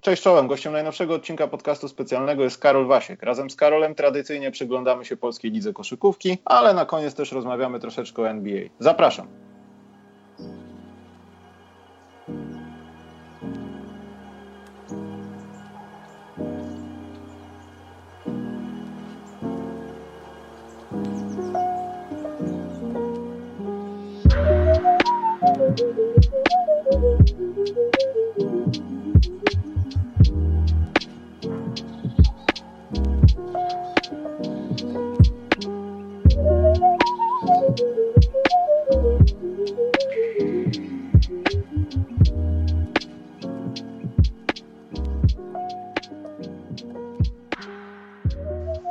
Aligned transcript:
Cześć 0.00 0.22
czołem, 0.22 0.48
gościem 0.48 0.72
najnowszego 0.72 1.14
odcinka 1.14 1.48
podcastu 1.48 1.88
specjalnego 1.88 2.42
jest 2.42 2.58
Karol 2.58 2.86
Wasiek. 2.86 3.22
Razem 3.22 3.50
z 3.50 3.56
Karolem 3.56 3.94
tradycyjnie 3.94 4.50
przyglądamy 4.50 5.04
się 5.04 5.16
polskiej 5.16 5.50
lidze 5.50 5.72
koszykówki, 5.72 6.38
ale 6.44 6.74
na 6.74 6.84
koniec 6.86 7.14
też 7.14 7.32
rozmawiamy 7.32 7.80
troszeczkę 7.80 8.22
o 8.22 8.28
NBA. 8.28 8.62
Zapraszam. 8.78 9.28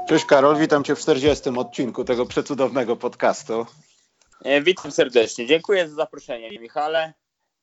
Cześć 0.10 0.26
Karol, 0.26 0.58
witam 0.58 0.84
Cię 0.84 0.96
w 0.96 1.00
40. 1.00 1.50
odcinku 1.50 2.04
tego 2.04 2.26
przecudownego 2.26 2.96
podcastu. 2.96 3.66
E, 4.44 4.62
witam 4.62 4.92
serdecznie. 4.92 5.48
Dziękuję 5.48 5.90
za 5.90 5.96
zaproszenie, 5.96 6.60
Michale. 6.60 7.14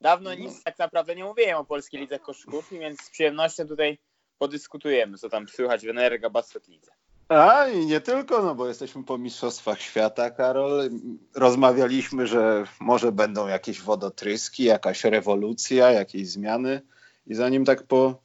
Dawno 0.00 0.34
nic 0.34 0.62
tak 0.62 0.78
naprawdę 0.78 1.14
nie 1.14 1.24
mówiłem 1.24 1.56
o 1.56 1.64
polskiej 1.64 2.00
lidze 2.00 2.18
koszykówki, 2.18 2.78
więc 2.78 3.00
z 3.02 3.10
przyjemnością 3.10 3.68
tutaj 3.68 3.98
podyskutujemy, 4.38 5.18
co 5.18 5.28
tam 5.28 5.48
słychać 5.48 5.86
w 5.86 5.88
Energa 5.88 6.30
Basket 6.30 6.68
Lidze. 6.68 6.92
A 7.28 7.68
i 7.68 7.87
nie 7.87 8.01
tylko, 8.01 8.42
no 8.42 8.54
bo 8.54 8.68
jesteśmy 8.68 9.04
po 9.04 9.18
Mistrzostwach 9.18 9.80
Świata, 9.80 10.30
Karol. 10.30 10.90
Rozmawialiśmy, 11.34 12.26
że 12.26 12.64
może 12.80 13.12
będą 13.12 13.48
jakieś 13.48 13.80
wodotryski, 13.80 14.64
jakaś 14.64 15.04
rewolucja, 15.04 15.90
jakieś 15.90 16.29
zmiany. 16.29 16.82
I 17.26 17.34
zanim 17.34 17.64
tak 17.64 17.82
po, 17.82 18.23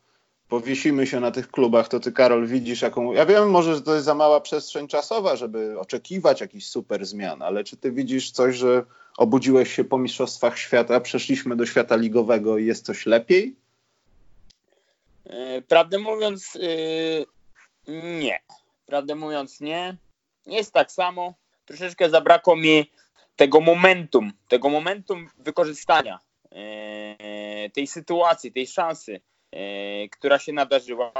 powiesimy 0.48 1.08
się 1.08 1.20
na 1.20 1.32
tych 1.32 1.52
klubach, 1.52 1.88
to 1.88 2.00
ty, 2.00 2.12
Karol, 2.12 2.48
widzisz 2.48 2.82
jaką. 2.82 3.14
Ja 3.14 3.26
wiem, 3.26 3.50
może, 3.50 3.76
że 3.76 3.82
to 3.82 3.94
jest 3.94 4.06
za 4.06 4.16
mała 4.16 4.42
przestrzeń 4.42 4.88
czasowa, 4.88 5.36
żeby 5.36 5.80
oczekiwać 5.80 6.42
jakichś 6.42 6.66
super 6.66 7.06
zmian, 7.06 7.42
ale 7.42 7.64
czy 7.64 7.78
ty 7.78 7.92
widzisz 7.92 8.32
coś, 8.32 8.56
że 8.56 8.84
obudziłeś 9.17 9.73
się 9.73 9.84
po 9.84 9.98
Mistrzostwach 9.98 10.58
Świata, 10.58 11.00
przeszliśmy 11.00 11.56
do 11.56 11.66
świata 11.66 11.95
ligowego 11.95 12.58
i 12.58 12.66
jest 12.66 12.86
coś 12.86 13.06
lepiej? 13.06 13.56
Yy, 15.25 15.61
prawdę 15.61 16.00
mówiąc, 16.00 16.55
yy, 16.55 17.25
nie. 18.19 18.39
Prawdę 18.86 19.16
mówiąc, 19.16 19.61
nie. 19.61 19.97
Jest 20.45 20.73
tak 20.73 20.91
samo. 20.91 21.33
Troszeczkę 21.66 22.09
zabrakło 22.09 22.55
mi 22.55 22.91
tego 23.36 23.61
momentum, 23.61 24.33
tego 24.47 24.69
momentum 24.69 25.30
wykorzystania 25.38 26.19
yy, 26.52 27.69
tej 27.69 27.88
sytuacji, 27.88 28.52
tej 28.52 28.67
szansy 28.67 29.22
E, 29.52 30.09
która 30.09 30.39
się 30.39 30.53
nadarzyła. 30.53 31.14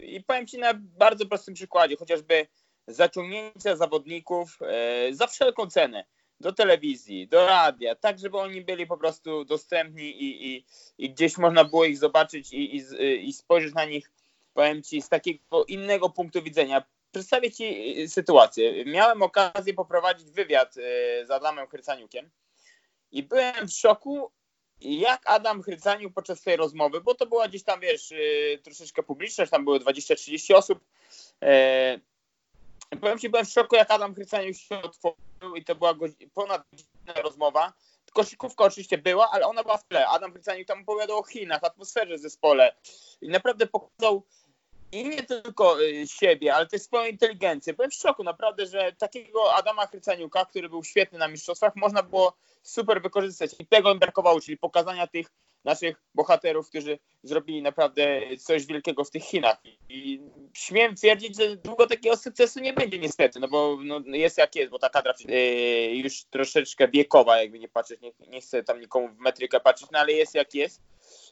I 0.00 0.24
powiem 0.24 0.46
Ci 0.46 0.58
na 0.58 0.74
bardzo 0.74 1.26
prostym 1.26 1.54
przykładzie, 1.54 1.96
chociażby 1.96 2.46
zaciągnięcia 2.86 3.76
zawodników 3.76 4.58
e, 4.62 5.14
za 5.14 5.26
wszelką 5.26 5.66
cenę 5.66 6.04
do 6.40 6.52
telewizji, 6.52 7.28
do 7.28 7.46
radia, 7.46 7.94
tak 7.94 8.18
żeby 8.18 8.38
oni 8.38 8.62
byli 8.62 8.86
po 8.86 8.96
prostu 8.96 9.44
dostępni 9.44 10.22
i, 10.22 10.54
i, 10.54 10.64
i 10.98 11.10
gdzieś 11.10 11.38
można 11.38 11.64
było 11.64 11.84
ich 11.84 11.98
zobaczyć 11.98 12.52
i, 12.52 12.76
i, 12.76 12.84
i 13.28 13.32
spojrzeć 13.32 13.74
na 13.74 13.84
nich, 13.84 14.10
powiem 14.54 14.82
Ci, 14.82 15.02
z 15.02 15.08
takiego 15.08 15.64
innego 15.64 16.10
punktu 16.10 16.42
widzenia. 16.42 16.84
Przedstawię 17.12 17.52
Ci 17.52 17.94
sytuację. 18.08 18.84
Miałem 18.84 19.22
okazję 19.22 19.74
poprowadzić 19.74 20.30
wywiad 20.30 20.76
e, 20.76 20.80
z 21.26 21.30
Adamem 21.30 21.66
Chrycaniukiem 21.66 22.30
i 23.12 23.22
byłem 23.22 23.68
w 23.68 23.72
szoku, 23.72 24.30
jak 24.80 25.22
Adam 25.24 25.62
Chrycaniuk 25.62 26.14
podczas 26.14 26.42
tej 26.42 26.56
rozmowy, 26.56 27.00
bo 27.00 27.14
to 27.14 27.26
była 27.26 27.48
gdzieś 27.48 27.62
tam, 27.62 27.80
wiesz, 27.80 28.12
troszeczkę 28.62 29.02
publiczność, 29.02 29.50
tam 29.50 29.64
było 29.64 29.76
20-30 29.76 30.54
osób. 30.54 30.84
Powiem 33.00 33.18
Ci, 33.18 33.28
byłem 33.28 33.46
w 33.46 33.50
szoku, 33.50 33.76
jak 33.76 33.90
Adam 33.90 34.14
Chrycaniuk 34.14 34.56
się 34.56 34.82
otworzył 34.82 35.56
i 35.56 35.64
to 35.64 35.74
była 35.74 35.94
ponad 36.34 36.62
godzinna 36.72 37.22
rozmowa. 37.22 37.72
Koszykówka 38.12 38.64
oczywiście 38.64 38.98
była, 38.98 39.30
ale 39.30 39.46
ona 39.46 39.62
była 39.62 39.76
w 39.78 39.84
tle. 39.84 40.06
Adam 40.06 40.32
Chrycaniuk 40.32 40.68
tam 40.68 40.82
opowiadał 40.82 41.18
o 41.18 41.22
Chinach, 41.22 41.64
atmosferze 41.64 42.16
w 42.16 42.20
zespole 42.20 42.74
i 43.20 43.28
naprawdę 43.28 43.66
pokazał 43.66 44.26
i 44.92 45.04
nie 45.04 45.22
tylko 45.22 45.82
y, 45.82 46.06
siebie, 46.06 46.54
ale 46.54 46.66
też 46.66 46.82
swoją 46.82 47.10
inteligencję. 47.10 47.74
Byłem 47.74 47.90
w 47.90 47.94
szoku 47.94 48.24
naprawdę, 48.24 48.66
że 48.66 48.92
takiego 48.92 49.54
Adama 49.54 49.86
Chryceniuka, 49.86 50.44
który 50.44 50.68
był 50.68 50.84
świetny 50.84 51.18
na 51.18 51.28
mistrzostwach, 51.28 51.76
można 51.76 52.02
było 52.02 52.36
super 52.62 53.02
wykorzystać. 53.02 53.50
I 53.58 53.66
tego 53.66 53.92
im 53.92 53.98
brakowało, 53.98 54.40
czyli 54.40 54.56
pokazania 54.56 55.06
tych 55.06 55.26
naszych 55.64 56.02
bohaterów, 56.14 56.68
którzy 56.68 56.98
zrobili 57.22 57.62
naprawdę 57.62 58.20
coś 58.38 58.66
wielkiego 58.66 59.04
w 59.04 59.10
tych 59.10 59.22
Chinach. 59.22 59.58
I 59.88 60.20
śmiem 60.54 60.94
twierdzić, 60.94 61.36
że 61.36 61.56
długo 61.56 61.86
takiego 61.86 62.16
sukcesu 62.16 62.60
nie 62.60 62.72
będzie 62.72 62.98
niestety, 62.98 63.40
no 63.40 63.48
bo 63.48 63.78
no, 63.84 64.00
jest 64.06 64.38
jak 64.38 64.56
jest, 64.56 64.70
bo 64.70 64.78
ta 64.78 64.88
kadra 64.88 65.14
yy, 65.28 65.96
już 65.96 66.24
troszeczkę 66.24 66.88
wiekowa, 66.88 67.42
jakby 67.42 67.58
nie 67.58 67.68
patrzeć, 67.68 68.00
nie, 68.00 68.12
nie 68.28 68.40
chcę 68.40 68.62
tam 68.62 68.80
nikomu 68.80 69.08
w 69.08 69.18
metrykę 69.18 69.60
patrzeć, 69.60 69.88
no 69.92 69.98
ale 69.98 70.12
jest 70.12 70.34
jak 70.34 70.54
jest 70.54 70.82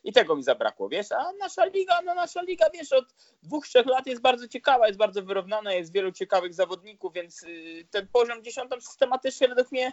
i 0.04 0.12
tego 0.12 0.36
mi 0.36 0.42
zabrakło, 0.42 0.88
wiesz, 0.88 1.12
a 1.12 1.32
nasza 1.32 1.65
liga, 1.65 2.03
no 2.04 2.15
nasza 2.15 2.42
liga, 2.42 2.66
wiesz, 2.75 2.92
od 2.92 3.04
dwóch, 3.42 3.69
trzech 3.69 3.86
lat 3.86 4.06
jest 4.06 4.22
bardzo 4.22 4.48
ciekawa, 4.48 4.86
jest 4.86 4.98
bardzo 4.98 5.22
wyrównana, 5.22 5.72
jest 5.72 5.92
wielu 5.92 6.12
ciekawych 6.12 6.54
zawodników, 6.54 7.12
więc 7.12 7.42
y, 7.42 7.86
ten 7.91 8.09
poziom 8.09 8.44
dziesiątą 8.44 8.81
systematycznie 8.81 9.48
według 9.48 9.72
mnie 9.72 9.92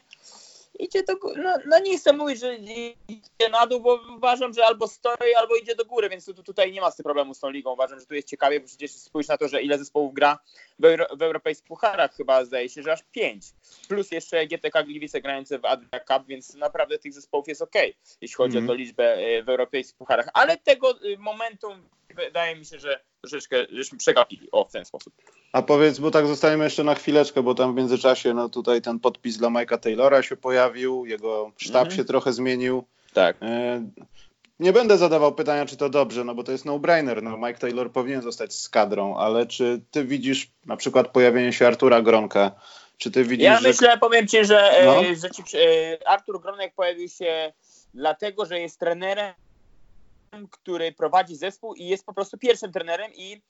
idzie 0.79 1.03
do 1.03 1.17
góry. 1.17 1.43
No, 1.43 1.57
no, 1.65 1.79
nie 1.79 1.97
chcę 1.97 2.13
mówić, 2.13 2.39
że 2.39 2.55
idzie 2.55 3.49
na 3.51 3.67
dół, 3.67 3.79
bo 3.79 3.99
uważam, 4.17 4.53
że 4.53 4.65
albo 4.65 4.87
stoi, 4.87 5.33
albo 5.37 5.55
idzie 5.55 5.75
do 5.75 5.85
góry, 5.85 6.09
więc 6.09 6.25
tu, 6.25 6.43
tutaj 6.43 6.71
nie 6.71 6.81
ma 6.81 6.91
z 6.91 6.95
tym 6.95 7.03
problemu 7.03 7.33
z 7.33 7.39
tą 7.39 7.49
ligą. 7.49 7.73
Uważam, 7.73 7.99
że 7.99 8.05
tu 8.05 8.15
jest 8.15 8.27
ciekawie, 8.27 8.59
bo 8.59 8.67
przecież 8.67 8.91
spójrz 8.91 9.27
na 9.27 9.37
to, 9.37 9.47
że 9.47 9.61
ile 9.61 9.77
zespołów 9.77 10.13
gra 10.13 10.39
w, 10.79 10.85
euro, 10.85 11.05
w 11.15 11.21
europejskich 11.21 11.67
pucharach, 11.67 12.15
chyba 12.15 12.45
zdaje 12.45 12.69
się, 12.69 12.83
że 12.83 12.91
aż 12.91 13.03
pięć. 13.11 13.45
Plus 13.87 14.11
jeszcze 14.11 14.47
GTK 14.47 14.83
Gliwice 14.83 15.21
grające 15.21 15.59
w 15.59 15.65
Adria 15.65 15.99
Cup, 15.99 16.27
więc 16.27 16.55
naprawdę 16.55 16.99
tych 16.99 17.13
zespołów 17.13 17.47
jest 17.47 17.61
ok, 17.61 17.75
jeśli 18.21 18.35
chodzi 18.35 18.57
mm. 18.57 18.69
o 18.69 18.73
to 18.73 18.75
liczbę 18.75 19.13
e, 19.13 19.43
w 19.43 19.49
europejskich 19.49 19.97
pucharach. 19.97 20.29
Ale 20.33 20.57
tego 20.57 21.05
y, 21.05 21.17
momentum 21.17 21.89
wydaje 22.15 22.55
mi 22.55 22.65
się, 22.65 22.79
że 22.79 22.99
troszeczkę 23.21 23.65
żeśmy 23.71 23.97
przegapili. 23.97 24.47
O, 24.51 24.65
w 24.65 24.71
ten 24.71 24.85
sposób. 24.85 25.13
A 25.51 25.61
powiedz, 25.61 25.99
bo 25.99 26.11
tak 26.11 26.27
zostajemy 26.27 26.63
jeszcze 26.63 26.83
na 26.83 26.95
chwileczkę, 26.95 27.43
bo 27.43 27.55
tam 27.55 27.73
w 27.73 27.77
międzyczasie 27.77 28.33
no 28.33 28.49
tutaj 28.49 28.81
ten 28.81 28.99
podpis 28.99 29.37
dla 29.37 29.49
Mike'a 29.49 29.77
Taylora 29.77 30.23
się 30.23 30.37
pojawił, 30.37 31.05
jego 31.05 31.51
sztab 31.57 31.83
mm. 31.83 31.97
się 31.97 32.05
trochę 32.05 32.33
zmienił. 32.33 32.83
Tak. 33.13 33.37
E, 33.41 33.83
nie 34.59 34.73
będę 34.73 34.97
zadawał 34.97 35.35
pytania, 35.35 35.65
czy 35.65 35.77
to 35.77 35.89
dobrze, 35.89 36.23
no 36.23 36.35
bo 36.35 36.43
to 36.43 36.51
jest 36.51 36.65
no-brainer. 36.65 37.23
No, 37.23 37.37
Mike 37.37 37.59
Taylor 37.59 37.91
powinien 37.91 38.21
zostać 38.21 38.53
z 38.53 38.69
kadrą, 38.69 39.17
ale 39.17 39.45
czy 39.45 39.81
ty 39.91 40.05
widzisz 40.05 40.51
na 40.65 40.77
przykład 40.77 41.07
pojawienie 41.07 41.53
się 41.53 41.67
Artura 41.67 42.01
Gronka? 42.01 42.51
Czy 42.97 43.11
ty 43.11 43.23
widzisz, 43.23 43.45
ja 43.45 43.59
że... 43.59 43.67
myślę, 43.67 43.97
powiem 43.97 44.27
ci, 44.27 44.45
że, 44.45 44.59
e, 44.59 44.85
no. 44.85 45.03
że 45.03 45.31
ci, 45.31 45.57
e, 45.57 46.07
Artur 46.07 46.41
Gronek 46.41 46.73
pojawił 46.75 47.09
się 47.09 47.53
dlatego, 47.93 48.45
że 48.45 48.59
jest 48.59 48.79
trenerem, 48.79 49.33
który 50.51 50.91
prowadzi 50.91 51.35
zespół 51.35 51.73
i 51.73 51.87
jest 51.87 52.05
po 52.05 52.13
prostu 52.13 52.37
pierwszym 52.37 52.71
trenerem 52.71 53.11
i 53.13 53.41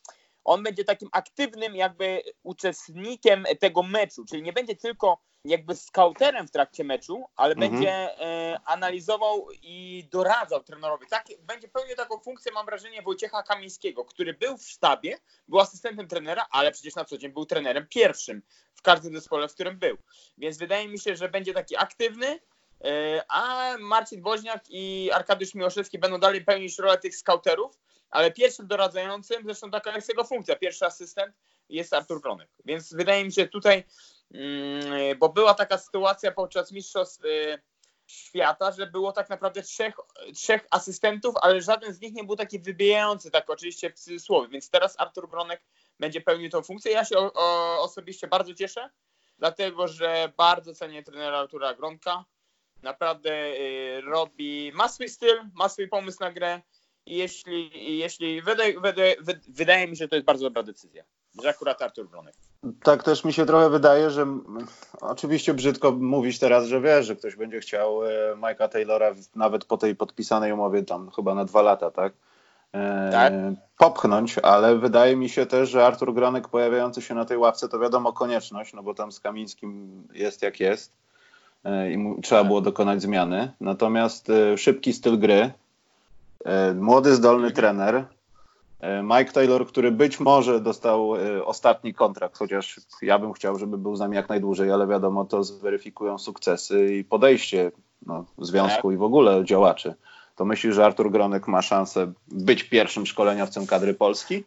on 0.44 0.64
będzie 0.64 0.84
takim 0.84 1.10
aktywnym 1.12 1.76
jakby 1.76 2.22
uczestnikiem 2.44 3.46
tego 3.60 3.84
meczu, 3.84 4.26
czyli 4.26 4.44
nie 4.44 4.54
będzie 4.54 4.76
tylko 4.76 5.22
jakby 5.46 5.76
skauterem 5.76 6.48
w 6.48 6.52
trakcie 6.52 6.84
meczu, 6.84 7.26
ale 7.36 7.54
mhm. 7.54 7.72
będzie 7.72 7.92
e, 7.92 8.60
analizował 8.66 9.48
i 9.62 10.08
doradzał 10.12 10.64
trenerowi. 10.64 11.06
Tak, 11.10 11.26
będzie 11.42 11.68
pełnił 11.68 11.96
taką 11.96 12.20
funkcję, 12.20 12.52
mam 12.52 12.66
wrażenie, 12.66 13.02
Wojciecha 13.02 13.44
Kamińskiego, 13.44 14.06
który 14.06 14.34
był 14.34 14.58
w 14.58 14.64
sztabie, 14.64 15.18
był 15.48 15.60
asystentem 15.60 16.08
trenera, 16.08 16.46
ale 16.52 16.72
przecież 16.72 16.96
na 16.96 17.06
co 17.06 17.18
dzień 17.18 17.32
był 17.32 17.46
trenerem 17.46 17.88
pierwszym 17.90 18.42
w 18.76 18.82
każdym 18.82 19.14
zespole, 19.14 19.48
w 19.48 19.54
którym 19.54 19.80
był. 19.80 19.98
Więc 20.38 20.58
wydaje 20.58 20.88
mi 20.88 21.00
się, 21.00 21.16
że 21.16 21.30
będzie 21.30 21.54
taki 21.54 21.78
aktywny, 21.78 22.40
a 23.28 23.76
Marcin 23.80 24.22
Woźniak 24.22 24.64
i 24.70 25.12
Arkadiusz 25.14 25.54
Miłoszewski 25.54 26.00
będą 26.00 26.20
dalej 26.20 26.46
pełnić 26.46 26.80
rolę 26.80 26.98
tych 26.98 27.16
skauterów, 27.16 27.80
ale 28.10 28.32
pierwszym 28.32 28.68
doradzającym, 28.68 29.44
zresztą 29.46 29.72
taka 29.72 29.96
jest 29.96 30.10
jego 30.10 30.24
funkcja, 30.24 30.56
pierwszy 30.56 30.86
asystent 30.86 31.36
jest 31.70 31.94
Artur 31.94 32.22
Kronek. 32.22 32.50
Więc 32.66 32.94
wydaje 32.94 33.26
mi 33.26 33.32
się 33.32 33.48
tutaj, 33.48 33.84
mm, 34.34 35.20
bo 35.20 35.30
była 35.30 35.54
taka 35.54 35.78
sytuacja 35.78 36.32
podczas 36.32 36.72
Mistrzostw 36.72 37.26
y, 37.26 37.62
Świata, 38.08 38.72
że 38.72 38.88
było 38.88 39.12
tak 39.12 39.30
naprawdę 39.30 39.62
trzech, 39.62 39.96
trzech 40.36 40.68
asystentów, 40.72 41.36
ale 41.42 41.62
żaden 41.62 41.94
z 41.94 42.02
nich 42.02 42.14
nie 42.14 42.24
był 42.24 42.36
taki 42.36 42.60
wybijający, 42.60 43.32
tak 43.32 43.50
oczywiście 43.50 43.90
w 43.90 43.94
cudzysłowie. 43.94 44.48
Więc 44.48 44.70
teraz 44.70 45.00
Artur 45.00 45.30
Bronek 45.30 45.64
będzie 46.00 46.22
pełnił 46.22 46.50
tą 46.50 46.64
funkcję. 46.64 46.92
Ja 46.92 47.06
się 47.06 47.18
o, 47.18 47.34
o, 47.34 47.82
osobiście 47.82 48.28
bardzo 48.28 48.54
cieszę, 48.54 48.90
dlatego 49.38 49.88
że 49.88 50.32
bardzo 50.38 50.76
cenię 50.76 51.04
trenera 51.04 51.40
Artura 51.40 51.74
Gronka. 51.74 52.26
Naprawdę 52.84 53.32
y, 53.32 54.02
robi, 54.02 54.72
ma 54.76 54.88
swój 54.88 55.10
styl, 55.10 55.36
ma 55.54 55.70
swój 55.70 55.88
pomysł 55.88 56.18
na 56.20 56.32
grę 56.32 56.62
jeśli, 57.06 57.98
jeśli 57.98 58.42
wydaje, 58.42 58.80
wydaje, 58.80 59.16
wydaje 59.48 59.88
mi 59.88 59.98
się, 59.98 60.04
że 60.04 60.08
to 60.08 60.16
jest 60.16 60.26
bardzo 60.26 60.44
dobra 60.46 60.64
decyzja, 60.64 61.04
że 61.42 61.50
akurat 61.50 61.82
Artur 61.82 62.10
Bronek. 62.10 62.36
Tak 62.84 63.04
też 63.04 63.24
mi 63.24 63.34
się 63.34 63.46
trochę 63.46 63.70
wydaje, 63.70 64.10
że 64.10 64.28
oczywiście 65.02 65.54
brzydko 65.54 65.92
mówić 65.92 66.40
teraz, 66.40 66.66
że 66.66 66.82
wiesz, 66.82 67.06
że 67.06 67.16
ktoś 67.16 67.36
będzie 67.36 67.60
chciał 67.60 68.06
e, 68.06 68.10
Mike'a 68.36 68.70
Taylora 68.70 69.16
nawet 69.36 69.66
po 69.66 69.78
tej 69.78 69.96
podpisanej 69.96 70.52
umowie 70.52 70.84
tam 70.84 71.12
chyba 71.12 71.36
na 71.36 71.46
dwa 71.46 71.62
lata, 71.62 71.92
tak? 71.92 72.14
E, 72.74 73.10
tak? 73.12 73.34
popchnąć, 73.78 74.38
ale 74.38 74.78
wydaje 74.78 75.16
mi 75.16 75.30
się 75.30 75.46
też, 75.46 75.70
że 75.70 75.86
Artur 75.86 76.14
Gronek 76.14 76.48
pojawiający 76.48 77.02
się 77.02 77.14
na 77.14 77.26
tej 77.26 77.38
ławce 77.38 77.70
to 77.70 77.80
wiadomo 77.80 78.14
konieczność, 78.14 78.74
no 78.74 78.84
bo 78.84 78.94
tam 78.94 79.12
z 79.12 79.20
Kamińskim 79.20 80.04
jest 80.14 80.42
jak 80.42 80.60
jest 80.60 81.03
i 81.92 81.98
mu, 81.98 82.22
trzeba 82.22 82.44
było 82.44 82.62
dokonać 82.62 83.02
zmiany. 83.02 83.52
Natomiast 83.62 84.32
szybki 84.58 84.94
styl 84.94 85.20
gry, 85.20 85.52
młody, 86.76 87.16
zdolny 87.16 87.52
trener, 87.52 88.06
E, 88.84 89.04
Mike 89.04 89.32
Taylor, 89.32 89.68
który 89.68 89.92
być 89.92 90.20
może 90.20 90.60
dostał 90.60 91.16
e, 91.16 91.46
ostatni 91.46 91.94
kontrakt, 91.94 92.38
chociaż 92.38 92.80
ja 93.02 93.20
bym 93.20 93.34
chciał, 93.34 93.60
żeby 93.60 93.78
był 93.78 93.96
z 93.96 94.00
nami 94.00 94.16
jak 94.16 94.30
najdłużej, 94.30 94.72
ale 94.72 94.88
wiadomo, 94.88 95.26
to 95.26 95.44
zweryfikują 95.44 96.18
sukcesy 96.18 96.96
i 96.96 97.04
podejście 97.04 97.72
no, 98.06 98.26
związku 98.38 98.92
i 98.92 98.98
w 98.98 99.04
ogóle 99.04 99.46
działaczy. 99.46 99.94
To 100.36 100.46
myślisz, 100.46 100.76
że 100.76 100.86
Artur 100.86 101.12
Gronek 101.12 101.48
ma 101.48 101.62
szansę 101.62 102.14
być 102.28 102.64
pierwszym 102.64 103.06
szkoleniowcem 103.06 103.68
kadry 103.68 103.94
Polski? 103.94 104.44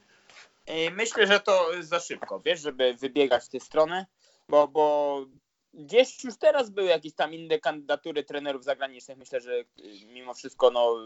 E, 0.66 0.90
myślę, 0.90 1.26
że 1.26 1.40
to 1.40 1.70
za 1.80 2.00
szybko, 2.00 2.40
wiesz, 2.40 2.60
żeby 2.60 2.94
wybiegać 2.94 3.44
w 3.44 3.48
tę 3.48 3.60
stronę, 3.60 4.06
bo, 4.48 4.68
bo 4.68 5.16
gdzieś 5.76 6.24
już 6.24 6.36
teraz 6.38 6.70
były 6.70 6.88
jakieś 6.88 7.14
tam 7.14 7.34
inne 7.34 7.58
kandydatury 7.58 8.24
trenerów 8.24 8.64
zagranicznych. 8.64 9.18
Myślę, 9.18 9.40
że 9.40 9.64
mimo 10.06 10.34
wszystko 10.34 10.70
no, 10.70 10.96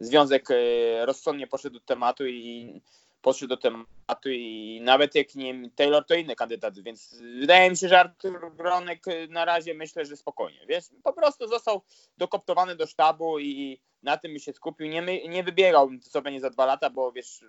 związek 0.00 0.50
e, 0.50 1.06
rozsądnie 1.06 1.46
poszedł 1.46 1.74
do 1.74 1.80
tematu 1.80 2.26
i 2.26 2.80
poszedł 3.22 3.48
do 3.48 3.56
tematu 3.56 4.30
i 4.30 4.80
nawet 4.84 5.14
jak 5.14 5.34
nie 5.34 5.70
Taylor, 5.70 6.06
to 6.06 6.14
inny 6.14 6.36
kandydat, 6.36 6.78
więc 6.78 7.16
wydaje 7.40 7.70
mi 7.70 7.76
się, 7.76 7.88
że 7.88 8.00
Artur 8.00 8.56
Gronek 8.56 9.04
na 9.28 9.44
razie 9.44 9.74
myślę, 9.74 10.04
że 10.04 10.16
spokojnie, 10.16 10.66
wiesz, 10.68 10.84
po 11.02 11.12
prostu 11.12 11.48
został 11.48 11.82
dokoptowany 12.18 12.76
do 12.76 12.86
sztabu 12.86 13.38
i 13.38 13.80
na 14.02 14.16
tym 14.16 14.38
się 14.38 14.52
skupił, 14.52 14.86
nie, 14.86 15.28
nie 15.28 15.44
wybiegał 15.44 15.90
co 16.00 16.22
będzie 16.22 16.40
za 16.40 16.50
dwa 16.50 16.66
lata, 16.66 16.90
bo 16.90 17.12
wiesz 17.12 17.44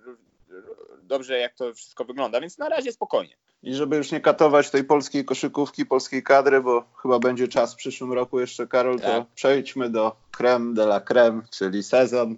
dobrze 1.01 1.39
jak 1.39 1.53
to 1.53 1.73
wszystko 1.73 2.05
wygląda, 2.05 2.41
więc 2.41 2.57
na 2.57 2.69
razie 2.69 2.91
spokojnie. 2.91 3.37
I 3.63 3.75
żeby 3.75 3.97
już 3.97 4.11
nie 4.11 4.21
katować 4.21 4.69
tej 4.69 4.83
polskiej 4.83 5.25
koszykówki, 5.25 5.85
polskiej 5.85 6.23
kadry, 6.23 6.61
bo 6.61 6.83
chyba 7.01 7.19
będzie 7.19 7.47
czas 7.47 7.73
w 7.73 7.77
przyszłym 7.77 8.13
roku 8.13 8.39
jeszcze, 8.39 8.67
Karol, 8.67 8.99
tak. 8.99 9.05
to 9.05 9.25
przejdźmy 9.35 9.89
do 9.89 10.15
creme 10.31 10.73
de 10.73 10.83
la 10.83 10.99
creme, 10.99 11.41
czyli 11.49 11.83
sezon 11.83 12.35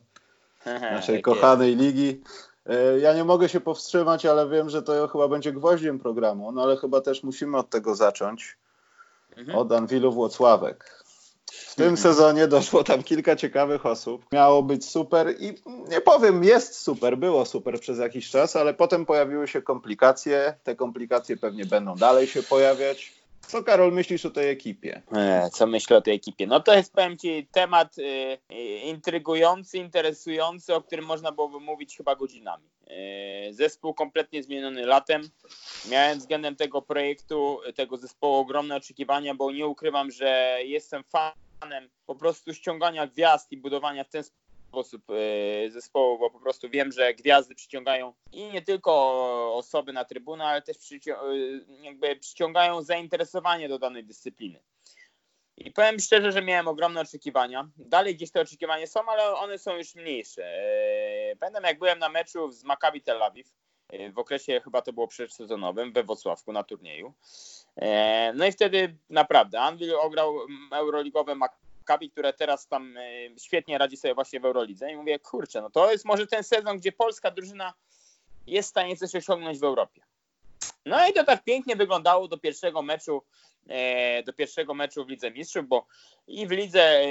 naszej 0.66 1.22
kochanej 1.22 1.72
jest. 1.72 1.82
ligi. 1.82 2.22
E, 2.66 3.00
ja 3.00 3.14
nie 3.14 3.24
mogę 3.24 3.50
się 3.50 3.60
powstrzymać, 3.60 4.26
ale 4.26 4.50
wiem, 4.50 4.70
że 4.70 4.82
to 4.82 5.08
chyba 5.08 5.28
będzie 5.28 5.54
gwoździem 5.54 6.00
programu, 6.00 6.52
no 6.52 6.64
ale 6.64 6.78
chyba 6.78 7.02
też 7.02 7.24
musimy 7.24 7.58
od 7.58 7.70
tego 7.70 7.96
zacząć. 7.96 8.58
Mhm. 9.38 9.58
Od 9.58 9.72
Anwilu 9.72 10.12
Włocławek. 10.12 11.05
W 11.76 11.78
tym 11.78 11.98
sezonie 11.98 12.48
doszło 12.48 12.84
tam 12.84 13.04
kilka 13.04 13.36
ciekawych 13.36 13.86
osób. 13.86 14.26
Miało 14.32 14.64
być 14.64 14.86
super 14.86 15.36
i 15.40 15.54
nie 15.90 16.02
powiem, 16.02 16.44
jest 16.44 16.80
super, 16.80 17.18
było 17.18 17.46
super 17.46 17.80
przez 17.80 18.00
jakiś 18.00 18.30
czas, 18.30 18.56
ale 18.56 18.74
potem 18.74 19.06
pojawiły 19.06 19.48
się 19.48 19.62
komplikacje. 19.62 20.54
Te 20.64 20.76
komplikacje 20.76 21.38
pewnie 21.38 21.66
będą 21.66 21.96
dalej 21.96 22.28
się 22.28 22.44
pojawiać. 22.44 23.14
Co 23.48 23.64
Karol 23.64 23.94
myślisz 23.94 24.26
o 24.26 24.30
tej 24.30 24.50
ekipie? 24.50 25.02
E, 25.16 25.50
co 25.54 25.68
myślę 25.68 25.98
o 25.98 26.02
tej 26.02 26.16
ekipie? 26.16 26.48
No 26.48 26.60
to 26.60 26.74
jest 26.74 26.94
powiem 26.94 27.18
Ci 27.18 27.48
temat 27.52 27.98
y, 27.98 28.38
intrygujący, 28.84 29.78
interesujący, 29.78 30.76
o 30.76 30.82
którym 30.82 31.06
można 31.06 31.32
byłoby 31.32 31.60
mówić 31.60 31.98
chyba 31.98 32.16
godzinami. 32.16 32.70
Y, 33.50 33.54
zespół 33.54 33.94
kompletnie 33.94 34.44
zmieniony 34.44 34.86
latem. 34.86 35.22
Miałem 35.92 36.20
względem 36.20 36.56
tego 36.56 36.82
projektu, 36.82 37.60
tego 37.76 37.98
zespołu 37.98 38.36
ogromne 38.36 38.76
oczekiwania, 38.76 39.36
bo 39.36 39.52
nie 39.52 39.68
ukrywam, 39.68 40.12
że 40.12 40.58
jestem 40.64 41.04
fan 41.04 41.32
fanem 41.60 41.90
po 42.06 42.16
prostu 42.16 42.54
ściągania 42.54 43.08
gwiazd 43.08 43.52
i 43.52 43.58
budowania 43.58 44.04
w 44.04 44.10
ten 44.10 44.24
sposób 44.70 45.04
e, 45.10 45.72
zespołu, 45.72 46.20
bo 46.20 46.30
po 46.30 46.40
prostu 46.40 46.70
wiem, 46.70 46.92
że 46.92 47.14
gwiazdy 47.14 47.56
przyciągają 47.56 48.14
i 48.32 48.52
nie 48.52 48.62
tylko 48.62 48.94
osoby 49.56 49.94
na 49.94 50.06
trybunę, 50.06 50.46
ale 50.46 50.62
też 50.62 50.78
e, 50.92 50.98
jakby 51.82 52.16
przyciągają 52.16 52.82
zainteresowanie 52.82 53.70
do 53.70 53.80
danej 53.80 54.04
dyscypliny. 54.04 54.60
I 55.58 55.72
powiem 55.72 56.00
szczerze, 56.00 56.32
że 56.32 56.42
miałem 56.42 56.68
ogromne 56.68 57.02
oczekiwania. 57.02 57.70
Dalej 57.78 58.16
gdzieś 58.16 58.32
te 58.32 58.42
oczekiwania 58.42 58.88
są, 58.88 59.00
ale 59.08 59.36
one 59.36 59.58
są 59.58 59.78
już 59.78 59.96
mniejsze. 59.96 60.44
E, 60.46 61.36
pamiętam 61.36 61.64
jak 61.64 61.80
byłem 61.80 62.00
na 62.00 62.10
meczu 62.10 62.52
z 62.52 62.64
Maccabi 62.64 63.02
Tel 63.02 63.24
Awiw, 63.24 63.48
w 64.14 64.20
okresie 64.20 64.62
chyba 64.64 64.82
to 64.82 64.94
było 64.94 65.08
przedsezonowym 65.08 65.94
we 65.94 66.04
Wrocławku 66.04 66.54
na 66.54 66.64
turnieju. 66.64 67.14
E, 67.76 68.34
no 68.34 68.46
i 68.46 68.52
wtedy 68.52 68.98
naprawdę 69.10 69.62
Anvil 69.62 69.96
ograł 69.96 70.36
euroligowe 70.72 71.36
Maccabi, 71.36 72.12
które 72.12 72.34
teraz 72.34 72.68
tam 72.68 72.98
e, 72.98 73.02
świetnie 73.40 73.78
radzi 73.78 73.98
sobie 73.98 74.16
właśnie 74.16 74.40
w 74.40 74.46
Eurolidze 74.46 74.92
i 74.92 74.96
mówię, 74.96 75.20
kurczę, 75.20 75.62
no 75.62 75.70
to 75.70 75.92
jest 75.92 76.06
może 76.06 76.28
ten 76.28 76.44
sezon, 76.44 76.78
gdzie 76.78 76.92
polska 76.92 77.32
drużyna 77.32 77.74
jest 78.48 78.70
w 78.70 78.72
stanie 78.72 78.98
coś 78.98 79.16
osiągnąć 79.16 79.60
w 79.60 79.64
Europie. 79.64 80.02
No 80.86 81.08
i 81.08 81.14
to 81.14 81.24
tak 81.24 81.44
pięknie 81.44 81.76
wyglądało 81.76 82.28
do 82.28 82.38
pierwszego 82.38 82.82
meczu 82.82 83.24
do 84.26 84.34
pierwszego 84.34 84.74
meczu 84.74 85.06
w 85.06 85.10
Lidze 85.10 85.32
Mistrzów, 85.32 85.68
bo 85.68 85.88
i 86.28 86.48
w 86.48 86.52
lidze 86.52 87.02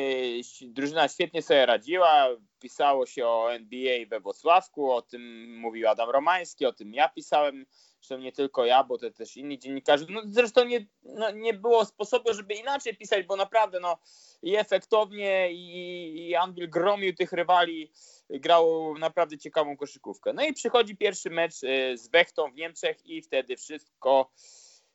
drużyna 0.63 1.09
świetnie 1.09 1.43
sobie 1.43 1.67
radziła, 1.67 2.29
pisało 2.61 3.07
się 3.07 3.27
o 3.27 3.55
NBA 3.55 4.07
we 4.07 4.21
Włocławku, 4.21 4.93
o 4.93 5.03
tym 5.03 5.55
mówił 5.59 5.89
Adam 5.89 6.11
Romański, 6.11 6.67
o 6.67 6.73
tym 6.73 6.95
ja 6.95 7.09
pisałem 7.09 7.67
Zresztą 8.05 8.23
nie 8.23 8.33
tylko 8.33 8.65
ja, 8.65 8.85
bo 8.85 8.99
to 8.99 9.11
też 9.11 9.37
inni 9.37 9.59
dziennikarze. 9.59 10.07
No, 10.11 10.23
zresztą 10.27 10.65
nie, 10.65 10.87
no, 11.03 11.31
nie 11.31 11.55
było 11.55 11.85
sposobu, 11.85 12.35
żeby 12.35 12.55
inaczej 12.55 12.97
pisać, 12.97 13.27
bo 13.27 13.37
naprawdę 13.37 13.81
no, 13.81 13.99
i 14.43 14.57
efektownie, 14.57 15.53
i, 15.53 16.29
i 16.29 16.35
Anvil 16.35 16.71
gromił 16.71 17.15
tych 17.15 17.33
rywali, 17.33 17.93
grał 18.31 18.95
naprawdę 18.99 19.39
ciekawą 19.39 19.77
koszykówkę. 19.77 20.33
No 20.33 20.45
i 20.45 20.53
przychodzi 20.53 20.97
pierwszy 20.97 21.31
mecz 21.31 21.63
y, 21.63 21.99
z 21.99 22.09
Bechtą 22.09 22.51
w 22.51 22.55
Niemczech 22.55 23.07
i 23.07 23.23
wtedy 23.23 23.57
wszystko 23.57 24.31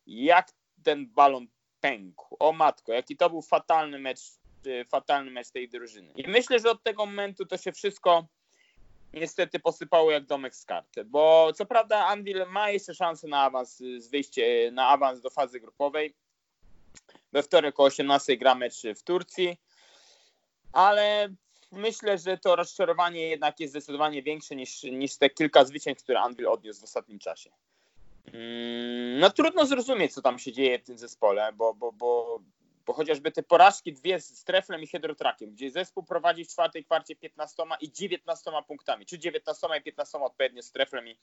jak 0.05 0.51
ten 0.83 1.07
balon 1.07 1.47
pękł. 1.81 2.35
O 2.39 2.51
matko, 2.51 2.93
jaki 2.93 3.17
to 3.17 3.29
był 3.29 3.41
fatalny 3.41 3.99
mecz, 3.99 4.19
y, 4.67 4.85
fatalny 4.85 5.31
mecz 5.31 5.51
tej 5.51 5.69
drużyny. 5.69 6.13
I 6.15 6.27
myślę, 6.27 6.59
że 6.59 6.71
od 6.71 6.83
tego 6.83 7.05
momentu 7.05 7.45
to 7.45 7.57
się 7.57 7.71
wszystko 7.71 8.27
niestety 9.13 9.59
posypało 9.59 10.11
jak 10.11 10.25
domek 10.25 10.55
z 10.55 10.65
karty, 10.65 11.05
bo 11.05 11.53
co 11.53 11.65
prawda 11.65 12.05
Anvil 12.05 12.45
ma 12.47 12.69
jeszcze 12.69 12.95
szansę 12.95 13.27
na 13.27 13.41
awans, 13.41 13.77
z 13.77 14.07
wyjście 14.07 14.71
na 14.71 14.87
awans 14.87 15.21
do 15.21 15.29
fazy 15.29 15.59
grupowej. 15.59 16.15
We 17.33 17.43
wtorek 17.43 17.79
o 17.79 17.83
18 17.83 18.37
gra 18.37 18.55
mecz 18.55 18.83
w 18.95 19.03
Turcji, 19.03 19.57
ale 20.73 21.29
myślę, 21.71 22.17
że 22.17 22.37
to 22.37 22.55
rozczarowanie 22.55 23.21
jednak 23.21 23.59
jest 23.59 23.73
zdecydowanie 23.73 24.23
większe 24.23 24.55
niż, 24.55 24.83
niż 24.83 25.17
te 25.17 25.29
kilka 25.29 25.65
zwycięstw, 25.65 26.03
które 26.03 26.21
Anvil 26.21 26.47
odniósł 26.47 26.81
w 26.81 26.83
ostatnim 26.83 27.19
czasie. 27.19 27.51
Mm, 28.33 29.19
no 29.19 29.29
trudno 29.29 29.65
zrozumieć, 29.65 30.13
co 30.13 30.21
tam 30.21 30.39
się 30.39 30.51
dzieje 30.51 30.79
w 30.79 30.83
tym 30.83 30.97
zespole, 30.97 31.53
bo, 31.53 31.73
bo, 31.73 31.91
bo 31.91 32.39
bo 32.89 32.93
chociażby 32.93 33.31
te 33.31 33.43
porażki 33.43 33.93
dwie 33.93 34.19
z 34.19 34.43
Treflem 34.43 34.81
i 34.81 34.87
Hydrotrakiem, 34.87 35.51
gdzie 35.51 35.71
zespół 35.71 36.03
prowadzi 36.03 36.45
w 36.45 36.47
czwartej 36.47 36.85
kwarcie 36.85 37.15
15 37.15 37.63
i 37.81 37.91
19 37.91 38.51
punktami, 38.67 39.05
czy 39.05 39.19
19 39.19 39.67
i 39.79 39.81
15 39.81 40.17
odpowiednio 40.17 40.61
z 40.61 40.71
Treflem 40.71 41.07
i, 41.07 41.17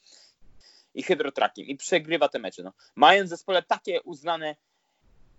i 0.94 1.02
Hydrotrakiem 1.02 1.66
i 1.66 1.76
przegrywa 1.76 2.28
te 2.28 2.38
mecze. 2.38 2.62
No. 2.62 2.72
Mając 2.94 3.28
w 3.28 3.30
zespole 3.30 3.62
takie 3.62 4.02
uznane 4.02 4.56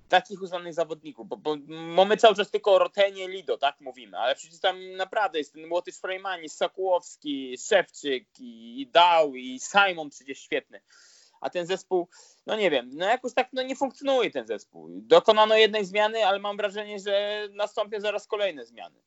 takich 0.10 0.42
uznanych 0.42 0.74
zawodników, 0.74 1.28
bo, 1.28 1.38
bo 1.38 1.58
mamy 1.68 2.18
cały 2.18 2.36
czas 2.36 2.52
tylko 2.52 2.74
o 2.74 2.80
Rotenie 2.80 3.28
Lido, 3.28 3.58
tak 3.58 3.82
mówimy, 3.82 4.18
ale 4.18 4.36
przecież 4.36 4.60
tam 4.60 4.92
naprawdę 4.92 5.38
jest 5.38 5.54
ten 5.54 5.72
Łotysz 5.72 5.98
Frejmani, 5.98 6.50
Sakułowski, 6.50 7.58
Szewczyk 7.58 8.40
i, 8.40 8.82
i 8.82 8.88
Dał 8.88 9.36
i 9.36 9.60
Simon 9.60 10.10
przecież 10.10 10.40
świetny 10.40 10.82
a 11.42 11.50
ten 11.50 11.66
zespół, 11.66 12.08
no 12.46 12.56
nie 12.56 12.72
wiem, 12.72 12.90
no 12.94 13.06
jakoś 13.06 13.34
tak 13.34 13.50
no 13.54 13.64
nie 13.64 13.76
funkcjonuje 13.76 14.32
ten 14.32 14.48
zespół. 14.48 14.88
Dokonano 14.90 15.56
jednej 15.56 15.86
zmiany, 15.86 16.26
ale 16.26 16.40
mam 16.40 16.58
wrażenie, 16.58 17.00
że 17.00 17.48
nastąpią 17.52 18.00
zaraz 18.02 18.28
kolejne 18.28 18.66
zmiany. 18.66 19.00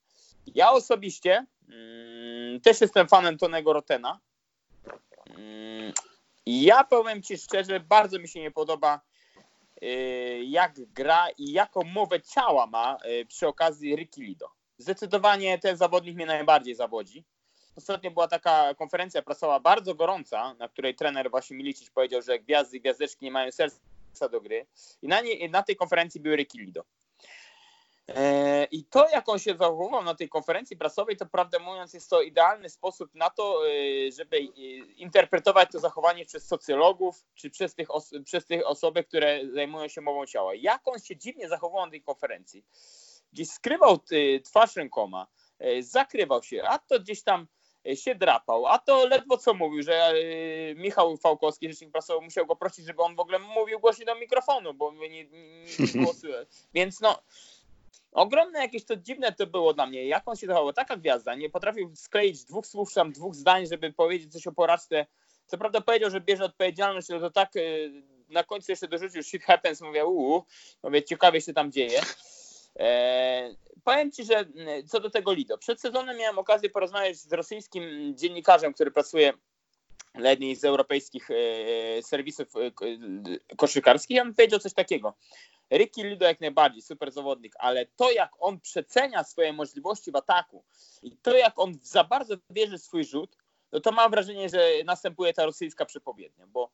Ja 0.54 0.70
osobiście 0.72 1.46
mm, 1.68 2.60
też 2.60 2.80
jestem 2.80 3.08
fanem 3.08 3.38
Tonego 3.38 3.72
Rotena. 3.72 4.20
Mm, 5.26 5.92
ja 6.46 6.84
powiem 6.84 7.22
Ci 7.22 7.38
szczerze, 7.38 7.80
bardzo 7.80 8.18
mi 8.18 8.28
się 8.28 8.40
nie 8.40 8.50
podoba 8.50 9.00
y, 9.82 10.40
jak 10.44 10.72
gra 10.92 11.26
i 11.38 11.52
jaką 11.52 11.84
mowę 11.84 12.20
ciała 12.20 12.66
ma 12.66 12.98
y, 13.20 13.26
przy 13.26 13.48
okazji 13.48 13.96
Ricky 13.96 14.22
Lido. 14.22 14.48
Zdecydowanie 14.78 15.58
ten 15.58 15.76
zawodnik 15.76 16.16
mnie 16.16 16.26
najbardziej 16.26 16.74
zawodzi. 16.74 17.24
Ostatnio 17.80 18.10
była 18.10 18.28
taka 18.28 18.74
konferencja 18.74 19.22
prasowa 19.22 19.60
bardzo 19.60 19.94
gorąca, 19.94 20.54
na 20.54 20.68
której 20.68 20.94
trener 20.94 21.30
właśnie 21.30 21.56
Milicic 21.56 21.90
powiedział, 21.90 22.22
że 22.22 22.38
gwiazdy 22.38 22.76
i 22.76 22.80
gwiazdeczki 22.80 23.24
nie 23.24 23.30
mają 23.30 23.52
serca 23.52 24.28
do 24.30 24.40
gry. 24.40 24.66
I 25.02 25.08
na, 25.08 25.20
nie, 25.20 25.48
na 25.48 25.62
tej 25.62 25.76
konferencji 25.76 26.20
był 26.20 26.34
Ricky 26.34 26.58
Lido. 26.58 26.84
E, 28.08 28.64
I 28.64 28.84
to, 28.84 29.08
jak 29.08 29.28
on 29.28 29.38
się 29.38 29.56
zachował 29.56 30.04
na 30.04 30.14
tej 30.14 30.28
konferencji 30.28 30.76
prasowej, 30.76 31.16
to 31.16 31.26
prawdę 31.26 31.58
mówiąc, 31.58 31.92
jest 31.94 32.10
to 32.10 32.22
idealny 32.22 32.70
sposób 32.70 33.14
na 33.14 33.30
to, 33.30 33.62
e, 33.68 34.12
żeby 34.12 34.36
e, 34.36 34.40
interpretować 34.96 35.68
to 35.72 35.80
zachowanie 35.80 36.24
przez 36.24 36.46
socjologów, 36.46 37.24
czy 37.34 37.50
przez 37.50 37.74
tych, 37.74 37.88
przez 38.24 38.46
tych 38.46 38.66
osoby, 38.66 39.04
które 39.04 39.40
zajmują 39.54 39.88
się 39.88 40.00
mową 40.00 40.26
ciała. 40.26 40.54
Jak 40.54 40.88
on 40.88 40.98
się 40.98 41.16
dziwnie 41.16 41.48
zachował 41.48 41.84
na 41.84 41.90
tej 41.90 42.02
konferencji. 42.02 42.64
Gdzieś 43.32 43.50
skrywał 43.50 43.98
twarz 44.44 44.76
rękoma, 44.76 45.26
zakrywał 45.80 46.42
się, 46.42 46.62
a 46.62 46.78
to 46.78 47.00
gdzieś 47.00 47.22
tam 47.22 47.46
się 47.94 48.14
drapał, 48.14 48.66
a 48.66 48.78
to 48.78 49.06
ledwo 49.06 49.36
co 49.36 49.54
mówił, 49.54 49.82
że 49.82 50.14
Michał 50.76 51.16
Fałkowski, 51.16 51.68
rzecznik 51.68 51.90
prasowy, 51.90 52.24
musiał 52.24 52.46
go 52.46 52.56
prosić, 52.56 52.86
żeby 52.86 53.02
on 53.02 53.16
w 53.16 53.20
ogóle 53.20 53.38
mówił 53.38 53.80
głośniej 53.80 54.06
do 54.06 54.14
mikrofonu, 54.14 54.74
bo 54.74 54.92
nie, 54.92 55.08
nie, 55.08 55.24
nie 55.24 55.86
było 55.94 56.12
Więc 56.74 57.00
no, 57.00 57.22
Ogromne 58.12 58.58
jakieś 58.58 58.84
to 58.84 58.96
dziwne 58.96 59.32
to 59.32 59.46
było 59.46 59.74
dla 59.74 59.86
mnie. 59.86 60.06
Jak 60.06 60.28
on 60.28 60.36
się 60.36 60.46
zachował? 60.46 60.72
Taka 60.72 60.96
gwiazda. 60.96 61.34
Nie 61.34 61.50
potrafił 61.50 61.96
skleić 61.96 62.44
dwóch 62.44 62.66
słów, 62.66 62.94
tam 62.94 63.12
dwóch 63.12 63.34
zdań, 63.34 63.66
żeby 63.66 63.92
powiedzieć 63.92 64.32
coś 64.32 64.46
o 64.46 64.52
porażce. 64.52 65.06
Co 65.46 65.58
prawda 65.58 65.80
powiedział, 65.80 66.10
że 66.10 66.20
bierze 66.20 66.44
odpowiedzialność, 66.44 67.10
ale 67.10 67.20
to 67.20 67.30
tak 67.30 67.56
y, 67.56 67.92
na 68.28 68.44
końcu 68.44 68.72
jeszcze 68.72 68.88
dorzucił 68.88 69.22
shit 69.22 69.42
happens. 69.42 69.80
Mówię, 69.80 70.06
uuu, 70.06 70.44
mówię, 70.82 71.02
ciekawie 71.02 71.40
się 71.40 71.52
tam 71.52 71.72
dzieje. 71.72 72.00
E, 72.78 73.54
powiem 73.84 74.12
Ci, 74.12 74.24
że 74.24 74.40
y, 74.40 74.84
co 74.88 75.00
do 75.00 75.10
tego 75.10 75.32
Lido. 75.32 75.58
Przed 75.58 75.80
sezonem 75.80 76.16
miałem 76.16 76.38
okazję 76.38 76.70
porozmawiać 76.70 77.16
z 77.16 77.32
rosyjskim 77.32 78.14
dziennikarzem, 78.16 78.74
który 78.74 78.90
pracuje 78.90 79.32
w 80.14 80.24
jednej 80.24 80.56
z 80.56 80.64
europejskich 80.64 81.30
y, 81.30 82.00
serwisów 82.02 82.48
koszykarskich. 83.56 84.20
On 84.22 84.34
powiedział 84.34 84.60
coś 84.60 84.74
takiego. 84.74 85.14
Ricky 85.72 86.04
Lido 86.04 86.26
jak 86.26 86.40
najbardziej, 86.40 86.82
super 86.82 87.12
zawodnik, 87.12 87.54
ale 87.58 87.86
to 87.86 88.10
jak 88.10 88.30
on 88.38 88.60
przecenia 88.60 89.24
swoje 89.24 89.52
możliwości 89.52 90.12
w 90.12 90.16
ataku 90.16 90.64
i 91.02 91.16
to 91.16 91.36
jak 91.36 91.58
on 91.58 91.74
za 91.82 92.04
bardzo 92.04 92.34
wierzy 92.50 92.78
w 92.78 92.82
swój 92.82 93.04
rzut, 93.04 93.36
no 93.72 93.80
to 93.80 93.92
mam 93.92 94.10
wrażenie, 94.10 94.48
że 94.48 94.70
następuje 94.84 95.32
ta 95.32 95.44
rosyjska 95.46 95.84
przepowiednia, 95.84 96.46
bo, 96.46 96.70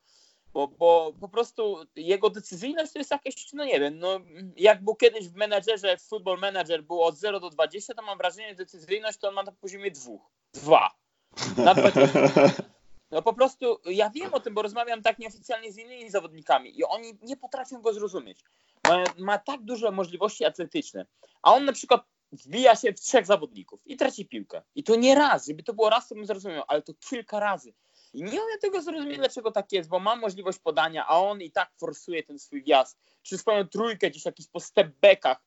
bo, 0.56 0.68
bo 0.68 1.12
po 1.20 1.28
prostu 1.28 1.86
jego 1.96 2.30
decyzyjność 2.30 2.92
to 2.92 2.98
jest 2.98 3.10
jakieś, 3.10 3.52
no 3.52 3.64
nie 3.64 3.80
wiem, 3.80 3.98
no 3.98 4.20
jak 4.56 4.84
był 4.84 4.94
kiedyś 4.94 5.28
w 5.28 5.34
menedżerze, 5.34 5.96
w 5.96 6.02
Football 6.02 6.38
Manager 6.38 6.82
było 6.82 7.06
od 7.06 7.16
0 7.16 7.40
do 7.40 7.50
20, 7.50 7.94
to 7.94 8.02
mam 8.02 8.18
wrażenie, 8.18 8.48
że 8.48 8.54
decyzyjność 8.54 9.18
to 9.18 9.28
on 9.28 9.34
ma 9.34 9.42
na 9.42 9.52
poziomie 9.52 9.90
dwóch, 9.90 10.30
dwa, 10.54 10.90
na 11.56 11.74
20. 11.74 12.18
No 13.10 13.22
po 13.22 13.34
prostu 13.34 13.80
ja 13.84 14.10
wiem 14.10 14.34
o 14.34 14.40
tym, 14.40 14.54
bo 14.54 14.62
rozmawiam 14.62 15.02
tak 15.02 15.18
nieoficjalnie 15.18 15.72
z 15.72 15.78
innymi 15.78 16.10
zawodnikami 16.10 16.78
i 16.78 16.84
oni 16.84 17.18
nie 17.22 17.36
potrafią 17.36 17.82
go 17.82 17.92
zrozumieć 17.92 18.44
ma, 18.88 19.04
ma 19.18 19.38
tak 19.38 19.62
duże 19.62 19.90
możliwości 19.90 20.44
atletyczne, 20.44 21.06
a 21.42 21.54
on 21.54 21.64
na 21.64 21.72
przykład 21.72 22.02
wbija 22.32 22.76
się 22.76 22.92
w 22.92 23.00
trzech 23.00 23.26
zawodników 23.26 23.80
i 23.86 23.96
traci 23.96 24.26
piłkę. 24.26 24.62
I 24.74 24.84
to 24.84 24.96
nie 24.96 25.14
raz, 25.14 25.46
żeby 25.46 25.62
to 25.62 25.74
było 25.74 25.90
raz, 25.90 26.08
to 26.08 26.14
bym 26.14 26.26
zrozumiał, 26.26 26.64
ale 26.68 26.82
to 26.82 26.92
kilka 26.94 27.40
razy. 27.40 27.74
I 28.16 28.22
nie 28.22 28.42
umiem 28.42 28.58
tego 28.60 28.82
zrozumieć, 28.82 29.16
dlaczego 29.16 29.52
tak 29.52 29.72
jest, 29.72 29.88
bo 29.88 29.98
mam 29.98 30.20
możliwość 30.20 30.58
podania, 30.58 31.06
a 31.06 31.20
on 31.20 31.42
i 31.42 31.50
tak 31.50 31.70
forsuje 31.80 32.22
ten 32.22 32.38
swój 32.38 32.62
wjazd, 32.62 32.98
czy 33.22 33.38
swoją 33.38 33.68
trójkę 33.68 34.10
gdzieś 34.10 34.24
jakiś 34.24 34.46
po 34.46 34.60
stepbackach. 34.60 35.38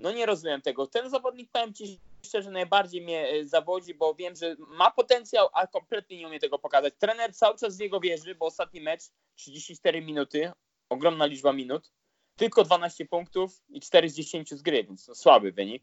No 0.00 0.12
nie 0.12 0.26
rozumiem 0.26 0.62
tego. 0.62 0.86
Ten 0.86 1.10
zawodnik, 1.10 1.50
powiem 1.52 1.74
Ci 1.74 2.00
szczerze, 2.24 2.50
najbardziej 2.50 3.02
mnie 3.02 3.28
e, 3.28 3.44
zawodzi, 3.44 3.94
bo 3.94 4.14
wiem, 4.14 4.36
że 4.36 4.56
ma 4.58 4.90
potencjał, 4.90 5.48
a 5.52 5.66
kompletnie 5.66 6.18
nie 6.18 6.26
umie 6.26 6.40
tego 6.40 6.58
pokazać. 6.58 6.94
Trener 6.98 7.34
cały 7.34 7.58
czas 7.58 7.76
w 7.76 7.80
niego 7.80 8.00
wierzy, 8.00 8.34
bo 8.34 8.46
ostatni 8.46 8.80
mecz 8.80 9.02
34 9.34 10.02
minuty, 10.02 10.52
ogromna 10.88 11.26
liczba 11.26 11.52
minut 11.52 11.92
tylko 12.36 12.64
12 12.64 13.06
punktów 13.06 13.62
i 13.68 13.80
4 13.80 14.10
z 14.10 14.14
10 14.14 14.50
z 14.50 14.62
gry, 14.62 14.84
więc 14.84 15.04
to 15.04 15.14
słaby 15.14 15.52
wynik. 15.52 15.82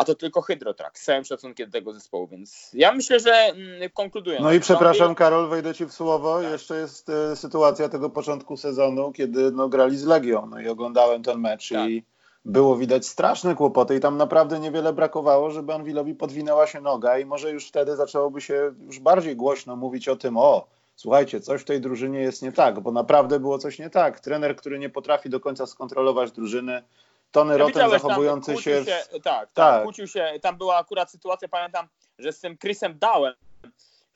A 0.00 0.04
to 0.04 0.14
tylko 0.14 0.40
Hydrotrack, 0.42 0.98
z 0.98 1.04
całym 1.04 1.24
szacunkiem 1.24 1.70
do 1.70 1.72
tego 1.72 1.92
zespołu, 1.92 2.26
więc 2.26 2.70
ja 2.74 2.92
myślę, 2.92 3.20
że 3.20 3.32
mm, 3.32 3.90
konkludując. 3.94 4.42
No 4.42 4.52
i 4.52 4.60
przepraszam 4.60 5.14
Karol, 5.14 5.48
wejdę 5.48 5.74
Ci 5.74 5.86
w 5.86 5.92
słowo, 5.92 6.42
tak. 6.42 6.52
jeszcze 6.52 6.76
jest 6.76 7.08
e, 7.08 7.36
sytuacja 7.36 7.88
tego 7.88 8.10
początku 8.10 8.56
sezonu, 8.56 9.12
kiedy 9.12 9.50
no, 9.50 9.68
grali 9.68 9.96
z 9.96 10.04
Legią, 10.04 10.46
no 10.50 10.60
i 10.60 10.68
oglądałem 10.68 11.22
ten 11.22 11.38
mecz 11.38 11.68
tak. 11.68 11.90
i 11.90 12.04
było 12.44 12.76
widać 12.76 13.06
straszne 13.06 13.54
kłopoty 13.54 13.96
i 13.96 14.00
tam 14.00 14.16
naprawdę 14.16 14.60
niewiele 14.60 14.92
brakowało, 14.92 15.50
żeby 15.50 15.74
Anwilowi 15.74 16.14
podwinęła 16.14 16.66
się 16.66 16.80
noga 16.80 17.18
i 17.18 17.24
może 17.24 17.50
już 17.50 17.68
wtedy 17.68 17.96
zaczęłoby 17.96 18.40
się 18.40 18.74
już 18.86 18.98
bardziej 18.98 19.36
głośno 19.36 19.76
mówić 19.76 20.08
o 20.08 20.16
tym, 20.16 20.36
o 20.36 20.66
słuchajcie, 20.96 21.40
coś 21.40 21.60
w 21.60 21.64
tej 21.64 21.80
drużynie 21.80 22.20
jest 22.20 22.42
nie 22.42 22.52
tak, 22.52 22.80
bo 22.80 22.92
naprawdę 22.92 23.40
było 23.40 23.58
coś 23.58 23.78
nie 23.78 23.90
tak. 23.90 24.20
Trener, 24.20 24.56
który 24.56 24.78
nie 24.78 24.90
potrafi 24.90 25.30
do 25.30 25.40
końca 25.40 25.66
skontrolować 25.66 26.32
drużyny, 26.32 26.82
Tony 27.30 27.52
ja 27.52 27.58
Rotem 27.58 27.90
zachowujący 27.90 28.56
się... 28.56 28.84
się... 28.84 28.84
Tak, 29.12 29.22
tak, 29.22 29.52
tak, 29.52 29.82
kłócił 29.82 30.06
się, 30.06 30.32
tam 30.42 30.58
była 30.58 30.76
akurat 30.76 31.10
sytuacja, 31.10 31.48
pamiętam, 31.48 31.88
że 32.18 32.32
z 32.32 32.40
tym 32.40 32.58
Chrisem 32.58 32.98
Dałem, 32.98 33.34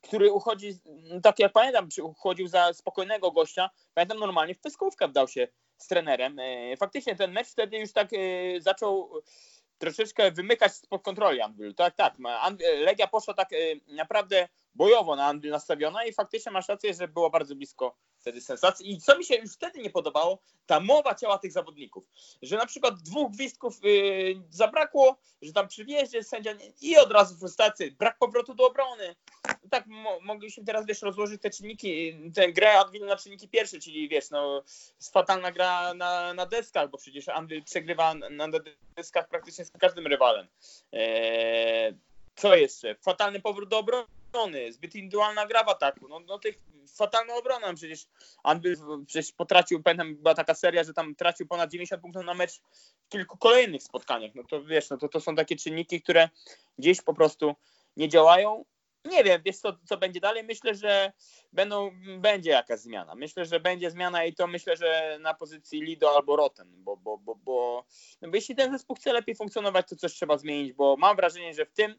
który 0.02 0.33
uchodzi, 0.33 0.78
tak 1.23 1.38
jak 1.38 1.52
pamiętam, 1.52 1.88
uchodził 2.02 2.49
za 2.49 2.73
spokojnego 2.73 3.30
gościa, 3.30 3.71
pamiętam 3.94 4.18
normalnie 4.18 4.54
w 4.54 4.61
pyskówkę 4.61 5.09
wdał 5.09 5.28
się 5.28 5.49
z 5.78 5.87
trenerem. 5.87 6.38
E, 6.38 6.76
faktycznie 6.76 7.16
ten 7.16 7.33
mecz 7.33 7.49
wtedy 7.49 7.78
już 7.78 7.92
tak 7.92 8.09
e, 8.12 8.16
zaczął 8.61 9.11
troszeczkę 9.78 10.30
wymykać 10.30 10.75
spod 10.75 11.02
kontroli 11.02 11.40
Anvil. 11.40 11.75
Tak, 11.75 11.94
tak. 11.94 12.14
Legia 12.78 13.06
poszła 13.06 13.35
tak 13.35 13.49
naprawdę 13.88 14.49
bojowo 14.75 15.16
na 15.16 15.26
Anvil 15.26 15.50
nastawiona 15.50 16.04
i 16.04 16.12
faktycznie 16.12 16.52
masz 16.52 16.68
rację, 16.68 16.94
że 16.94 17.09
było 17.09 17.30
bardzo 17.30 17.54
blisko 17.54 17.97
wtedy 18.24 18.40
sensacji. 18.40 18.92
I 18.92 19.00
co 19.00 19.18
mi 19.18 19.24
się 19.24 19.34
już 19.34 19.52
wtedy 19.52 19.78
nie 19.78 19.90
podobało, 19.90 20.38
ta 20.66 20.80
mowa 20.80 21.14
ciała 21.14 21.38
tych 21.38 21.52
zawodników. 21.52 22.04
Że 22.42 22.56
na 22.56 22.66
przykład 22.66 22.94
dwóch 23.02 23.32
gwizdków 23.32 23.84
yy, 23.84 24.42
zabrakło, 24.50 25.16
że 25.42 25.52
tam 25.52 25.68
przy 25.68 25.84
wjeździe 25.84 26.22
sędzia 26.22 26.52
nie, 26.52 26.72
i 26.80 26.96
od 26.96 27.12
razu 27.12 27.36
frustracja, 27.36 27.86
brak 27.98 28.18
powrotu 28.18 28.54
do 28.54 28.66
obrony. 28.66 29.16
tak 29.70 29.86
mo 29.86 30.20
mogliśmy 30.20 30.64
teraz, 30.64 30.86
wiesz, 30.86 31.02
rozłożyć 31.02 31.42
te 31.42 31.50
czynniki, 31.50 32.16
tę 32.34 32.52
grę 32.52 32.80
Anvil 32.80 33.06
na 33.06 33.16
czynniki 33.16 33.48
pierwsze, 33.48 33.78
czyli 33.80 34.08
wiesz, 34.08 34.30
no 34.30 34.62
fatalna 35.12 35.52
gra 35.52 35.94
na, 35.94 36.34
na 36.34 36.46
deskach, 36.46 36.90
bo 36.90 36.98
przecież 36.98 37.28
Anvil 37.28 37.64
przegrywa 37.64 38.14
na, 38.14 38.28
na 38.30 38.58
deskach 38.96 39.28
praktycznie 39.28 39.64
z 39.64 39.70
każdym 39.70 40.06
rywalem. 40.06 40.48
Eee, 40.92 41.94
co 42.36 42.54
jeszcze? 42.54 42.94
Fatalny 42.94 43.40
powrót 43.40 43.68
do 43.68 43.78
obrony 43.78 44.72
zbyt 44.72 44.94
indywidualna 44.94 45.46
gra 45.46 45.64
w 45.64 45.68
ataku. 45.68 46.08
No, 46.08 46.20
no 46.20 46.38
tych 46.38 46.58
fatalną 46.96 47.34
obroną 47.34 47.74
przecież 47.74 48.06
Andy 48.42 48.76
przecież 49.06 49.32
potracił, 49.32 49.82
pamiętam, 49.82 50.16
była 50.16 50.34
taka 50.34 50.54
seria, 50.54 50.84
że 50.84 50.94
tam 50.94 51.14
tracił 51.14 51.46
ponad 51.46 51.70
90 51.70 52.02
punktów 52.02 52.24
na 52.24 52.34
mecz 52.34 52.60
w 53.06 53.08
kilku 53.08 53.38
kolejnych 53.38 53.82
spotkaniach. 53.82 54.34
No 54.34 54.42
to 54.44 54.64
wiesz, 54.64 54.90
no 54.90 54.96
to, 54.96 55.08
to 55.08 55.20
są 55.20 55.34
takie 55.34 55.56
czynniki, 55.56 56.02
które 56.02 56.28
gdzieś 56.78 57.02
po 57.02 57.14
prostu 57.14 57.54
nie 57.96 58.08
działają. 58.08 58.64
Nie 59.04 59.24
wiem, 59.24 59.42
wiesz 59.44 59.56
co, 59.56 59.76
co 59.84 59.96
będzie 59.96 60.20
dalej. 60.20 60.44
Myślę, 60.44 60.74
że 60.74 61.12
będą, 61.52 61.90
będzie 62.18 62.50
jakaś 62.50 62.80
zmiana. 62.80 63.14
Myślę, 63.14 63.44
że 63.44 63.60
będzie 63.60 63.90
zmiana 63.90 64.24
i 64.24 64.34
to 64.34 64.46
myślę, 64.46 64.76
że 64.76 65.18
na 65.20 65.34
pozycji 65.34 65.82
Lido 65.82 66.16
albo 66.16 66.36
Roten, 66.36 66.68
bo, 66.76 66.96
bo, 66.96 67.18
bo, 67.18 67.34
bo, 67.34 67.84
no 68.22 68.28
bo 68.28 68.36
jeśli 68.36 68.54
ten 68.54 68.72
zespół 68.72 68.96
chce 68.96 69.12
lepiej 69.12 69.34
funkcjonować, 69.34 69.88
to 69.88 69.96
coś 69.96 70.12
trzeba 70.12 70.38
zmienić, 70.38 70.72
bo 70.72 70.96
mam 70.96 71.16
wrażenie, 71.16 71.54
że 71.54 71.66
w 71.66 71.72
tym 71.72 71.94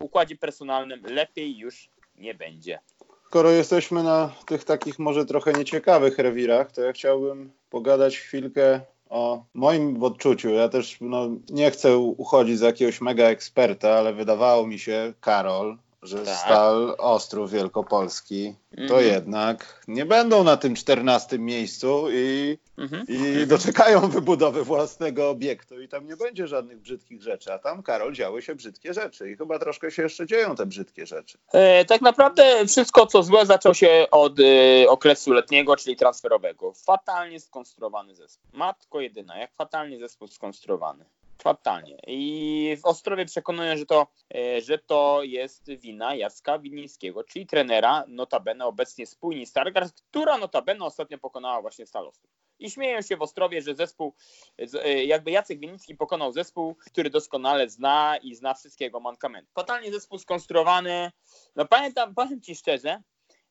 układzie 0.00 0.36
personalnym 0.36 1.02
lepiej 1.02 1.58
już 1.58 1.90
nie 2.16 2.34
będzie. 2.34 2.78
Skoro 3.26 3.50
jesteśmy 3.50 4.02
na 4.02 4.32
tych 4.46 4.64
takich 4.64 4.98
może 4.98 5.26
trochę 5.26 5.52
nieciekawych 5.52 6.18
rewirach, 6.18 6.72
to 6.72 6.82
ja 6.82 6.92
chciałbym 6.92 7.52
pogadać 7.70 8.18
chwilkę 8.18 8.80
o 9.08 9.44
moim 9.54 10.02
odczuciu. 10.02 10.48
Ja 10.48 10.68
też 10.68 10.96
no, 11.00 11.28
nie 11.50 11.70
chcę 11.70 11.98
uchodzić 11.98 12.58
za 12.58 12.66
jakiegoś 12.66 13.00
mega 13.00 13.24
eksperta, 13.24 13.90
ale 13.90 14.14
wydawało 14.14 14.66
mi 14.66 14.78
się, 14.78 15.12
Karol, 15.20 15.76
że 16.02 16.18
tak. 16.18 16.36
Stal 16.36 16.94
Ostrów 16.98 17.50
Wielkopolski 17.50 18.54
to 18.76 18.82
mhm. 18.82 19.04
jednak 19.04 19.82
nie 19.88 20.06
będą 20.06 20.44
na 20.44 20.56
tym 20.56 20.74
czternastym 20.74 21.44
miejscu 21.44 22.06
i, 22.10 22.58
mhm. 22.78 23.06
i 23.08 23.46
doczekają 23.46 24.08
wybudowy 24.08 24.64
własnego 24.64 25.30
obiektu 25.30 25.80
i 25.80 25.88
tam 25.88 26.06
nie 26.06 26.16
będzie 26.16 26.46
żadnych 26.46 26.78
brzydkich 26.80 27.22
rzeczy, 27.22 27.52
a 27.52 27.58
tam, 27.58 27.82
Karol, 27.82 28.12
działy 28.12 28.42
się 28.42 28.54
brzydkie 28.54 28.94
rzeczy 28.94 29.30
i 29.30 29.36
chyba 29.36 29.58
troszkę 29.58 29.90
się 29.90 30.02
jeszcze 30.02 30.26
dzieją 30.26 30.56
te 30.56 30.66
brzydkie 30.66 31.06
rzeczy. 31.06 31.38
E, 31.52 31.84
tak 31.84 32.00
naprawdę 32.00 32.66
wszystko, 32.66 33.06
co 33.06 33.22
złe, 33.22 33.46
zaczęło 33.46 33.74
się 33.74 34.06
od 34.10 34.40
e, 34.40 34.88
okresu 34.88 35.32
letniego, 35.32 35.76
czyli 35.76 35.96
transferowego. 35.96 36.72
Fatalnie 36.72 37.40
skonstruowany 37.40 38.14
zespół. 38.14 38.50
Matko 38.52 39.00
jedyna, 39.00 39.38
jak 39.38 39.54
fatalnie 39.54 39.98
zespół 39.98 40.28
skonstruowany. 40.28 41.04
Fatalnie. 41.42 41.98
I 42.06 42.76
w 42.82 42.86
Ostrowie 42.86 43.24
przekonują, 43.24 43.76
że 43.76 43.86
to, 43.86 44.06
e, 44.34 44.60
że 44.60 44.78
to 44.78 45.22
jest 45.22 45.70
wina 45.70 46.14
Jacka 46.14 46.58
Winińskiego, 46.58 47.24
czyli 47.24 47.46
trenera, 47.46 48.04
notabene 48.08 48.66
obecnie 48.66 49.06
spójni 49.06 49.46
Stargard, 49.46 50.02
która 50.10 50.38
notabene 50.38 50.84
ostatnio 50.84 51.18
pokonała 51.18 51.60
właśnie 51.60 51.86
Stal 51.86 52.06
Ostrów. 52.08 52.30
I 52.58 52.70
śmieją 52.70 53.02
się 53.02 53.16
w 53.16 53.22
Ostrowie, 53.22 53.62
że 53.62 53.74
zespół, 53.74 54.14
e, 54.58 55.04
jakby 55.04 55.30
Jacek 55.30 55.60
Winicki 55.60 55.94
pokonał 55.94 56.32
zespół, 56.32 56.74
który 56.74 57.10
doskonale 57.10 57.68
zna 57.68 58.16
i 58.22 58.34
zna 58.34 58.54
wszystkiego 58.54 59.00
mankamentu. 59.00 59.52
Fatalnie 59.54 59.92
zespół 59.92 60.18
skonstruowany. 60.18 61.12
No 61.56 61.66
pamiętam, 61.66 62.14
powiem 62.14 62.40
Ci 62.40 62.54
szczerze, 62.54 63.02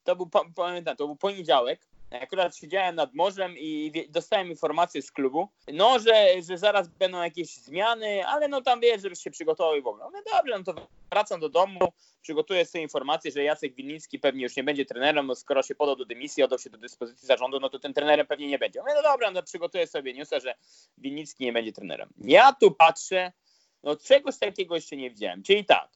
to 0.03 0.15
był, 0.15 0.29
pamiętam, 0.55 0.95
to 0.97 1.05
był 1.05 1.15
poniedziałek, 1.15 1.87
Akurat 2.11 2.57
siedziałem 2.57 2.95
nad 2.95 3.13
morzem 3.13 3.55
i 3.57 3.91
dostałem 4.09 4.47
informację 4.47 5.01
z 5.01 5.11
klubu, 5.11 5.49
no, 5.73 5.99
że, 5.99 6.41
że 6.47 6.57
zaraz 6.57 6.87
będą 6.87 7.23
jakieś 7.23 7.55
zmiany, 7.55 8.27
ale 8.27 8.47
no 8.47 8.61
tam 8.61 8.79
wiesz, 8.79 9.01
żebyś 9.01 9.19
się 9.19 9.31
przygotował 9.31 9.75
i 9.75 9.81
w 9.81 9.87
ogóle. 9.87 10.05
No 10.13 10.21
dobrze, 10.33 10.57
no 10.57 10.73
to 10.73 10.87
wracam 11.11 11.39
do 11.39 11.49
domu, 11.49 11.79
przygotuję 12.21 12.65
sobie 12.65 12.81
informację, 12.81 13.31
że 13.31 13.43
Jacek 13.43 13.75
Winnicki 13.75 14.19
pewnie 14.19 14.43
już 14.43 14.55
nie 14.55 14.63
będzie 14.63 14.85
trenerem, 14.85 15.27
bo 15.27 15.35
skoro 15.35 15.63
się 15.63 15.75
podał 15.75 15.95
do 15.95 16.05
dymisji, 16.05 16.43
oddał 16.43 16.59
się 16.59 16.69
do 16.69 16.77
dyspozycji 16.77 17.27
zarządu, 17.27 17.59
no 17.59 17.69
to 17.69 17.79
ten 17.79 17.93
trenerem 17.93 18.27
pewnie 18.27 18.47
nie 18.47 18.59
będzie. 18.59 18.81
no 18.95 19.01
dobra, 19.01 19.31
no 19.31 19.43
przygotuję 19.43 19.87
sobie 19.87 20.13
newsa, 20.13 20.39
że 20.39 20.55
Winnicki 20.97 21.43
nie 21.45 21.53
będzie 21.53 21.73
trenerem. 21.73 22.09
Ja 22.17 22.53
tu 22.53 22.71
patrzę, 22.71 23.31
no 23.83 23.95
czegoś 23.95 24.37
takiego 24.37 24.75
jeszcze 24.75 24.97
nie 24.97 25.09
widziałem. 25.09 25.43
Czyli 25.43 25.65
tak, 25.65 25.89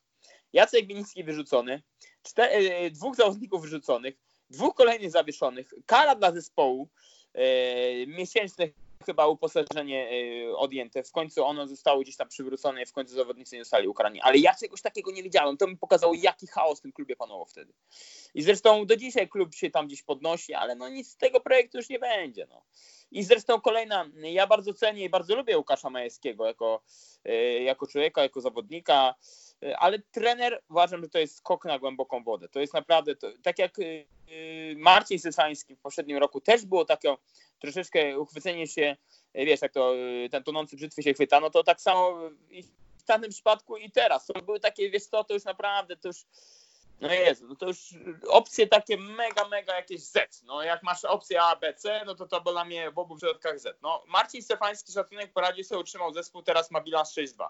Jacek 0.54 0.88
Winnicki 0.88 1.24
wyrzucony, 1.24 1.82
cztery, 2.24 2.74
e, 2.74 2.92
dwóch 2.92 3.16
zawodników 3.16 3.62
wyrzuconych, 3.62 4.16
dwóch 4.52 4.76
kolejnych 4.76 5.12
zawieszonych, 5.12 5.74
kara 5.86 6.16
dla 6.16 6.32
zespołu, 6.32 6.88
e, 7.34 8.08
miesięczne 8.08 8.68
chyba 9.06 9.28
uposażenie 9.28 10.10
e, 10.10 10.56
odjęte. 10.56 11.04
W 11.04 11.12
końcu 11.12 11.46
ono 11.46 11.68
zostało 11.68 12.02
gdzieś 12.02 12.16
tam 12.16 12.28
przywrócone 12.28 12.86
w 12.86 12.92
końcu 12.92 13.16
zawodnicy 13.16 13.56
nie 13.56 13.64
zostali 13.64 13.88
ukarani. 13.88 14.22
Ale 14.22 14.38
ja 14.38 14.56
czegoś 14.56 14.82
takiego 14.82 15.12
nie 15.12 15.24
widziałem. 15.24 15.58
To 15.58 15.68
mi 15.68 15.78
pokazało, 15.78 16.14
jaki 16.14 16.48
chaos 16.48 16.80
w 16.80 16.82
tym 16.82 16.92
klubie 16.92 17.16
panował 17.16 17.46
wtedy. 17.46 17.74
I 18.34 18.42
zresztą 18.42 18.86
do 18.86 18.96
dzisiaj 18.96 19.30
klub 19.30 19.56
się 19.56 19.72
tam 19.72 19.88
gdzieś 19.88 20.04
podnosi, 20.04 20.54
ale 20.54 20.76
no 20.76 20.90
nic 20.90 21.12
z 21.12 21.18
tego 21.18 21.40
projektu 21.40 21.78
już 21.78 21.90
nie 21.90 22.00
będzie. 22.00 22.48
No. 22.50 22.62
I 23.12 23.24
zresztą 23.24 23.62
kolejna, 23.62 24.10
ja 24.16 24.48
bardzo 24.48 24.74
cenię 24.74 25.06
i 25.06 25.10
bardzo 25.10 25.36
lubię 25.36 25.58
Łukasza 25.58 25.90
Majewskiego 25.90 26.46
jako, 26.46 26.82
e, 27.26 27.64
jako 27.64 27.88
człowieka, 27.88 28.22
jako 28.22 28.42
zawodnika, 28.42 29.16
ale 29.78 30.00
trener 30.00 30.62
uważam, 30.70 31.02
że 31.02 31.10
to 31.10 31.20
jest 31.20 31.38
skok 31.38 31.66
na 31.66 31.80
głęboką 31.80 32.24
wodę. 32.24 32.50
To 32.50 32.60
jest 32.60 32.74
naprawdę, 32.74 33.16
to, 33.16 33.28
tak 33.44 33.60
jak 33.60 33.80
e, 33.80 33.84
Marcin 34.76 35.20
Sysański 35.20 35.76
w 35.76 35.80
poprzednim 35.80 36.18
roku 36.18 36.42
też 36.42 36.66
było 36.66 36.86
takie 36.86 37.16
troszeczkę 37.60 38.20
uchwycenie 38.20 38.68
się, 38.68 38.96
wiesz, 39.36 39.62
jak 39.62 39.72
to 39.72 39.94
ten 40.32 40.44
tonący 40.44 40.76
brzytwy 40.76 41.04
się 41.04 41.14
chwyta, 41.14 41.40
no 41.40 41.50
to 41.50 41.64
tak 41.64 41.82
samo 41.82 42.20
w 42.98 43.04
tamtym 43.04 43.32
przypadku 43.32 43.78
i 43.78 43.92
teraz. 43.92 44.26
To 44.26 44.42
były 44.42 44.60
takie, 44.60 44.90
wiesz 44.90 45.06
co, 45.06 45.24
to 45.24 45.34
już 45.34 45.44
naprawdę, 45.44 45.98
to 45.98 46.08
już 46.08 46.18
no 47.02 47.14
jest, 47.14 47.42
no 47.42 47.56
to 47.56 47.68
już 47.68 47.96
opcje 48.28 48.68
takie 48.68 48.98
mega, 48.98 49.48
mega 49.48 49.76
jakieś 49.76 50.04
Z. 50.04 50.44
No 50.44 50.64
jak 50.64 50.84
masz 50.84 51.06
opcję 51.06 51.42
A, 51.42 51.56
B, 51.56 51.74
C, 51.74 52.04
no 52.06 52.16
to 52.16 52.28
to 52.28 52.40
dla 52.40 52.66
mnie 52.66 52.92
w 52.92 53.00
obu 53.00 53.16
przypadkach 53.16 53.60
Z. 53.60 53.82
No 53.82 54.04
Marcin 54.08 54.42
Stefański 54.42 54.92
szacunek 54.94 55.34
poradził 55.34 55.64
sobie, 55.64 55.82
utrzymał 55.82 56.14
zespół, 56.14 56.44
teraz 56.44 56.72
ma 56.72 56.82
bilans 56.82 57.18
6-2. 57.18 57.48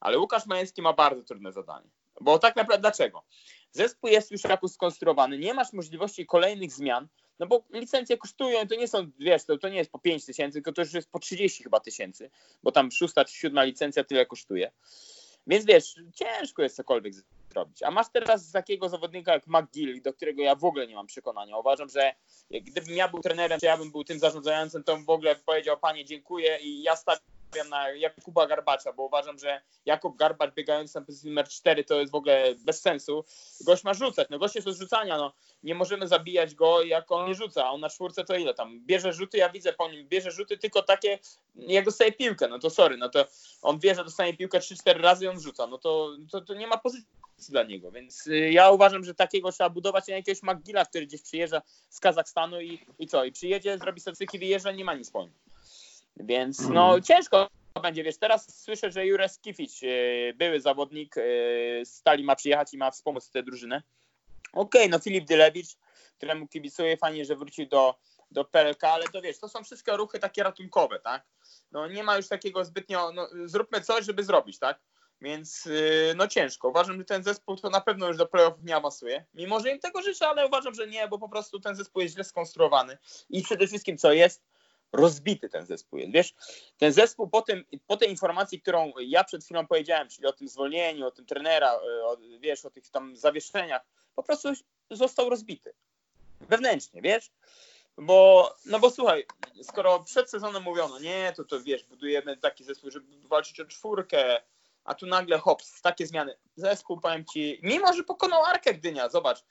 Ale 0.00 0.18
Łukasz 0.18 0.46
Majewski 0.46 0.82
ma 0.82 0.92
bardzo 0.92 1.22
trudne 1.22 1.52
zadanie. 1.52 1.90
Bo 2.20 2.38
tak 2.38 2.56
naprawdę 2.56 2.80
dlaczego? 2.80 3.22
Zespół 3.72 4.10
jest 4.10 4.30
już 4.30 4.44
jakoś 4.44 4.70
skonstruowany, 4.70 5.38
nie 5.38 5.54
masz 5.54 5.72
możliwości 5.72 6.26
kolejnych 6.26 6.72
zmian, 6.72 7.08
no 7.38 7.46
bo 7.46 7.64
licencje 7.70 8.18
kosztują, 8.18 8.68
to 8.68 8.74
nie 8.74 8.88
są, 8.88 9.10
wiesz, 9.18 9.44
to, 9.44 9.58
to 9.58 9.68
nie 9.68 9.76
jest 9.76 9.90
po 9.90 9.98
5 9.98 10.24
tysięcy, 10.24 10.52
tylko 10.52 10.72
to 10.72 10.82
już 10.82 10.92
jest 10.92 11.10
po 11.10 11.18
30 11.18 11.62
chyba 11.62 11.80
tysięcy, 11.80 12.30
bo 12.62 12.72
tam 12.72 12.90
szósta 12.90 13.24
czy 13.24 13.34
siódma 13.34 13.64
licencja 13.64 14.04
tyle 14.04 14.26
kosztuje. 14.26 14.72
Więc 15.46 15.64
wiesz, 15.64 15.94
ciężko 16.14 16.62
jest 16.62 16.76
cokolwiek 16.76 17.14
zrobić. 17.52 17.82
A 17.82 17.90
masz 17.90 18.06
teraz 18.12 18.52
takiego 18.52 18.88
zawodnika 18.88 19.32
jak 19.32 19.46
McGill, 19.46 20.02
do 20.02 20.12
którego 20.12 20.42
ja 20.42 20.54
w 20.54 20.64
ogóle 20.64 20.86
nie 20.86 20.94
mam 20.94 21.06
przekonania. 21.06 21.58
Uważam, 21.58 21.88
że 21.88 22.12
gdybym 22.50 22.96
ja 22.96 23.08
był 23.08 23.20
trenerem, 23.20 23.60
czy 23.60 23.66
ja 23.66 23.76
bym 23.76 23.92
był 23.92 24.04
tym 24.04 24.18
zarządzającym, 24.18 24.84
to 24.84 24.96
w 24.96 25.10
ogóle 25.10 25.36
powiedział, 25.36 25.78
panie, 25.78 26.04
dziękuję 26.04 26.58
i 26.58 26.82
ja 26.82 26.96
stawiam 26.96 27.39
na 27.70 27.90
Jakuba 27.90 28.46
Garbacza, 28.46 28.92
bo 28.92 29.02
uważam, 29.02 29.38
że 29.38 29.60
Jakub 29.84 30.16
Garbacz 30.16 30.54
biegający 30.54 31.00
na 31.00 31.06
pozycji 31.06 31.28
numer 31.28 31.48
4 31.48 31.84
to 31.84 32.00
jest 32.00 32.12
w 32.12 32.14
ogóle 32.14 32.54
bez 32.54 32.80
sensu. 32.80 33.24
Gość 33.60 33.84
ma 33.84 33.94
rzucać, 33.94 34.28
no 34.30 34.38
gość 34.38 34.54
jest 34.54 34.68
od 34.68 34.76
rzucania, 34.76 35.16
no 35.16 35.32
nie 35.62 35.74
możemy 35.74 36.08
zabijać 36.08 36.54
go 36.54 36.82
jak 36.82 37.12
on 37.12 37.28
nie 37.28 37.34
rzuca, 37.34 37.66
a 37.66 37.70
on 37.70 37.80
na 37.80 37.90
czwórce 37.90 38.24
to 38.24 38.36
ile 38.36 38.54
tam, 38.54 38.80
bierze 38.86 39.12
rzuty, 39.12 39.38
ja 39.38 39.48
widzę 39.48 39.72
po 39.72 39.90
nim, 39.90 40.08
bierze 40.08 40.30
rzuty 40.30 40.58
tylko 40.58 40.82
takie, 40.82 41.18
jak 41.54 41.84
dostaje 41.84 42.12
piłkę, 42.12 42.48
no 42.48 42.58
to 42.58 42.70
sorry, 42.70 42.96
no 42.96 43.08
to 43.08 43.26
on 43.62 43.78
wie, 43.78 43.94
że 43.94 44.04
dostanie 44.04 44.36
piłkę 44.36 44.58
3-4 44.58 45.00
razy 45.00 45.24
i 45.24 45.28
on 45.28 45.40
rzuca, 45.40 45.66
no 45.66 45.78
to, 45.78 46.16
to, 46.30 46.40
to 46.40 46.54
nie 46.54 46.66
ma 46.66 46.78
pozycji 46.78 47.08
dla 47.48 47.62
niego, 47.62 47.90
więc 47.90 48.26
y, 48.26 48.50
ja 48.50 48.70
uważam, 48.70 49.04
że 49.04 49.14
takiego 49.14 49.52
trzeba 49.52 49.70
budować 49.70 50.08
na 50.08 50.14
jakiegoś 50.14 50.42
McGilla, 50.42 50.84
który 50.84 51.06
gdzieś 51.06 51.22
przyjeżdża 51.22 51.62
z 51.88 52.00
Kazachstanu 52.00 52.60
i, 52.60 52.86
i 52.98 53.06
co, 53.06 53.24
i 53.24 53.32
przyjedzie, 53.32 53.78
zrobi 53.78 54.00
statystyki, 54.00 54.38
wyjeżdża, 54.38 54.72
nie 54.72 54.84
ma 54.84 54.94
nic 54.94 55.10
po 55.10 55.22
nim. 55.22 55.32
Więc 56.16 56.60
no 56.60 56.84
mhm. 56.84 57.02
ciężko 57.02 57.48
będzie, 57.82 58.04
wiesz, 58.04 58.18
teraz 58.18 58.62
słyszę, 58.62 58.90
że 58.90 59.06
Jurek 59.06 59.32
Skifić, 59.32 59.84
y, 59.84 60.34
były 60.36 60.60
zawodnik 60.60 61.16
y, 61.16 61.82
Stali 61.84 62.24
ma 62.24 62.36
przyjechać 62.36 62.74
i 62.74 62.78
ma 62.78 62.90
wspomóc 62.90 63.30
tę 63.30 63.42
drużynę. 63.42 63.82
Okej, 64.52 64.82
okay, 64.82 64.88
no 64.88 64.98
Filip 64.98 65.24
Dylewicz, 65.24 65.76
któremu 66.16 66.48
kibicuję, 66.48 66.96
fajnie, 66.96 67.24
że 67.24 67.36
wrócił 67.36 67.66
do, 67.66 67.94
do 68.30 68.44
PLK, 68.44 68.84
ale 68.84 69.08
to 69.08 69.22
wiesz, 69.22 69.38
to 69.38 69.48
są 69.48 69.64
wszystkie 69.64 69.96
ruchy 69.96 70.18
takie 70.18 70.42
ratunkowe, 70.42 71.00
tak? 71.00 71.26
No 71.72 71.88
nie 71.88 72.02
ma 72.02 72.16
już 72.16 72.28
takiego 72.28 72.64
zbytnio, 72.64 73.12
no, 73.12 73.28
zróbmy 73.44 73.80
coś, 73.80 74.04
żeby 74.04 74.24
zrobić, 74.24 74.58
tak? 74.58 74.80
Więc 75.20 75.66
y, 75.66 76.14
no 76.16 76.28
ciężko. 76.28 76.68
Uważam, 76.68 76.98
że 76.98 77.04
ten 77.04 77.22
zespół 77.22 77.56
to 77.56 77.70
na 77.70 77.80
pewno 77.80 78.08
już 78.08 78.16
do 78.16 78.26
playoffów 78.26 78.64
nie 78.64 78.76
awansuje. 78.76 79.24
Mimo, 79.34 79.60
że 79.60 79.70
im 79.70 79.78
tego 79.78 80.02
życzę, 80.02 80.28
ale 80.28 80.46
uważam, 80.46 80.74
że 80.74 80.86
nie, 80.86 81.08
bo 81.08 81.18
po 81.18 81.28
prostu 81.28 81.60
ten 81.60 81.76
zespół 81.76 82.02
jest 82.02 82.14
źle 82.14 82.24
skonstruowany. 82.24 82.98
I 83.30 83.42
przede 83.42 83.66
wszystkim 83.66 83.98
co 83.98 84.12
jest? 84.12 84.42
Rozbity 84.92 85.48
ten 85.48 85.66
zespół 85.66 85.98
jest. 85.98 86.12
Wiesz, 86.12 86.34
ten 86.78 86.92
zespół 86.92 87.28
po, 87.28 87.42
tym, 87.42 87.64
po 87.86 87.96
tej 87.96 88.10
informacji, 88.10 88.60
którą 88.60 88.92
ja 89.00 89.24
przed 89.24 89.44
chwilą 89.44 89.66
powiedziałem, 89.66 90.08
czyli 90.08 90.26
o 90.26 90.32
tym 90.32 90.48
zwolnieniu, 90.48 91.06
o 91.06 91.10
tym 91.10 91.26
trenera, 91.26 91.74
y, 91.74 92.04
o, 92.04 92.16
wiesz, 92.40 92.64
o 92.64 92.70
tych 92.70 92.90
tam 92.90 93.16
zawieszeniach, 93.16 93.82
po 94.14 94.22
prostu 94.22 94.48
został 94.90 95.30
rozbity. 95.30 95.74
Wewnętrznie, 96.40 97.02
wiesz? 97.02 97.30
Bo, 97.96 98.50
no 98.66 98.78
bo 98.78 98.90
słuchaj, 98.90 99.26
skoro 99.62 100.04
przed 100.04 100.30
sezonem 100.30 100.62
mówiono, 100.62 100.98
nie, 100.98 101.32
to 101.36 101.44
to 101.44 101.60
wiesz, 101.60 101.84
budujemy 101.84 102.36
taki 102.36 102.64
zespół, 102.64 102.90
żeby 102.90 103.06
walczyć 103.28 103.60
o 103.60 103.64
czwórkę, 103.64 104.42
a 104.84 104.94
tu 104.94 105.06
nagle 105.06 105.38
hops, 105.38 105.82
takie 105.82 106.06
zmiany. 106.06 106.36
Zespół, 106.56 107.00
powiem 107.00 107.24
Ci, 107.24 107.60
mimo 107.62 107.92
że 107.92 108.04
pokonał 108.04 108.44
Arkę 108.44 108.74
Gdynia, 108.74 109.08
zobacz, 109.08 109.44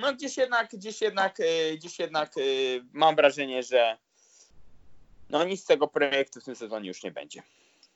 no 0.00 0.14
gdzieś 0.14 0.36
jednak, 0.36 0.70
gdzieś 0.72 1.00
jednak, 1.00 1.40
y, 1.40 1.76
gdzieś 1.76 1.98
jednak 1.98 2.36
y, 2.36 2.84
mam 2.92 3.16
wrażenie, 3.16 3.62
że 3.62 3.98
no 5.30 5.44
nic 5.44 5.60
z 5.62 5.64
tego 5.64 5.88
projektu 5.88 6.40
w 6.40 6.44
tym 6.44 6.56
sezonie 6.56 6.88
już 6.88 7.02
nie 7.02 7.10
będzie. 7.10 7.42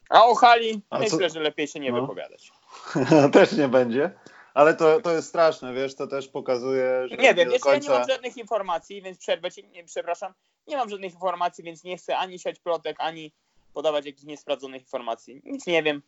A 0.08 0.24
o 0.24 0.34
hali 0.34 0.80
a 0.90 0.98
myślę, 0.98 1.28
co? 1.28 1.34
że 1.34 1.40
lepiej 1.40 1.66
się 1.66 1.80
nie 1.80 1.92
no. 1.92 2.00
wypowiadać. 2.00 2.52
Też 3.32 3.52
nie 3.52 3.68
będzie. 3.68 4.10
Ale 4.54 4.74
to, 4.74 5.00
to 5.00 5.12
jest 5.12 5.28
straszne, 5.28 5.74
wiesz, 5.74 5.94
to 5.94 6.06
też 6.06 6.28
pokazuje, 6.28 7.08
że. 7.08 7.16
Nie 7.16 7.34
wiem, 7.34 7.50
jeszcze 7.50 7.70
końca... 7.70 7.92
ja 7.92 7.92
nie 7.92 7.98
mam 7.98 8.08
żadnych 8.08 8.36
informacji, 8.36 9.02
więc 9.02 9.18
przerwę 9.18 9.50
ci, 9.50 9.68
nie, 9.68 9.84
przepraszam, 9.84 10.32
nie 10.66 10.76
mam 10.76 10.90
żadnych 10.90 11.12
informacji, 11.12 11.64
więc 11.64 11.84
nie 11.84 11.96
chcę 11.96 12.16
ani 12.16 12.38
siać 12.38 12.58
plotek, 12.58 12.96
ani 12.98 13.32
podawać 13.72 14.06
jakichś 14.06 14.24
niesprawdzonych 14.24 14.82
informacji. 14.82 15.40
Nic 15.44 15.66
nie 15.66 15.82
wiem. 15.82 16.02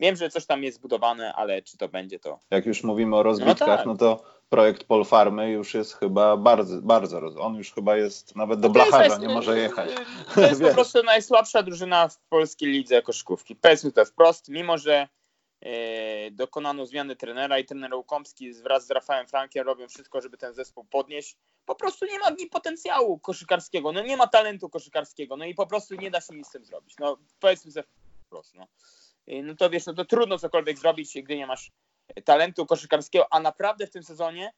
Wiem, 0.00 0.16
że 0.16 0.30
coś 0.30 0.46
tam 0.46 0.64
jest 0.64 0.78
zbudowane, 0.78 1.34
ale 1.34 1.62
czy 1.62 1.76
to 1.76 1.88
będzie 1.88 2.18
to. 2.18 2.40
Jak 2.50 2.66
już 2.66 2.84
mówimy 2.84 3.16
o 3.16 3.22
rozbitkach, 3.22 3.68
no, 3.68 3.76
tak. 3.76 3.86
no 3.86 3.96
to 3.96 4.22
projekt 4.48 4.84
Polfarmy 4.84 5.50
już 5.50 5.74
jest 5.74 5.94
chyba 5.94 6.36
bardzo, 6.36 6.82
bardzo 6.82 7.20
roz... 7.20 7.36
On 7.36 7.54
już 7.54 7.72
chyba 7.72 7.96
jest 7.96 8.36
nawet 8.36 8.60
do 8.60 8.68
no 8.68 8.74
blacharza 8.74 9.18
nie 9.18 9.28
może 9.28 9.58
jechać. 9.58 9.90
To 10.34 10.40
jest 10.40 10.62
po 10.62 10.74
prostu 10.74 11.02
najsłabsza 11.02 11.62
drużyna 11.62 12.08
w 12.08 12.18
polskiej 12.18 12.68
lidze 12.68 13.02
koszkówki. 13.02 13.56
Powiedzmy 13.56 13.92
to 13.92 14.04
wprost, 14.04 14.48
mimo 14.48 14.78
że 14.78 15.08
e, 15.60 16.30
dokonano 16.30 16.86
zmiany 16.86 17.16
trenera 17.16 17.58
i 17.58 17.64
trener 17.64 17.94
Łukomski 17.94 18.52
wraz 18.52 18.86
z 18.86 18.90
Rafałem 18.90 19.26
Frankiem 19.26 19.66
robią 19.66 19.88
wszystko, 19.88 20.20
żeby 20.20 20.36
ten 20.36 20.54
zespół 20.54 20.84
podnieść. 20.84 21.36
Po 21.64 21.74
prostu 21.74 22.06
nie 22.06 22.18
ma 22.18 22.26
potencjału 22.50 23.18
koszykarskiego, 23.18 23.92
no 23.92 24.02
nie 24.02 24.16
ma 24.16 24.26
talentu 24.26 24.68
koszykarskiego, 24.68 25.36
no 25.36 25.44
i 25.44 25.54
po 25.54 25.66
prostu 25.66 25.94
nie 25.94 26.10
da 26.10 26.20
się 26.20 26.34
nic 26.34 26.48
z 26.48 26.50
tym 26.50 26.64
zrobić. 26.64 26.94
No 26.98 27.16
powiedzmy 27.40 27.72
sobie 27.72 27.86
wprost. 28.26 28.54
No. 28.54 28.66
Y, 29.28 29.42
no 29.42 29.54
to 29.54 29.70
wiesz, 29.70 29.86
no 29.86 29.94
to 29.94 30.04
trudno 30.04 30.38
cokolwiek 30.38 30.78
zrobić, 30.78 31.22
gdy 31.22 31.36
nie 31.36 31.46
masz 31.46 31.70
talentu 32.24 32.66
koszykarskiego, 32.66 33.26
a 33.30 33.40
naprawdę 33.40 33.86
w 33.86 33.90
tym 33.90 34.02
sezonie 34.02 34.52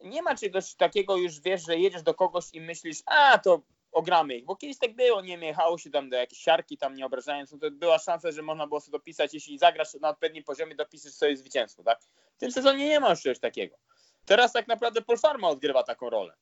nie 0.00 0.22
ma 0.22 0.36
czegoś 0.36 0.74
takiego 0.74 1.16
już, 1.16 1.40
wiesz, 1.40 1.66
że 1.66 1.76
jedziesz 1.76 2.02
do 2.02 2.14
kogoś 2.14 2.44
i 2.52 2.60
myślisz, 2.60 3.02
a 3.06 3.38
to 3.38 3.62
ogramy 3.92 4.36
ich, 4.36 4.44
bo 4.44 4.56
kiedyś 4.56 4.78
tak 4.78 4.96
było, 4.96 5.20
nie 5.20 5.36
jechało 5.38 5.78
się 5.78 5.90
tam 5.90 6.10
do 6.10 6.16
jakiejś 6.16 6.42
siarki, 6.42 6.78
tam 6.78 6.94
nie 6.94 7.06
obrażając, 7.06 7.52
no 7.52 7.58
to 7.58 7.70
była 7.70 7.98
szansa, 7.98 8.32
że 8.32 8.42
można 8.42 8.66
było 8.66 8.80
sobie 8.80 8.98
dopisać, 8.98 9.34
jeśli 9.34 9.58
zagrasz 9.58 9.94
na 9.94 10.08
odpowiednim 10.08 10.44
poziomie, 10.44 10.74
dopiszesz 10.74 11.12
sobie 11.12 11.36
zwycięstwo, 11.36 11.82
tak? 11.82 12.00
W 12.36 12.38
tym 12.38 12.52
sezonie 12.52 12.88
nie 12.88 13.00
ma 13.00 13.10
już 13.10 13.22
czegoś 13.22 13.38
takiego. 13.38 13.76
Teraz 14.24 14.52
tak 14.52 14.68
naprawdę 14.68 15.02
Polfarma 15.02 15.48
odgrywa 15.48 15.82
taką 15.82 16.10
rolę. 16.10 16.34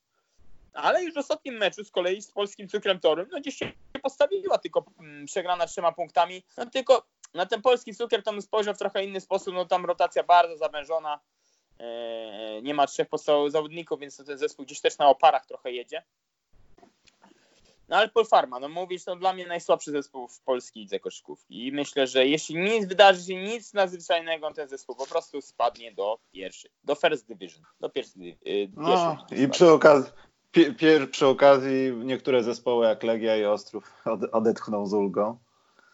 Ale 0.73 1.03
już 1.03 1.13
w 1.13 1.17
ostatnim 1.17 1.55
meczu 1.55 1.83
z 1.83 1.91
kolei 1.91 2.21
z 2.21 2.31
polskim 2.31 2.67
cukrem 2.67 2.99
torem, 2.99 3.27
no 3.31 3.39
gdzieś 3.39 3.55
się 3.55 3.71
postawiła, 4.01 4.57
tylko 4.57 4.85
mm, 4.99 5.25
przegrana 5.25 5.67
trzema 5.67 5.91
punktami. 5.91 6.43
No 6.57 6.65
tylko 6.65 7.05
na 7.33 7.45
ten 7.45 7.61
polski 7.61 7.95
cukier 7.95 8.23
to 8.23 8.31
bym 8.31 8.41
spojrzał 8.41 8.73
w 8.73 8.77
trochę 8.77 9.03
inny 9.03 9.21
sposób, 9.21 9.53
no 9.53 9.65
tam 9.65 9.85
rotacja 9.85 10.23
bardzo 10.23 10.57
zawężona. 10.57 11.19
E, 11.79 12.61
nie 12.61 12.73
ma 12.73 12.87
trzech 12.87 13.09
podstawowych 13.09 13.51
zawodników, 13.51 13.99
więc 13.99 14.25
ten 14.25 14.37
zespół 14.37 14.65
gdzieś 14.65 14.81
też 14.81 14.97
na 14.97 15.07
oparach 15.07 15.45
trochę 15.45 15.71
jedzie. 15.71 16.03
No 17.89 17.97
ale 17.97 18.09
Polfarma, 18.09 18.59
no 18.59 18.69
mówisz, 18.69 19.03
to 19.03 19.15
dla 19.15 19.33
mnie 19.33 19.47
najsłabszy 19.47 19.91
zespół 19.91 20.27
w 20.27 20.39
polskiej 20.39 20.83
lidze 20.83 20.99
koszykówki. 20.99 21.67
I 21.67 21.71
myślę, 21.71 22.07
że 22.07 22.27
jeśli 22.27 22.55
nic 22.55 22.85
wydarzy 22.85 23.23
się, 23.23 23.35
nic 23.35 23.73
nadzwyczajnego, 23.73 24.53
ten 24.53 24.67
zespół 24.67 24.95
po 24.95 25.07
prostu 25.07 25.41
spadnie 25.41 25.91
do 25.91 26.19
pierwszej, 26.31 26.71
do 26.83 26.95
first 26.95 27.27
division, 27.27 27.63
do 27.79 27.89
pierwszej. 27.89 28.37
Yy, 28.45 28.69
no, 28.75 29.25
I 29.31 29.47
przy 29.47 29.71
okazji, 29.71 30.11
pier, 30.53 31.11
przy 31.11 31.27
okazji 31.27 31.91
niektóre 31.95 32.43
zespoły 32.43 32.85
jak 32.85 33.03
Legia 33.03 33.37
i 33.37 33.45
Ostrów 33.45 33.93
odetchną 34.31 34.85
z 34.85 34.93
ulgą. 34.93 35.37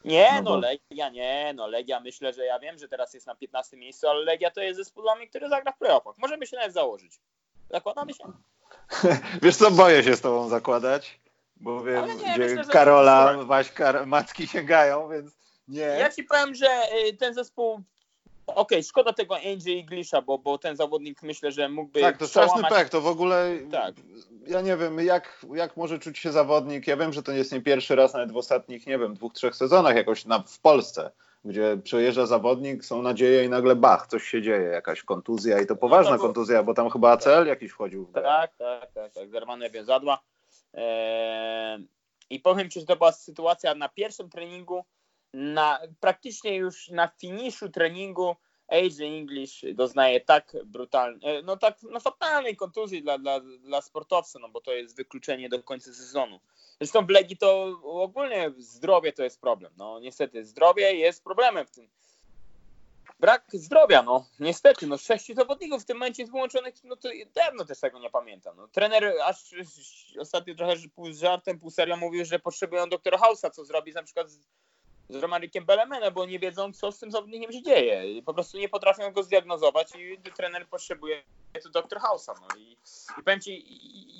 Nie, 0.05 0.41
no, 0.43 0.49
no 0.49 0.57
Legia, 0.57 1.09
nie, 1.09 1.53
no 1.55 1.67
Legia 1.67 1.99
myślę, 1.99 2.33
że 2.33 2.45
ja 2.45 2.59
wiem, 2.59 2.77
że 2.77 2.87
teraz 2.87 3.13
jest 3.13 3.27
na 3.27 3.35
15 3.35 3.77
miejscu, 3.77 4.07
ale 4.07 4.19
Legia 4.19 4.51
to 4.51 4.61
jest 4.61 4.79
zespół 4.79 5.03
dla 5.03 5.15
mnie, 5.15 5.27
który 5.27 5.49
zagra 5.49 5.71
w 5.71 5.77
playoffach. 5.77 6.17
Możemy 6.17 6.47
się 6.47 6.57
nawet 6.57 6.73
założyć. 6.73 7.19
Zakładamy 7.69 8.13
się? 8.13 8.23
Wiesz 9.43 9.55
co, 9.55 9.71
boję 9.71 10.03
się 10.03 10.15
z 10.15 10.21
tobą 10.21 10.49
zakładać, 10.49 11.19
bo 11.55 11.83
wiem, 11.83 12.05
nie, 12.05 12.33
gdzie 12.33 12.55
myślę, 12.55 12.73
Karola, 12.73 13.43
Waśka, 13.43 14.05
Macki 14.05 14.47
sięgają, 14.47 15.09
więc 15.09 15.31
nie. 15.67 15.81
Ja 15.81 16.11
ci 16.11 16.23
powiem, 16.23 16.55
że 16.55 16.67
y, 17.07 17.13
ten 17.13 17.33
zespół 17.33 17.83
Okej, 18.55 18.79
okay, 18.79 18.83
szkoda 18.83 19.13
tego 19.13 19.35
Angie 19.35 19.73
Inglisha, 19.73 20.21
bo, 20.21 20.37
bo 20.37 20.57
ten 20.57 20.75
zawodnik 20.75 21.23
myślę, 21.23 21.51
że 21.51 21.69
mógłby. 21.69 22.01
Tak, 22.01 22.17
to 22.17 22.27
straszny 22.27 22.63
pech. 22.69 22.89
To 22.89 23.01
w 23.01 23.07
ogóle. 23.07 23.57
Tak. 23.71 23.95
Ja 24.49 24.61
nie 24.61 24.77
wiem, 24.77 24.99
jak, 24.99 25.45
jak 25.53 25.77
może 25.77 25.99
czuć 25.99 26.19
się 26.19 26.31
zawodnik. 26.31 26.87
Ja 26.87 26.97
wiem, 26.97 27.13
że 27.13 27.23
to 27.23 27.31
jest 27.31 27.51
nie 27.51 27.61
pierwszy 27.61 27.95
raz, 27.95 28.13
nawet 28.13 28.31
w 28.31 28.37
ostatnich, 28.37 28.87
nie 28.87 28.97
wiem, 28.97 29.13
dwóch, 29.13 29.33
trzech 29.33 29.55
sezonach 29.55 29.95
jakoś 29.95 30.25
na, 30.25 30.39
w 30.39 30.59
Polsce, 30.59 31.11
gdzie 31.45 31.77
przejeżdża 31.83 32.25
zawodnik, 32.25 32.85
są 32.85 33.01
nadzieje 33.01 33.43
i 33.43 33.49
nagle 33.49 33.75
bach, 33.75 34.07
coś 34.07 34.23
się 34.23 34.41
dzieje, 34.41 34.69
jakaś 34.69 35.03
kontuzja 35.03 35.61
i 35.61 35.65
to 35.65 35.75
poważna 35.75 36.15
no 36.15 36.21
kontuzja, 36.21 36.63
bo 36.63 36.73
tam 36.73 36.89
chyba 36.89 37.11
ACL 37.11 37.47
jakiś 37.47 37.71
wchodził 37.71 38.05
w 38.05 38.11
grę. 38.11 38.23
Tak, 38.23 38.55
tak, 38.57 38.91
tak, 38.91 39.13
tak. 39.13 39.29
Zerwane 39.29 39.69
więzadła. 39.69 40.19
Eee, 40.73 41.87
I 42.29 42.39
powiem 42.39 42.69
Ci, 42.69 42.79
że 42.79 42.85
to 42.85 42.95
była 42.95 43.11
sytuacja 43.11 43.75
na 43.75 43.89
pierwszym 43.89 44.29
treningu 44.29 44.85
na, 45.33 45.79
praktycznie 45.99 46.55
już 46.55 46.89
na 46.89 47.07
finiszu 47.07 47.69
treningu 47.69 48.35
AJ 48.71 49.19
English 49.19 49.65
doznaje 49.73 50.21
tak 50.21 50.55
brutalnej, 50.65 51.43
no 51.43 51.57
tak 51.57 51.77
no 51.83 51.99
fatalnej 51.99 52.55
kontuzji 52.55 53.01
dla, 53.03 53.17
dla, 53.17 53.39
dla 53.39 53.81
sportowca, 53.81 54.39
no 54.39 54.49
bo 54.49 54.61
to 54.61 54.73
jest 54.73 54.95
wykluczenie 54.95 55.49
do 55.49 55.63
końca 55.63 55.93
sezonu. 55.93 56.39
Zresztą 56.81 57.05
w 57.05 57.09
Legii 57.09 57.37
to 57.37 57.79
ogólnie 57.83 58.51
zdrowie 58.57 59.13
to 59.13 59.23
jest 59.23 59.41
problem. 59.41 59.73
No 59.77 59.99
niestety 59.99 60.45
zdrowie 60.45 60.93
jest 60.95 61.23
problemem 61.23 61.65
w 61.65 61.71
tym. 61.71 61.89
Brak 63.19 63.45
zdrowia, 63.53 64.03
no 64.03 64.25
niestety, 64.39 64.87
no 64.87 64.97
sześciu 64.97 65.33
zawodników 65.33 65.83
w 65.83 65.85
tym 65.85 65.97
momencie 65.97 66.21
jest 66.23 66.31
wyłączonych, 66.31 66.83
no 66.83 66.95
to 66.95 67.09
dawno 67.35 67.65
też 67.65 67.79
tego 67.79 67.99
nie 67.99 68.09
pamiętam. 68.09 68.57
No, 68.57 68.67
trener 68.67 69.13
aż 69.25 69.55
ostatnio 70.19 70.55
trochę 70.55 70.75
pół 70.95 71.11
z 71.11 71.19
żartem, 71.19 71.59
pół 71.59 71.71
serio 71.71 71.97
mówił, 71.97 72.25
że 72.25 72.39
potrzebują 72.39 72.89
doktora 72.89 73.17
House'a, 73.17 73.51
co 73.51 73.65
zrobi 73.65 73.93
na 73.93 74.03
przykład 74.03 74.29
z, 74.29 74.39
z 75.09 75.15
Romarikiem 75.15 75.65
Belemena, 75.65 76.11
bo 76.11 76.25
nie 76.25 76.39
wiedzą, 76.39 76.73
co 76.73 76.91
z 76.91 76.99
tym 76.99 77.11
zawodnikiem 77.11 77.51
się 77.51 77.61
dzieje. 77.61 78.21
Po 78.23 78.33
prostu 78.33 78.57
nie 78.57 78.69
potrafią 78.69 79.11
go 79.11 79.23
zdiagnozować 79.23 79.95
i 79.95 80.31
trener 80.31 80.67
potrzebuje 80.67 81.23
tu 81.63 81.69
doktor 81.69 81.99
House'a. 81.99 82.33
No 82.41 82.47
i, 82.57 82.77
i 83.19 83.23
powiem 83.23 83.41
ci, 83.41 83.65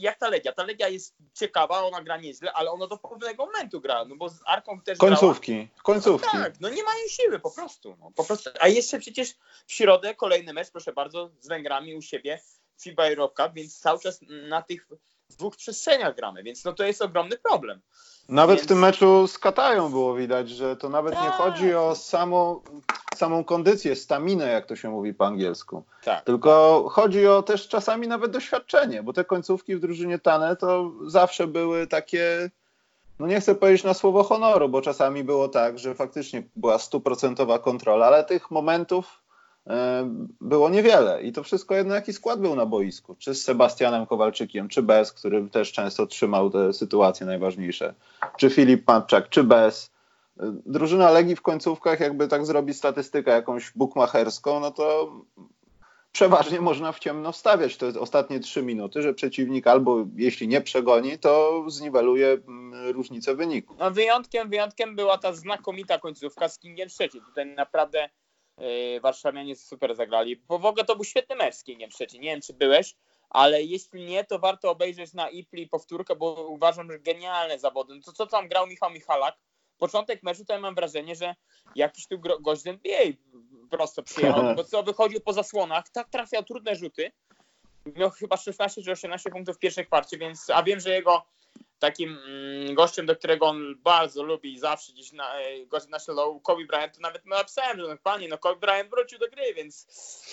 jak 0.02 0.20
ta 0.20 0.30
Legia? 0.30 0.52
Ta 0.52 0.64
Legia 0.64 0.88
jest 0.88 1.16
ciekawa, 1.34 1.84
ona 1.84 2.02
gra 2.02 2.18
nieźle, 2.18 2.54
ale 2.54 2.72
ona 2.72 2.88
do 2.88 2.98
pewnego 2.98 3.46
momentu 3.46 3.82
gra, 3.82 4.06
no 4.06 4.16
bo 4.16 4.30
z 4.30 4.40
Arką 4.46 4.82
też 4.82 4.98
Końcówki, 4.98 5.56
grała. 5.56 5.68
końcówki. 5.84 6.30
No 6.34 6.44
tak, 6.44 6.54
no 6.60 6.70
nie 6.70 6.84
mają 6.84 7.08
siły 7.08 7.40
po 7.40 7.52
prostu, 7.52 7.98
no, 8.00 8.12
po 8.16 8.24
prostu. 8.24 8.50
A 8.60 8.68
jeszcze 8.68 9.00
przecież 9.00 9.36
w 9.68 9.74
środę 9.74 10.16
kolejny 10.16 10.54
mecz, 10.54 10.72
proszę 10.72 10.94
bardzo, 10.94 11.30
z 11.40 11.48
Węgrami 11.48 11.96
u 11.96 12.02
siebie, 12.02 12.40
FIBA 12.82 13.10
Europe 13.10 13.44
Cup, 13.44 13.54
więc 13.56 13.80
cały 13.80 14.00
czas 14.00 14.20
na 14.30 14.62
tych 14.62 14.88
dwóch 15.38 15.56
przestrzeniach 15.56 16.16
gramy, 16.16 16.44
więc 16.44 16.66
no 16.66 16.74
to 16.74 16.84
jest 16.84 17.02
ogromny 17.02 17.38
problem. 17.38 17.82
Nawet 18.30 18.58
Więc... 18.58 18.66
w 18.66 18.70
tym 18.70 18.80
meczu 18.80 19.28
z 19.28 19.40
Katają 19.40 19.90
było 19.90 20.16
widać, 20.16 20.50
że 20.50 20.76
to 20.76 20.90
nawet 20.90 21.14
tak. 21.14 21.24
nie 21.24 21.30
chodzi 21.30 21.76
o 21.76 21.96
samą, 21.96 22.62
samą 23.16 23.44
kondycję, 23.44 23.96
staminę, 23.96 24.48
jak 24.48 24.66
to 24.66 24.76
się 24.76 24.90
mówi 24.90 25.14
po 25.14 25.26
angielsku. 25.26 25.84
Tak. 26.04 26.26
Tylko 26.26 26.86
chodzi 26.92 27.28
o 27.28 27.42
też 27.42 27.68
czasami 27.68 28.08
nawet 28.08 28.32
doświadczenie, 28.32 29.04
bo 29.04 29.14
te 29.14 29.26
końcówki 29.26 29.76
w 29.76 29.80
drużynie 29.80 30.20
Tane 30.20 30.56
to 30.56 30.92
zawsze 31.08 31.48
były 31.48 31.88
takie, 31.88 32.50
no 33.20 33.28
nie 33.28 33.42
chcę 33.42 33.56
powiedzieć 33.56 33.84
na 33.84 33.94
słowo 33.94 34.24
honoru, 34.24 34.70
bo 34.70 34.82
czasami 34.82 35.24
było 35.24 35.48
tak, 35.48 35.80
że 35.80 35.96
faktycznie 35.96 36.44
była 36.56 36.80
stuprocentowa 36.80 37.60
kontrola, 37.60 38.06
ale 38.06 38.24
tych 38.24 38.52
momentów 38.52 39.22
było 40.42 40.70
niewiele 40.70 41.24
i 41.24 41.32
to 41.32 41.44
wszystko 41.44 41.76
jedno 41.76 41.96
jaki 41.96 42.14
skład 42.14 42.42
był 42.42 42.56
na 42.56 42.66
boisku, 42.66 43.16
czy 43.16 43.36
z 43.36 43.44
Sebastianem 43.44 44.06
Kowalczykiem, 44.06 44.70
czy 44.70 44.84
bez, 44.84 45.14
który 45.14 45.50
też 45.50 45.72
często 45.72 46.08
trzymał 46.08 46.50
te 46.50 46.74
sytuacje 46.74 47.26
najważniejsze, 47.26 47.94
czy 48.38 48.50
Filip 48.50 48.88
Matczak, 48.88 49.30
czy 49.30 49.44
bez. 49.44 49.92
E, 50.40 50.44
drużyna 50.66 51.12
Legii 51.12 51.36
w 51.36 51.42
końcówkach, 51.42 52.00
jakby 52.00 52.28
tak 52.28 52.46
zrobić 52.46 52.78
statystykę 52.78 53.32
jakąś 53.32 53.72
bukmacherską, 53.76 54.60
no 54.60 54.72
to 54.72 55.12
przeważnie 56.12 56.62
można 56.62 56.92
w 56.92 57.00
ciemno 57.00 57.32
wstawiać 57.32 57.78
te 57.78 58.00
ostatnie 58.00 58.40
trzy 58.40 58.64
minuty, 58.64 59.02
że 59.02 59.14
przeciwnik 59.14 59.68
albo 59.68 60.06
jeśli 60.16 60.48
nie 60.48 60.62
przegoni, 60.62 61.20
to 61.20 61.64
zniweluje 61.68 62.28
mm, 62.28 62.92
różnicę 62.92 63.36
wyniku. 63.36 63.76
No 63.80 63.92
wyjątkiem, 63.92 64.50
wyjątkiem 64.50 64.96
była 64.96 65.18
ta 65.18 65.34
znakomita 65.34 66.00
końcówka 66.00 66.50
z 66.50 66.60
Kingiem 66.60 66.90
trzeci. 66.90 67.22
Tutaj 67.22 67.46
naprawdę 67.46 68.10
warszawianie 69.02 69.56
super 69.56 69.96
zagrali. 69.96 70.36
Bo 70.36 70.60
w 70.60 70.66
ogóle 70.66 70.86
to 70.86 70.96
był 70.96 71.04
świetny 71.04 71.36
mecz 71.36 71.56
z 71.56 71.64
Kingiem 71.64 71.92
Szczecin. 71.92 72.22
Nie 72.22 72.30
wiem, 72.30 72.42
czy 72.42 72.54
byłeś, 72.54 72.96
ale 73.30 73.64
jeśli 73.64 74.06
nie, 74.06 74.24
to 74.24 74.40
warto 74.40 74.72
obejrzeć 74.72 75.14
na 75.14 75.30
IPLI 75.30 75.68
powtórkę, 75.68 76.16
bo 76.16 76.48
uważam, 76.48 76.92
że 76.92 77.00
genialne 77.00 77.60
zawody. 77.60 77.96
No 77.96 78.02
to 78.02 78.12
co 78.12 78.28
tam 78.28 78.48
grał 78.48 78.68
Michał 78.68 78.92
Michalak? 78.92 79.38
Początek 79.78 80.24
meczu 80.24 80.46
to 80.46 80.54
ja 80.54 80.60
mam 80.60 80.76
wrażenie, 80.76 81.16
że 81.16 81.36
jakiś 81.76 82.08
tu 82.08 82.20
gość 82.42 82.62
z 82.62 82.68
NBA 82.68 83.02
prosto 83.72 84.04
przyjechał, 84.04 84.56
bo 84.56 84.64
co 84.64 84.84
wychodził 84.84 85.22
po 85.22 85.34
zasłonach, 85.34 85.90
tak 85.90 86.10
trafiał 86.10 86.44
trudne 86.44 86.76
rzuty. 86.76 87.12
Miał 87.86 88.10
chyba 88.10 88.38
16 88.38 88.84
czy 88.84 88.92
18 88.92 89.30
punktów 89.30 89.56
w 89.56 89.60
pierwszej 89.60 89.86
kwarcie, 89.86 90.18
więc 90.18 90.50
a 90.50 90.64
wiem, 90.64 90.80
że 90.80 90.90
jego 90.90 91.26
takim 91.80 92.18
mm, 92.28 92.76
gościem, 92.76 93.06
do 93.06 93.16
którego 93.16 93.46
on 93.46 93.76
bardzo 93.78 94.24
lubi 94.24 94.54
i 94.54 94.60
zawsze 94.60 94.94
gdzieś 94.94 95.12
na, 95.12 95.40
e, 95.40 95.66
gość 95.66 95.88
naszego 95.88 96.40
Kobe 96.40 96.66
Bryant, 96.66 96.96
to 96.96 97.02
nawet 97.02 97.26
napisałem, 97.26 97.80
że 97.80 97.88
no, 97.88 97.98
panie, 98.04 98.28
no 98.28 98.38
Kobe 98.38 98.60
Bryant 98.60 98.90
wrócił 98.90 99.20
do 99.20 99.30
gry, 99.30 99.54
więc, 99.54 99.88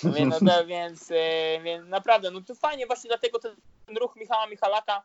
więc, 0.04 0.40
no, 0.40 0.66
więc, 0.66 1.10
e, 1.10 1.60
więc 1.62 1.88
naprawdę, 1.88 2.30
no 2.30 2.40
to 2.40 2.54
fajnie 2.54 2.86
właśnie 2.86 3.08
dlatego 3.08 3.38
ten, 3.38 3.56
ten 3.86 3.96
ruch 3.96 4.16
Michała 4.16 4.46
Michalaka, 4.46 5.02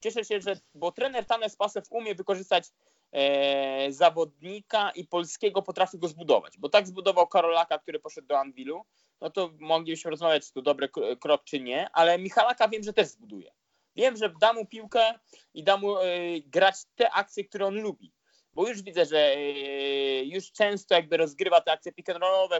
cieszę 0.00 0.24
się, 0.24 0.40
że, 0.40 0.56
bo 0.74 0.92
trener 0.92 1.26
Tanes 1.26 1.56
Pasew 1.56 1.84
umie 1.90 2.14
wykorzystać 2.14 2.64
e, 3.12 3.92
zawodnika 3.92 4.90
i 4.90 5.06
polskiego 5.06 5.62
potrafi 5.62 5.98
go 5.98 6.08
zbudować, 6.08 6.58
bo 6.58 6.68
tak 6.68 6.86
zbudował 6.86 7.26
Karolaka, 7.26 7.78
który 7.78 8.00
poszedł 8.00 8.26
do 8.26 8.38
Anwilu, 8.38 8.84
no 9.20 9.30
to 9.30 9.50
moglibyśmy 9.58 10.10
rozmawiać, 10.10 10.46
czy 10.46 10.52
to 10.52 10.62
dobry 10.62 10.88
krok, 11.20 11.44
czy 11.44 11.60
nie, 11.60 11.90
ale 11.92 12.18
Michalaka 12.18 12.68
wiem, 12.68 12.82
że 12.82 12.92
też 12.92 13.08
zbuduje. 13.08 13.52
Wiem, 13.96 14.16
że 14.16 14.32
da 14.40 14.52
mu 14.52 14.66
piłkę 14.66 15.18
i 15.54 15.64
da 15.64 15.76
mu 15.76 15.98
y, 15.98 16.42
grać 16.46 16.74
te 16.94 17.10
akcje, 17.10 17.44
które 17.44 17.66
on 17.66 17.80
lubi. 17.80 18.12
Bo 18.54 18.68
już 18.68 18.82
widzę, 18.82 19.06
że 19.06 19.36
y, 19.36 20.24
już 20.26 20.52
często 20.52 20.94
jakby 20.94 21.16
rozgrywa 21.16 21.60
te 21.60 21.72
akcje 21.72 21.92
pick 21.92 22.08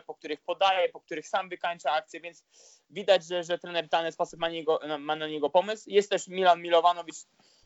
po 0.06 0.14
których 0.14 0.42
podaje, 0.42 0.88
po 0.88 1.00
których 1.00 1.28
sam 1.28 1.48
wykańcza 1.48 1.90
akcje, 1.90 2.20
więc 2.20 2.44
widać, 2.90 3.26
że, 3.26 3.44
że 3.44 3.58
trener 3.58 3.88
dany 3.88 4.12
sposób 4.12 4.40
ma, 4.40 4.48
niego, 4.48 4.80
ma 4.98 5.16
na 5.16 5.28
niego 5.28 5.50
pomysł. 5.50 5.84
Jest 5.86 6.10
też 6.10 6.28
Milan 6.28 6.62
Milowanowicz, 6.62 7.16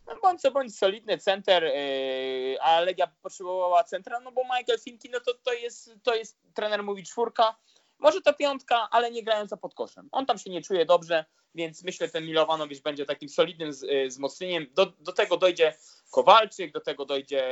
no 0.07 0.16
bądź 0.22 0.40
co 0.40 0.50
bądź 0.50 0.79
solidny 0.79 1.18
center, 1.18 1.64
yy, 1.64 2.61
a 2.61 2.81
Legia 2.81 3.07
potrzebowała 3.22 3.85
centra, 3.85 4.20
no 4.20 4.33
bo 4.33 4.42
Michael 4.44 4.79
Finki, 4.85 5.11
no 5.11 5.20
to, 5.20 5.35
to, 5.35 5.52
jest, 5.52 5.90
to 6.02 6.14
jest, 6.14 6.38
trener 6.55 6.83
mówi 6.83 7.02
czwórka, 7.02 7.57
może 7.98 8.22
to 8.22 8.35
piątka, 8.35 8.88
ale 8.90 9.11
nie 9.11 9.22
grająca 9.22 9.56
pod 9.56 9.74
koszem. 9.74 10.09
On 10.12 10.26
tam 10.26 10.38
się 10.38 10.50
nie 10.50 10.62
czuje 10.62 10.87
dobrze, 10.87 11.24
więc 11.54 11.85
myślę, 11.85 12.06
że 12.06 12.12
ten 12.12 12.26
Milowanowicz 12.26 12.82
będzie 12.82 13.06
takim 13.06 13.28
solidnym 13.28 13.70
y, 13.82 14.09
wzmocnieniem. 14.09 14.66
Do, 14.74 14.87
do 14.87 15.12
tego 15.12 15.37
dojdzie 15.37 15.74
Kowalczyk, 16.11 16.72
do 16.72 16.80
tego 16.80 17.04
dojdzie, 17.04 17.44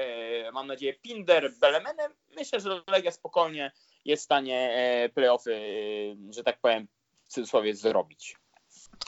e, 0.47 0.53
mam 0.53 0.67
nadzieję, 0.67 0.95
Pinder, 0.95 1.53
Belemenem. 1.61 2.13
Myślę, 2.37 2.61
że 2.61 2.83
Legia 2.91 3.11
spokojnie 3.11 3.73
jest 4.05 4.23
w 4.23 4.25
stanie 4.25 4.73
e, 4.75 5.09
playoffy, 5.09 5.55
e, 5.55 6.33
że 6.33 6.45
tak 6.45 6.61
powiem, 6.61 6.89
w 7.25 7.29
cudzysłowie 7.29 7.75
zrobić. 7.75 8.37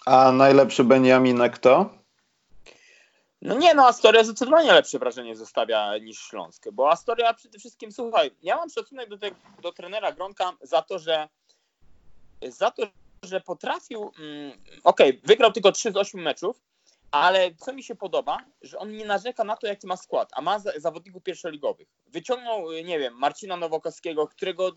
A 0.07 0.33
najlepszy 0.33 0.85
Benjamin 0.85 1.43
kto? 1.53 1.91
No 3.47 3.55
nie, 3.55 3.75
no 3.75 3.87
Astoria 3.87 4.25
zdecydowanie 4.25 4.73
lepsze 4.73 4.99
wrażenie 4.99 5.37
zostawia 5.37 5.99
niż 5.99 6.19
Śląsk, 6.19 6.71
bo 6.73 6.91
Astoria 6.91 7.35
przede 7.35 7.59
wszystkim, 7.59 7.93
słuchaj, 7.93 8.31
ja 8.43 8.57
mam 8.57 8.71
szacunek 8.71 9.09
do, 9.09 9.19
te, 9.19 9.31
do 9.63 9.73
trenera 9.73 10.13
Gronka 10.13 10.53
za 10.63 10.83
to, 10.83 10.99
że 10.99 11.29
za 12.49 12.71
to, 12.71 12.83
że 13.23 13.41
potrafił, 13.41 14.13
mm, 14.19 14.53
okej, 14.85 15.11
okay, 15.11 15.21
wygrał 15.25 15.53
tylko 15.53 15.73
3 15.73 15.93
z 15.93 15.97
8 15.97 16.21
meczów, 16.23 16.63
ale 17.11 17.55
co 17.55 17.73
mi 17.73 17.83
się 17.83 17.95
podoba, 17.95 18.39
że 18.63 18.79
on 18.79 18.97
nie 18.97 19.05
narzeka 19.05 19.45
na 19.45 19.57
to, 19.57 19.67
jaki 19.67 19.87
ma 19.87 19.97
skład, 19.97 20.31
a 20.33 20.43
ma 20.43 20.59
zawodników 20.59 21.23
pierwszoligowych. 21.23 21.89
Wyciągnął, 22.07 22.73
nie 22.73 22.99
wiem, 22.99 23.15
Marcina 23.15 23.57
Nowokowskiego, 23.57 24.27
którego 24.27 24.73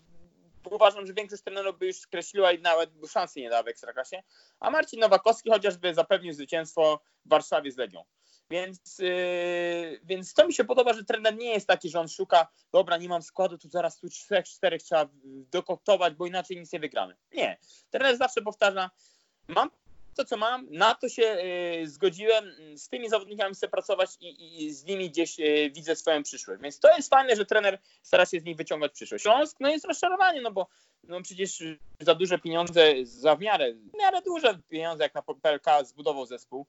uważam, 0.64 1.06
że 1.06 1.14
większość 1.14 1.42
trenerów 1.42 1.78
by 1.78 1.86
już 1.86 1.96
skreśliła 1.96 2.52
i 2.52 2.60
nawet 2.60 2.90
szansy 3.08 3.40
nie 3.40 3.50
dała 3.50 3.62
w 3.62 3.68
Ekstraklasie, 3.68 4.22
a 4.60 4.70
Marcin 4.70 5.00
Nowakowski 5.00 5.50
chociażby 5.50 5.94
zapewnił 5.94 6.32
zwycięstwo 6.32 7.00
w 7.24 7.28
Warszawie 7.28 7.72
z 7.72 7.76
Legią. 7.76 8.04
Więc, 8.50 8.98
yy, 8.98 10.00
więc 10.04 10.34
to 10.34 10.46
mi 10.46 10.54
się 10.54 10.64
podoba, 10.64 10.92
że 10.92 11.04
trener 11.04 11.36
nie 11.36 11.50
jest 11.54 11.66
taki, 11.66 11.90
że 11.90 12.00
on 12.00 12.08
szuka, 12.08 12.48
dobra, 12.72 12.96
nie 12.96 13.08
mam 13.08 13.22
składu, 13.22 13.58
tu 13.58 13.68
zaraz 13.68 13.98
tu 13.98 14.08
trzech, 14.08 14.44
czterech 14.44 14.82
trzeba 14.82 15.08
dokoptować, 15.50 16.14
bo 16.14 16.26
inaczej 16.26 16.56
nic 16.56 16.72
nie 16.72 16.80
wygramy. 16.80 17.16
Nie. 17.32 17.58
Trener 17.90 18.16
zawsze 18.16 18.42
powtarza, 18.42 18.90
mam 19.48 19.70
to, 20.14 20.24
co 20.24 20.36
mam, 20.36 20.66
na 20.70 20.94
to 20.94 21.08
się 21.08 21.36
y, 21.82 21.88
zgodziłem. 21.88 22.44
Z 22.76 22.88
tymi 22.88 23.08
zawodnikami 23.08 23.54
chcę 23.54 23.68
pracować 23.68 24.10
i, 24.20 24.64
i 24.64 24.72
z 24.72 24.84
nimi 24.84 25.10
gdzieś 25.10 25.40
y, 25.40 25.70
widzę 25.74 25.96
swoją 25.96 26.22
przyszłość. 26.22 26.62
Więc 26.62 26.80
to 26.80 26.96
jest 26.96 27.10
fajne, 27.10 27.36
że 27.36 27.46
trener 27.46 27.78
stara 28.02 28.26
się 28.26 28.40
z 28.40 28.44
nich 28.44 28.56
wyciągać 28.56 28.92
przyszłość. 28.92 29.22
Śląsk 29.22 29.56
no 29.60 29.68
jest 29.68 29.84
rozczarowanie, 29.84 30.40
no 30.40 30.50
bo 30.50 30.66
no 31.04 31.22
przecież 31.22 31.62
za 32.00 32.14
duże 32.14 32.38
pieniądze, 32.38 32.94
za 33.02 33.36
w 33.36 33.40
miarę, 33.40 33.72
w 33.74 33.98
miarę 33.98 34.22
duże 34.22 34.58
pieniądze 34.68 35.04
jak 35.04 35.14
na 35.14 35.22
PLK 35.22 35.66
zbudował 35.84 36.26
zespół. 36.26 36.66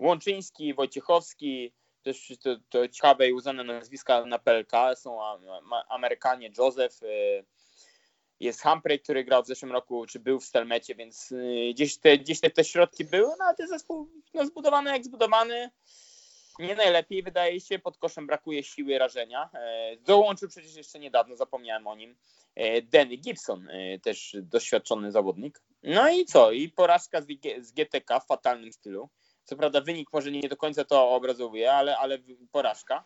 Łączyński, 0.00 0.74
Wojciechowski, 0.74 1.72
też 2.02 2.32
to, 2.42 2.56
to 2.68 2.88
ciekawe 2.88 3.28
i 3.28 3.32
uznane 3.32 3.64
nazwiska 3.64 4.24
na 4.24 4.38
PLK 4.38 4.72
są 4.94 5.18
Amerykanie 5.88 6.50
Joseph, 6.58 7.00
jest 8.40 8.62
Humphrey, 8.62 9.00
który 9.00 9.24
grał 9.24 9.42
w 9.42 9.46
zeszłym 9.46 9.72
roku, 9.72 10.06
czy 10.06 10.20
był 10.20 10.40
w 10.40 10.44
Stelmecie, 10.44 10.94
więc 10.94 11.32
y, 11.32 11.70
gdzieś 11.74 11.98
te, 11.98 12.18
gdzieś 12.18 12.40
te, 12.40 12.50
te 12.50 12.64
środki 12.64 13.04
były, 13.04 13.28
no 13.38 13.44
ale 13.44 13.54
ten 13.54 13.68
zespół 13.68 14.08
no, 14.34 14.46
zbudowany 14.46 14.90
jak 14.90 15.04
zbudowany. 15.04 15.70
Nie 16.58 16.74
najlepiej, 16.74 17.22
wydaje 17.22 17.60
się, 17.60 17.78
pod 17.78 17.98
koszem 17.98 18.26
brakuje 18.26 18.64
siły 18.64 18.98
rażenia. 18.98 19.50
E, 19.54 19.96
dołączył 19.96 20.48
przecież 20.48 20.76
jeszcze 20.76 20.98
niedawno, 20.98 21.36
zapomniałem 21.36 21.86
o 21.86 21.94
nim, 21.96 22.16
e, 22.54 22.82
Danny 22.82 23.16
Gibson, 23.16 23.68
e, 23.70 23.98
też 23.98 24.36
doświadczony 24.42 25.12
zawodnik. 25.12 25.62
No 25.82 26.08
i 26.10 26.24
co? 26.24 26.52
I 26.52 26.68
porażka 26.68 27.20
z 27.60 27.72
GTK 27.72 28.20
w 28.20 28.26
fatalnym 28.26 28.72
stylu. 28.72 29.08
Co 29.44 29.56
prawda 29.56 29.80
wynik 29.80 30.12
może 30.12 30.30
nie 30.30 30.48
do 30.48 30.56
końca 30.56 30.84
to 30.84 31.10
obrazowuje, 31.10 31.72
ale, 31.72 31.98
ale 31.98 32.18
porażka. 32.52 33.04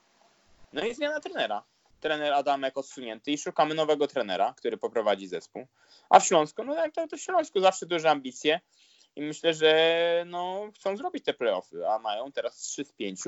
No 0.73 0.87
i 0.87 0.95
zmiana 0.95 1.21
trenera 1.21 1.65
trener 2.03 2.33
Adamek 2.33 2.79
odsunięty 2.79 3.31
i 3.31 3.39
szukamy 3.39 3.75
nowego 3.75 4.07
trenera, 4.07 4.55
który 4.57 4.77
poprowadzi 4.77 5.27
zespół. 5.27 5.67
A 6.11 6.21
w 6.21 6.27
Śląsku, 6.27 6.65
no 6.65 6.75
jak 6.75 6.95
to, 6.95 7.09
to 7.09 7.17
w 7.17 7.21
Śląsku 7.21 7.61
zawsze 7.61 7.87
duże 7.87 8.11
ambicje 8.11 8.61
i 9.17 9.23
myślę, 9.23 9.55
że 9.55 10.25
no, 10.27 10.71
chcą 10.75 10.97
zrobić 10.97 11.25
te 11.25 11.35
playoffy, 11.35 11.89
a 11.89 11.99
mają 11.99 12.33
teraz 12.33 12.57
3 12.57 12.85
z 12.85 12.93
5, 12.93 13.21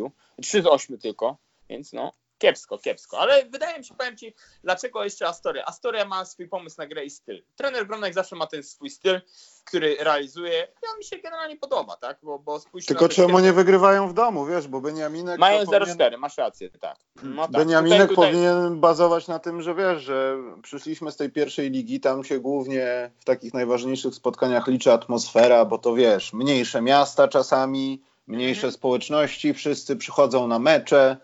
3 0.43 0.63
z 0.63 0.67
8 0.67 0.99
tylko, 0.99 1.37
więc 1.69 1.93
no 1.93 2.13
kiepsko, 2.45 2.79
kiepsko. 2.79 3.19
Ale 3.19 3.45
wydaje 3.45 3.79
mi 3.79 3.85
się, 3.85 3.95
powiem 3.95 4.17
Ci, 4.17 4.35
dlaczego 4.65 5.05
jeszcze 5.05 5.29
Astoria. 5.29 5.65
Astoria 5.65 6.05
ma 6.05 6.25
swój 6.25 6.49
pomysł 6.49 6.77
na 6.79 6.87
grę 6.87 7.05
i 7.05 7.11
styl. 7.11 7.43
Trener 7.57 7.87
Gronek 7.87 8.15
zawsze 8.15 8.37
ma 8.37 8.47
ten 8.47 8.63
swój 8.63 8.91
styl, 8.91 9.21
który 9.65 9.97
realizuje 10.01 10.69
i 10.83 10.87
on 10.93 10.99
mi 10.99 11.05
się 11.05 11.19
generalnie 11.19 11.57
podoba, 11.57 11.97
tak? 11.97 12.19
Bo, 12.23 12.39
bo 12.39 12.61
Tylko 12.87 13.09
czemu 13.09 13.39
nie 13.39 13.53
wygrywają 13.53 14.09
w 14.09 14.15
domu, 14.15 14.47
wiesz, 14.47 14.69
bo 14.69 14.81
Beniaminek... 14.81 15.39
Mają 15.39 15.63
0-4, 15.63 15.79
powinien... 15.79 16.21
masz 16.21 16.39
rację, 16.39 16.71
tak. 16.71 16.97
No 17.23 17.43
tak. 17.43 17.51
Beniaminek 17.51 18.01
tutaj, 18.01 18.17
tutaj... 18.17 18.31
powinien 18.31 18.81
bazować 18.81 19.29
na 19.29 19.39
tym, 19.39 19.63
że 19.63 19.75
wiesz, 19.75 20.03
że 20.03 20.37
przyszliśmy 20.63 21.13
z 21.13 21.17
tej 21.17 21.31
pierwszej 21.31 21.71
ligi, 21.71 22.01
tam 22.01 22.25
się 22.25 22.41
głównie 22.41 23.11
w 23.19 23.25
takich 23.25 23.55
najważniejszych 23.55 24.15
spotkaniach 24.15 24.67
liczy 24.67 24.93
atmosfera, 24.93 25.65
bo 25.65 25.79
to 25.79 25.95
wiesz, 25.95 26.33
mniejsze 26.33 26.83
miasta 26.83 27.29
czasami, 27.29 28.03
mniejsze 28.27 28.67
mhm. 28.67 28.73
społeczności, 28.73 29.55
wszyscy 29.55 29.97
przychodzą 29.97 30.49
na 30.49 30.59
mecze, 30.59 31.17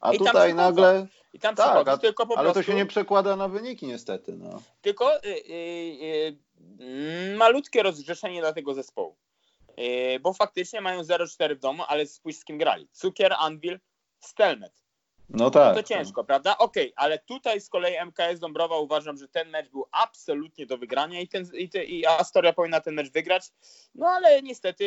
a 0.00 0.12
I 0.12 0.18
tutaj 0.18 0.54
nagle. 0.54 1.06
I 1.32 1.38
tam 1.38 1.54
tak, 1.54 1.88
a, 1.88 1.98
tylko 1.98 2.26
po 2.26 2.38
ale 2.38 2.44
prostu... 2.44 2.60
to 2.60 2.66
się 2.66 2.74
nie 2.74 2.86
przekłada 2.86 3.36
na 3.36 3.48
wyniki 3.48 3.86
niestety. 3.86 4.32
No. 4.36 4.62
Tylko 4.80 5.24
y, 5.24 5.28
y, 5.28 6.38
y, 6.80 7.36
malutkie 7.36 7.82
rozgrzeszenie 7.82 8.40
dla 8.40 8.52
tego 8.52 8.74
zespołu. 8.74 9.16
Y, 9.78 10.20
bo 10.20 10.32
faktycznie 10.32 10.80
mają 10.80 11.02
0-4 11.02 11.56
w 11.56 11.58
domu, 11.58 11.82
ale 11.88 12.06
spójrz 12.06 12.36
z 12.36 12.44
kim 12.44 12.58
grali. 12.58 12.88
Cukier, 12.92 13.34
Anvil, 13.38 13.78
Stelmet. 14.20 14.85
No 15.30 15.50
tak. 15.50 15.76
No 15.76 15.82
to 15.82 15.88
ciężko, 15.88 16.20
tak. 16.20 16.26
prawda? 16.26 16.58
Okej, 16.58 16.94
okay, 16.94 17.04
ale 17.04 17.18
tutaj 17.18 17.60
z 17.60 17.68
kolei 17.68 17.94
MKS 18.06 18.40
Dąbrowa 18.40 18.78
uważam, 18.78 19.16
że 19.16 19.28
ten 19.28 19.50
mecz 19.50 19.68
był 19.70 19.86
absolutnie 19.92 20.66
do 20.66 20.78
wygrania 20.78 21.20
i, 21.20 21.28
ten, 21.28 21.46
i, 21.54 21.68
te, 21.68 21.84
i 21.84 22.06
Astoria 22.06 22.52
powinna 22.52 22.80
ten 22.80 22.94
mecz 22.94 23.12
wygrać. 23.12 23.42
No 23.94 24.06
ale 24.06 24.42
niestety 24.42 24.84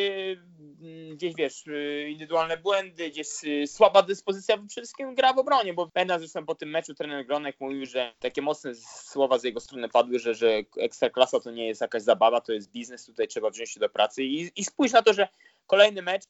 mm, 0.81 1.15
gdzieś 1.17 1.35
wiesz, 1.35 1.67
y, 1.67 2.07
indywidualne 2.09 2.57
błędy, 2.57 3.09
gdzieś 3.09 3.27
y, 3.43 3.67
słaba 3.67 4.01
dyspozycja, 4.01 4.57
przede 4.57 4.81
wszystkim 4.81 5.15
gra 5.15 5.33
w 5.33 5.39
obronie, 5.39 5.73
bo 5.73 5.87
pamiętam 5.87 6.19
zresztą 6.19 6.45
po 6.45 6.55
tym 6.55 6.69
meczu 6.69 6.93
trener 6.93 7.25
Gronek 7.25 7.55
mówił, 7.59 7.85
że 7.85 8.13
takie 8.19 8.41
mocne 8.41 8.75
słowa 9.05 9.39
z 9.39 9.43
jego 9.43 9.59
strony 9.59 9.89
padły, 9.89 10.19
że, 10.19 10.33
że 10.33 10.61
ekstraklasa 10.77 11.39
to 11.39 11.51
nie 11.51 11.67
jest 11.67 11.81
jakaś 11.81 12.03
zabawa, 12.03 12.41
to 12.41 12.53
jest 12.53 12.71
biznes, 12.71 13.05
tutaj 13.05 13.27
trzeba 13.27 13.49
wziąć 13.49 13.71
się 13.71 13.79
do 13.79 13.89
pracy 13.89 14.23
i, 14.23 14.51
i 14.55 14.63
spójrz 14.65 14.91
na 14.91 15.01
to, 15.01 15.13
że 15.13 15.27
kolejny 15.67 16.01
mecz 16.01 16.23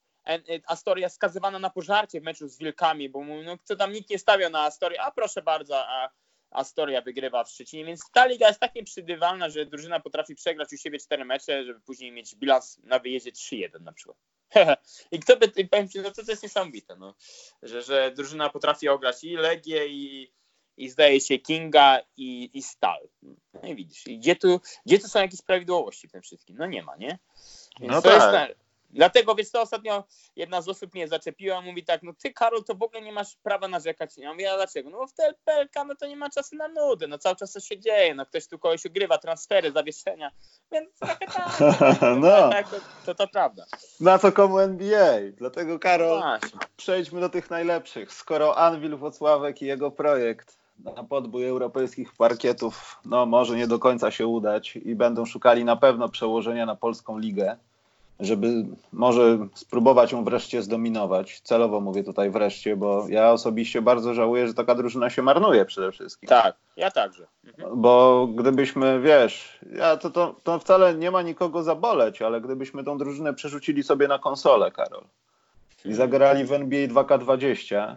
Astoria 0.68 1.10
skazywana 1.10 1.60
na 1.60 1.70
pożarcie 1.70 2.22
w 2.22 2.24
meczu 2.24 2.48
z 2.48 2.58
Wilkami, 2.58 3.10
bo 3.10 3.24
no, 3.26 3.58
co 3.63 3.76
tam 3.76 3.94
nikt 3.94 4.10
nie 4.10 4.20
stawiał 4.20 4.50
na 4.50 4.63
Astorię, 4.63 5.02
a 5.02 5.12
proszę 5.12 5.42
bardzo, 5.42 5.88
a 5.88 6.10
Astoria 6.52 7.02
wygrywa 7.02 7.44
w 7.44 7.50
Szczecinie, 7.50 7.86
więc 7.86 8.12
ta 8.12 8.26
liga 8.26 8.48
jest 8.48 8.60
tak 8.60 8.76
nieprzewidywalna, 8.76 9.50
że 9.50 9.65
drużyna 9.65 10.00
potrafi 10.00 10.36
przegrać 10.36 10.74
u 10.74 10.78
siebie 10.78 11.00
cztery 11.00 11.26
mecze, 11.26 11.65
żeby 11.65 11.80
później 11.80 12.12
mieć 12.12 12.36
bilans 12.36 12.80
na 12.84 13.00
wyjeździe 13.00 13.32
3-1 13.32 13.82
na 13.82 13.94
przykład. 13.94 14.18
I 15.12 15.20
kto 15.20 15.38
by, 15.38 15.48
powiem 15.48 15.89
ci, 15.89 16.00
no 16.00 16.12
to, 16.12 16.26
to 16.26 16.32
jest 16.32 16.44
niesamowite, 16.44 16.96
no, 16.96 17.15
że, 17.63 17.82
że 17.82 18.12
drużyna 18.12 18.50
potrafi 18.50 18.89
ograć 18.89 19.24
i 19.24 19.36
Legię, 19.36 19.88
i, 19.88 20.34
i 20.78 20.89
zdaje 20.89 21.22
się 21.22 21.39
Kinga, 21.39 22.00
i, 22.18 22.50
i 22.54 22.63
Stal. 22.63 23.10
No 23.54 23.70
i 23.70 23.76
widzisz, 23.76 24.08
i 24.08 24.20
gdzie 24.20 24.36
tu, 24.36 24.62
gdzie 24.86 25.00
tu 25.00 25.08
są 25.08 25.20
jakieś 25.20 25.42
prawidłowości 25.42 26.08
w 26.08 26.12
tym 26.12 26.22
wszystkim? 26.22 26.58
No 26.60 26.65
nie 26.65 26.84
ma, 26.84 26.96
nie? 26.96 27.20
Więc 27.80 27.92
no 27.94 28.02
to 28.02 28.10
tak. 28.10 28.50
jest 28.50 28.69
Dlatego, 28.89 29.36
wiesz 29.36 29.49
co, 29.49 29.62
ostatnio 29.62 30.04
jedna 30.36 30.62
z 30.62 30.69
osób 30.69 30.93
mnie 30.93 31.08
zaczepiła, 31.08 31.62
mówi 31.62 31.84
tak, 31.84 32.04
no 32.04 32.13
ty 32.23 32.34
Karol, 32.34 32.63
to 32.63 32.75
w 32.75 32.84
ogóle 32.84 33.02
nie 33.02 33.12
masz 33.12 33.36
prawa 33.36 33.67
narzekać. 33.67 34.17
Ja 34.17 34.34
mówię, 34.34 34.52
a 34.52 34.56
dlaczego? 34.56 34.89
No 34.89 34.97
bo 34.97 35.08
w 35.08 35.13
TLPLK 35.13 35.75
no 35.88 35.95
to 35.95 36.08
nie 36.08 36.15
ma 36.15 36.30
czasu 36.30 36.56
na 36.56 36.67
nudy, 36.67 37.08
no 37.08 37.17
cały 37.17 37.36
czas 37.36 37.52
coś 37.52 37.63
się 37.67 37.80
dzieje, 37.80 38.15
no 38.15 38.25
ktoś 38.25 38.47
tu 38.47 38.60
kogoś 38.60 38.86
ugrywa, 38.86 39.17
transfery, 39.17 39.71
zawieszenia, 39.71 40.32
więc 40.71 40.89
trochę 40.99 41.28
tak, 41.34 41.60
no. 42.21 42.49
tak 42.49 42.69
to, 42.69 42.78
to, 43.06 43.15
to 43.15 43.28
prawda. 43.28 43.65
Na 43.99 44.19
co 44.19 44.32
komu 44.32 44.60
NBA? 44.60 45.15
Dlatego 45.38 45.80
Karol, 45.80 46.19
no 46.19 46.39
przejdźmy 46.78 47.19
do 47.19 47.30
tych 47.30 47.49
najlepszych. 47.49 48.13
Skoro 48.13 48.58
Anwil 48.58 48.97
Wocławek 48.97 49.62
i 49.62 49.65
jego 49.65 49.91
projekt 49.91 50.60
na 50.80 51.04
podbój 51.04 51.47
europejskich 51.47 52.13
parkietów, 52.13 52.99
no 53.06 53.25
może 53.25 53.56
nie 53.56 53.67
do 53.67 53.80
końca 53.80 54.12
się 54.12 54.28
udać 54.28 54.75
i 54.75 54.95
będą 54.95 55.25
szukali 55.25 55.65
na 55.65 55.75
pewno 55.75 56.10
przełożenia 56.10 56.65
na 56.65 56.75
polską 56.75 57.19
ligę, 57.19 57.58
żeby 58.20 58.66
może 58.94 59.48
spróbować 59.56 60.12
ją 60.12 60.24
wreszcie 60.24 60.62
zdominować. 60.62 61.42
Celowo 61.42 61.82
mówię 61.82 62.04
tutaj 62.04 62.30
wreszcie, 62.30 62.76
bo 62.76 63.06
ja 63.10 63.32
osobiście 63.32 63.82
bardzo 63.82 64.14
żałuję, 64.14 64.48
że 64.48 64.54
taka 64.54 64.76
drużyna 64.76 65.10
się 65.10 65.22
marnuje 65.22 65.66
przede 65.66 65.92
wszystkim. 65.92 66.30
Tak, 66.30 66.56
ja 66.76 66.92
także. 66.92 67.28
Mhm. 67.46 67.82
Bo 67.82 68.28
gdybyśmy, 68.28 69.02
wiesz, 69.02 69.60
ja 69.72 69.98
to, 69.98 70.10
to, 70.10 70.36
to 70.44 70.60
wcale 70.60 70.96
nie 70.96 71.12
ma 71.12 71.22
nikogo 71.22 71.64
zaboleć, 71.64 72.22
ale 72.22 72.42
gdybyśmy 72.42 72.84
tą 72.84 72.98
drużynę 72.98 73.34
przerzucili 73.34 73.84
sobie 73.84 74.08
na 74.08 74.20
konsolę, 74.20 74.72
Karol, 74.72 75.04
i 75.86 75.94
zagrali 75.94 76.46
w 76.46 76.52
NBA 76.52 76.88
2K20, 76.88 77.96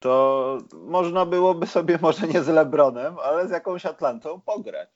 to 0.00 0.58
można 0.72 1.26
byłoby 1.26 1.66
sobie 1.66 1.98
może 2.02 2.26
nie 2.26 2.42
z 2.42 2.48
Lebronem, 2.48 3.18
ale 3.18 3.48
z 3.48 3.50
jakąś 3.50 3.86
Atlantą 3.86 4.40
pograć. 4.40 4.88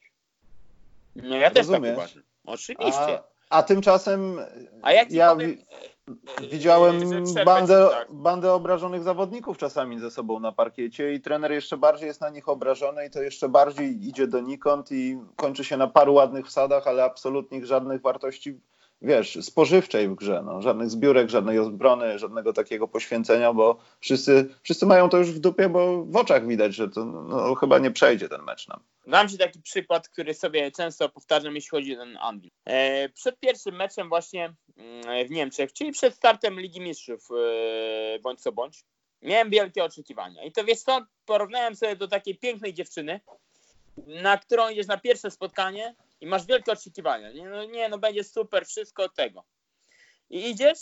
No 1.17 1.37
ja 1.37 1.51
też 1.51 1.67
tak 1.69 1.83
uważam. 1.93 2.23
Oczywiście. 2.47 3.19
A 3.19 3.36
a 3.51 3.63
tymczasem 3.63 4.41
A 4.83 4.93
jak 4.93 5.13
ja 5.13 5.35
powiem, 5.35 5.57
widziałem 6.51 7.25
bandę, 7.45 7.89
tak. 7.91 8.13
bandę 8.13 8.53
obrażonych 8.53 9.03
zawodników 9.03 9.59
czasami 9.59 10.01
ze 10.01 10.11
sobą 10.11 10.41
na 10.41 10.53
parkiecie 10.53 11.15
i 11.15 11.21
trener 11.21 11.53
jeszcze 11.53 11.77
bardziej 11.77 12.07
jest 12.07 12.21
na 12.21 12.31
nich 12.31 12.49
obrażony 12.49 13.07
i 13.07 13.11
to 13.11 13.23
jeszcze 13.23 13.49
bardziej 13.49 14.09
idzie 14.09 14.27
donikąd 14.27 14.93
i 14.93 15.19
kończy 15.37 15.65
się 15.65 15.77
na 15.77 15.87
paru 15.87 16.15
ładnych 16.15 16.47
wsadach, 16.47 16.87
ale 16.87 17.05
absolutnie 17.05 17.67
żadnych 17.67 18.03
wartości 18.03 18.61
wiesz, 19.03 19.39
spożywczej 19.45 20.09
w 20.09 20.15
grze. 20.15 20.43
No. 20.45 20.63
Żadnych 20.63 20.91
zbiórek, 20.91 21.31
żadnej 21.31 21.59
obrony, 21.59 22.19
żadnego 22.19 22.53
takiego 22.53 22.89
poświęcenia, 22.89 23.53
bo 23.53 23.79
wszyscy, 24.01 24.49
wszyscy 24.63 24.87
mają 24.87 25.09
to 25.09 25.19
już 25.19 25.31
w 25.31 25.39
dupie, 25.39 25.69
bo 25.69 26.05
w 26.05 26.17
oczach 26.17 26.47
widać, 26.47 26.75
że 26.75 26.89
to 26.89 27.05
no, 27.05 27.55
chyba 27.55 27.79
nie 27.79 27.91
przejdzie 27.91 28.29
ten 28.29 28.43
mecz 28.43 28.69
nam. 28.69 28.81
Dam 29.07 29.29
Ci 29.29 29.39
taki 29.39 29.63
przykład, 29.63 30.09
który 30.09 30.35
sobie 30.35 30.71
często 30.71 31.09
powtarzam, 31.09 31.55
jeśli 31.55 31.71
chodzi 31.71 31.97
o 31.97 31.99
ten 31.99 32.19
Anvil. 32.21 32.51
E, 32.65 33.09
przed 33.09 33.41
pierwszym 33.41 33.77
meczem 33.77 34.09
właśnie 34.09 34.55
mm, 34.77 35.27
w 35.27 35.31
Niemczech, 35.31 35.73
czyli 35.73 35.93
przed 35.93 36.15
startem 36.15 36.61
Ligi 36.61 36.81
Mistrzów, 36.81 37.29
e, 37.31 38.19
bądź 38.19 38.41
co 38.41 38.53
bądź, 38.53 38.85
miałem 39.23 39.51
wielkie 39.51 39.85
oczekiwania. 39.85 40.45
I 40.45 40.53
to 40.53 40.65
wiesz 40.65 40.81
co, 40.81 41.07
porównałem 41.27 41.77
sobie 41.77 41.97
do 41.97 42.09
takiej 42.09 42.39
pięknej 42.39 42.75
dziewczyny, 42.75 43.21
na 44.07 44.39
którą 44.39 44.69
idziesz 44.69 44.87
na 44.87 44.97
pierwsze 44.97 45.31
spotkanie 45.31 45.95
i 46.21 46.27
masz 46.27 46.47
wielkie 46.47 46.73
oczekiwania. 46.73 47.33
Nie 47.33 47.49
no, 47.49 47.65
nie, 47.65 47.89
no 47.89 47.99
będzie 47.99 48.25
super, 48.25 48.67
wszystko 48.67 49.05
od 49.05 49.15
tego. 49.15 49.45
I 50.31 50.51
idziesz 50.51 50.79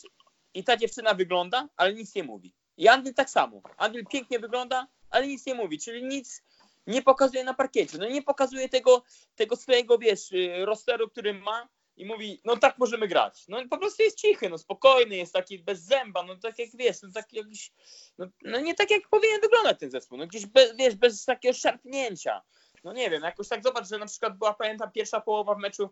i 0.55 0.65
ta 0.65 0.77
dziewczyna 0.77 1.15
wygląda, 1.15 1.69
ale 1.77 1.95
nic 1.95 2.15
nie 2.15 2.23
mówi. 2.23 2.55
I 2.77 2.89
Anvil 2.89 3.15
tak 3.15 3.31
samo. 3.31 3.63
Anvil 3.77 4.07
pięknie 4.07 4.39
wygląda, 4.39 4.89
ale 5.11 5.27
nic 5.27 5.47
nie 5.47 5.55
mówi, 5.55 5.79
czyli 5.79 6.05
nic 6.05 6.43
nie 6.87 7.03
pokazuje 7.03 7.45
na 7.45 7.55
parkiecie. 7.55 7.99
No 7.99 8.09
nie 8.09 8.23
pokazuje 8.23 8.69
tego, 8.69 9.03
tego 9.35 9.57
swojego, 9.57 9.99
wiesz, 9.99 10.33
y, 10.33 10.65
rosteru, 10.65 11.09
który 11.09 11.35
ma 11.35 11.69
i 11.97 12.07
mówi, 12.07 12.41
no 12.45 12.57
tak 12.57 12.79
możemy 12.79 13.09
grać. 13.09 13.45
No 13.49 13.69
po 13.71 13.79
prostu 13.79 14.03
jest 14.03 14.19
cichy, 14.19 14.51
no 14.51 14.59
spokojny, 14.59 15.17
jest 15.17 15.33
taki 15.33 15.59
bez 15.59 15.83
zęba, 15.83 16.23
no 16.23 16.37
tak 16.37 16.59
jak 16.59 16.69
wiesz, 16.75 17.03
no 17.03 17.09
tak 17.15 17.33
jakiś, 17.33 17.73
no, 18.19 18.27
no 18.43 18.61
nie 18.61 18.75
tak 18.75 18.91
jak 18.91 19.09
powinien 19.09 19.41
wyglądać 19.41 19.79
ten 19.79 19.91
zespół, 19.91 20.19
no 20.19 20.27
gdzieś 20.27 20.47
wiesz, 20.79 20.95
bez 20.95 21.25
takiego 21.25 21.55
szarpnięcia 21.55 22.43
no 22.85 22.93
nie 22.93 23.11
wiem, 23.11 23.23
jakoś 23.23 23.49
tak 23.49 23.63
zobacz, 23.63 23.89
że 23.89 23.99
na 23.99 24.07
przykład 24.07 24.39
była, 24.39 24.55
pamiętam, 24.55 24.93
pierwsza 24.93 25.21
połowa 25.21 25.55
w 25.55 25.59
meczu 25.59 25.91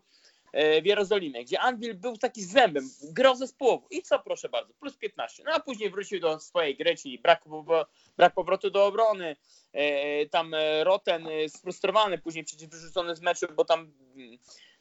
e, 0.53 0.81
w 0.81 0.85
Jerozolimie, 0.85 1.45
gdzie 1.45 1.59
Anvil 1.59 1.93
był 1.93 2.17
taki 2.17 2.43
zębem, 2.43 2.89
grał 3.03 3.35
zespołowo. 3.35 3.87
I 3.91 4.01
co, 4.01 4.19
proszę 4.19 4.49
bardzo, 4.49 4.73
plus 4.73 4.97
15. 4.97 5.43
No 5.45 5.51
a 5.53 5.59
później 5.59 5.89
wrócił 5.89 6.19
do 6.19 6.39
swojej 6.39 6.77
gry, 6.77 6.95
czyli 6.95 7.19
brak, 7.19 7.43
brak 8.17 8.33
powrotu 8.33 8.69
do 8.69 8.85
obrony. 8.85 9.35
E, 9.73 10.25
tam 10.25 10.55
Roten 10.83 11.27
sfrustrowany, 11.47 12.17
później 12.17 12.43
przecież 12.43 12.67
wyrzucony 12.67 13.15
z 13.15 13.21
meczu, 13.21 13.47
bo 13.55 13.65
tam 13.65 13.91
mm, 14.15 14.37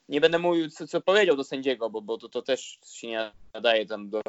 nie 0.08 0.20
będę 0.20 0.38
mówił, 0.38 0.70
co, 0.70 0.86
co 0.86 1.00
powiedział 1.00 1.36
do 1.36 1.44
sędziego, 1.44 1.90
bo, 1.90 2.02
bo 2.02 2.18
to, 2.18 2.28
to 2.28 2.42
też 2.42 2.78
się 2.86 3.08
nie 3.08 3.32
nadaje 3.54 3.86
tam 3.86 4.10
do 4.10 4.20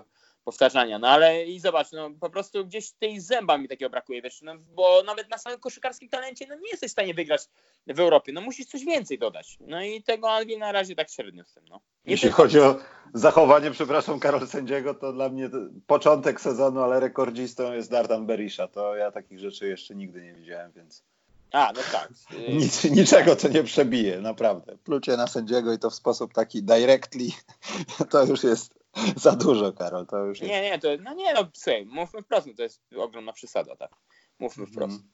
powtarzania. 0.44 1.00
No 1.00 1.08
ale 1.08 1.46
i 1.46 1.60
zobacz, 1.60 1.92
no 1.92 2.10
po 2.20 2.30
prostu 2.30 2.66
gdzieś 2.66 2.92
tej 2.92 3.20
zęba 3.20 3.58
mi 3.58 3.68
takiego 3.68 3.90
brakuje, 3.90 4.22
wiesz, 4.22 4.42
no, 4.42 4.54
bo 4.76 5.04
nawet 5.06 5.30
na 5.30 5.38
samym 5.38 5.60
koszykarskim 5.60 6.10
talencie 6.10 6.46
no 6.50 6.56
nie 6.56 6.70
jesteś 6.70 6.90
w 6.90 6.92
stanie 6.92 7.14
wygrać 7.14 7.42
w 7.88 8.00
Europie, 8.00 8.34
no 8.34 8.42
musisz 8.42 8.66
coś 8.66 8.86
więcej 8.86 9.20
dodać. 9.20 9.58
No 9.60 9.84
i 9.84 10.04
tego 10.04 10.32
Alvin 10.32 10.60
na 10.60 10.72
razie 10.72 10.96
tak 10.96 11.10
średnio 11.10 11.44
z 11.44 11.54
tym, 11.54 11.64
no. 11.70 11.76
Nie 12.06 12.12
Jeśli 12.12 12.30
chodzi 12.30 12.60
o 12.60 12.76
zachowanie, 13.14 13.72
przepraszam, 13.72 14.20
Karol 14.20 14.48
Sędziego, 14.48 14.94
to 14.94 15.14
dla 15.14 15.30
mnie 15.30 15.50
początek 15.88 16.42
sezonu, 16.42 16.82
ale 16.82 17.00
rekordzistą 17.00 17.74
jest 17.74 17.92
Dardan 17.92 18.26
Berisha. 18.26 18.68
To 18.68 18.96
ja 18.96 19.12
takich 19.12 19.40
rzeczy 19.40 19.68
jeszcze 19.68 19.96
nigdy 19.96 20.22
nie 20.22 20.34
widziałem, 20.34 20.72
więc... 20.72 21.04
A, 21.52 21.72
no 21.76 21.82
tak. 21.92 22.10
Nic, 22.60 22.84
niczego 22.84 23.36
to 23.36 23.48
nie 23.48 23.64
przebije, 23.64 24.22
naprawdę. 24.22 24.78
Plucie 24.78 25.18
na 25.18 25.28
sędziego 25.28 25.74
i 25.74 25.80
to 25.80 25.90
w 25.90 25.96
sposób 25.96 26.34
taki 26.34 26.64
directly, 26.64 27.28
to 28.12 28.26
już 28.26 28.44
jest 28.44 28.83
za 29.16 29.32
dużo, 29.32 29.74
Karol, 29.74 30.06
to 30.06 30.18
już 30.18 30.40
jest... 30.40 30.52
Nie, 30.52 30.62
nie, 30.62 30.80
to, 30.80 30.88
no 31.00 31.14
nie, 31.14 31.34
no 31.34 31.48
słuchaj, 31.54 31.86
mówmy 31.86 32.22
wprost, 32.22 32.48
no 32.48 32.54
to 32.58 32.64
jest 32.64 32.82
ogromna 32.98 33.34
przesada, 33.34 33.76
tak. 33.76 33.92
Mówmy 34.40 34.66
wprost. 34.66 35.00
Mm. 35.00 35.14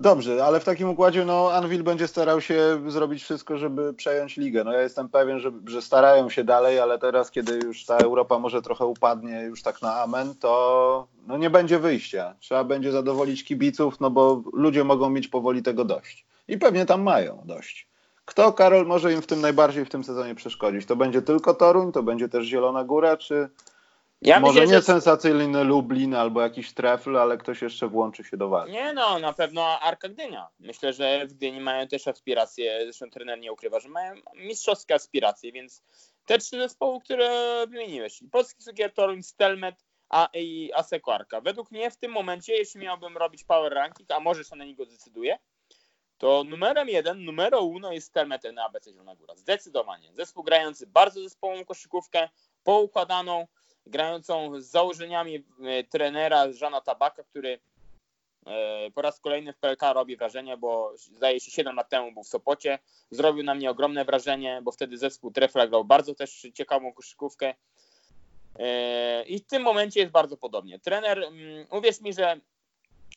Dobrze, 0.00 0.44
ale 0.44 0.60
w 0.60 0.64
takim 0.64 0.90
układzie 0.90 1.24
no, 1.24 1.52
Anvil 1.52 1.82
będzie 1.82 2.08
starał 2.08 2.40
się 2.40 2.82
zrobić 2.90 3.22
wszystko, 3.22 3.58
żeby 3.58 3.94
przejąć 3.94 4.36
ligę. 4.36 4.64
No 4.64 4.72
ja 4.72 4.82
jestem 4.82 5.08
pewien, 5.08 5.40
że, 5.40 5.52
że 5.66 5.82
starają 5.82 6.30
się 6.30 6.44
dalej, 6.44 6.78
ale 6.78 6.98
teraz, 6.98 7.30
kiedy 7.30 7.60
już 7.64 7.84
ta 7.84 7.96
Europa 7.96 8.38
może 8.38 8.62
trochę 8.62 8.86
upadnie 8.86 9.40
już 9.40 9.62
tak 9.62 9.82
na 9.82 9.94
amen, 10.02 10.34
to 10.34 11.08
no, 11.26 11.36
nie 11.36 11.50
będzie 11.50 11.78
wyjścia. 11.78 12.34
Trzeba 12.40 12.64
będzie 12.64 12.92
zadowolić 12.92 13.44
kibiców, 13.44 14.00
no 14.00 14.10
bo 14.10 14.42
ludzie 14.52 14.84
mogą 14.84 15.10
mieć 15.10 15.28
powoli 15.28 15.62
tego 15.62 15.84
dość. 15.84 16.26
I 16.48 16.58
pewnie 16.58 16.86
tam 16.86 17.02
mają 17.02 17.42
dość. 17.44 17.88
Kto, 18.28 18.52
Karol, 18.52 18.86
może 18.86 19.12
im 19.12 19.22
w 19.22 19.26
tym 19.26 19.40
najbardziej 19.40 19.84
w 19.84 19.88
tym 19.88 20.04
sezonie 20.04 20.34
przeszkodzić? 20.34 20.86
To 20.86 20.96
będzie 20.96 21.22
tylko 21.22 21.54
Toruń, 21.54 21.92
to 21.92 22.02
będzie 22.02 22.28
też 22.28 22.46
Zielona 22.46 22.84
Góra, 22.84 23.16
czy 23.16 23.48
ja 24.22 24.40
może 24.40 24.60
myślę, 24.60 24.74
nie 24.74 24.78
że... 24.78 24.82
sensacyjny 24.82 25.64
Lublin 25.64 26.14
albo 26.14 26.42
jakiś 26.42 26.74
trefl, 26.74 27.16
ale 27.16 27.38
ktoś 27.38 27.62
jeszcze 27.62 27.88
włączy 27.88 28.24
się 28.24 28.36
do 28.36 28.48
walki? 28.48 28.72
Nie 28.72 28.92
no, 28.92 29.18
na 29.18 29.32
pewno 29.32 29.80
Arka 29.80 30.08
Gdynia. 30.08 30.48
Myślę, 30.60 30.92
że 30.92 31.26
w 31.26 31.34
Gdyni 31.34 31.60
mają 31.60 31.88
też 31.88 32.08
aspiracje, 32.08 32.80
zresztą 32.82 33.10
trener 33.10 33.40
nie 33.40 33.52
ukrywa, 33.52 33.80
że 33.80 33.88
mają 33.88 34.14
mistrzowskie 34.34 34.94
aspiracje, 34.94 35.52
więc 35.52 35.82
te 36.26 36.38
trzy 36.38 36.58
zespoły, 36.58 37.00
które 37.00 37.30
wymieniłeś, 37.68 38.22
Polski 38.32 38.62
Cukier, 38.62 38.92
Toruń, 38.92 39.22
Stelmet 39.22 39.84
a, 40.08 40.28
i 40.34 40.70
Aseko 40.74 41.14
Arka. 41.14 41.40
Według 41.40 41.70
mnie 41.70 41.90
w 41.90 41.96
tym 41.96 42.12
momencie, 42.12 42.52
jeśli 42.52 42.80
miałbym 42.80 43.16
robić 43.16 43.44
power 43.44 43.72
ranking, 43.72 44.10
a 44.10 44.20
może 44.20 44.44
się 44.44 44.56
na 44.56 44.64
niego 44.64 44.86
decyduje, 44.86 45.38
to 46.18 46.44
numerem 46.44 46.88
jeden, 46.88 47.24
numero 47.24 47.62
uno 47.62 47.92
jest 47.92 48.06
Stelmet 48.06 48.42
na 48.52 48.64
ABC 48.64 48.90
Zielona 48.90 49.16
Góra. 49.16 49.36
Zdecydowanie. 49.36 50.14
Zespół 50.14 50.44
grający 50.44 50.86
bardzo 50.86 51.22
zespołową 51.22 51.64
koszykówkę, 51.64 52.28
poukładaną, 52.64 53.46
grającą 53.86 54.60
z 54.60 54.66
założeniami 54.66 55.44
e, 55.64 55.84
trenera 55.84 56.52
Żana 56.52 56.80
Tabaka, 56.80 57.22
który 57.22 57.60
e, 58.46 58.90
po 58.90 59.02
raz 59.02 59.20
kolejny 59.20 59.52
w 59.52 59.58
PLK 59.58 59.82
robi 59.94 60.16
wrażenie, 60.16 60.56
bo 60.56 60.92
zdaje 60.96 61.40
się 61.40 61.50
7 61.50 61.76
lat 61.76 61.88
temu 61.88 62.12
był 62.12 62.22
w 62.22 62.28
Sopocie. 62.28 62.78
Zrobił 63.10 63.44
na 63.44 63.54
mnie 63.54 63.70
ogromne 63.70 64.04
wrażenie, 64.04 64.60
bo 64.62 64.72
wtedy 64.72 64.98
zespół 64.98 65.30
Trefla 65.30 65.66
grał 65.66 65.84
bardzo 65.84 66.14
też 66.14 66.46
ciekawą 66.54 66.92
koszykówkę. 66.92 67.54
E, 68.58 69.24
I 69.24 69.38
w 69.38 69.46
tym 69.46 69.62
momencie 69.62 70.00
jest 70.00 70.12
bardzo 70.12 70.36
podobnie. 70.36 70.78
Trener, 70.78 71.18
mm, 71.18 71.66
uwierz 71.70 72.00
mi, 72.00 72.12
że 72.12 72.40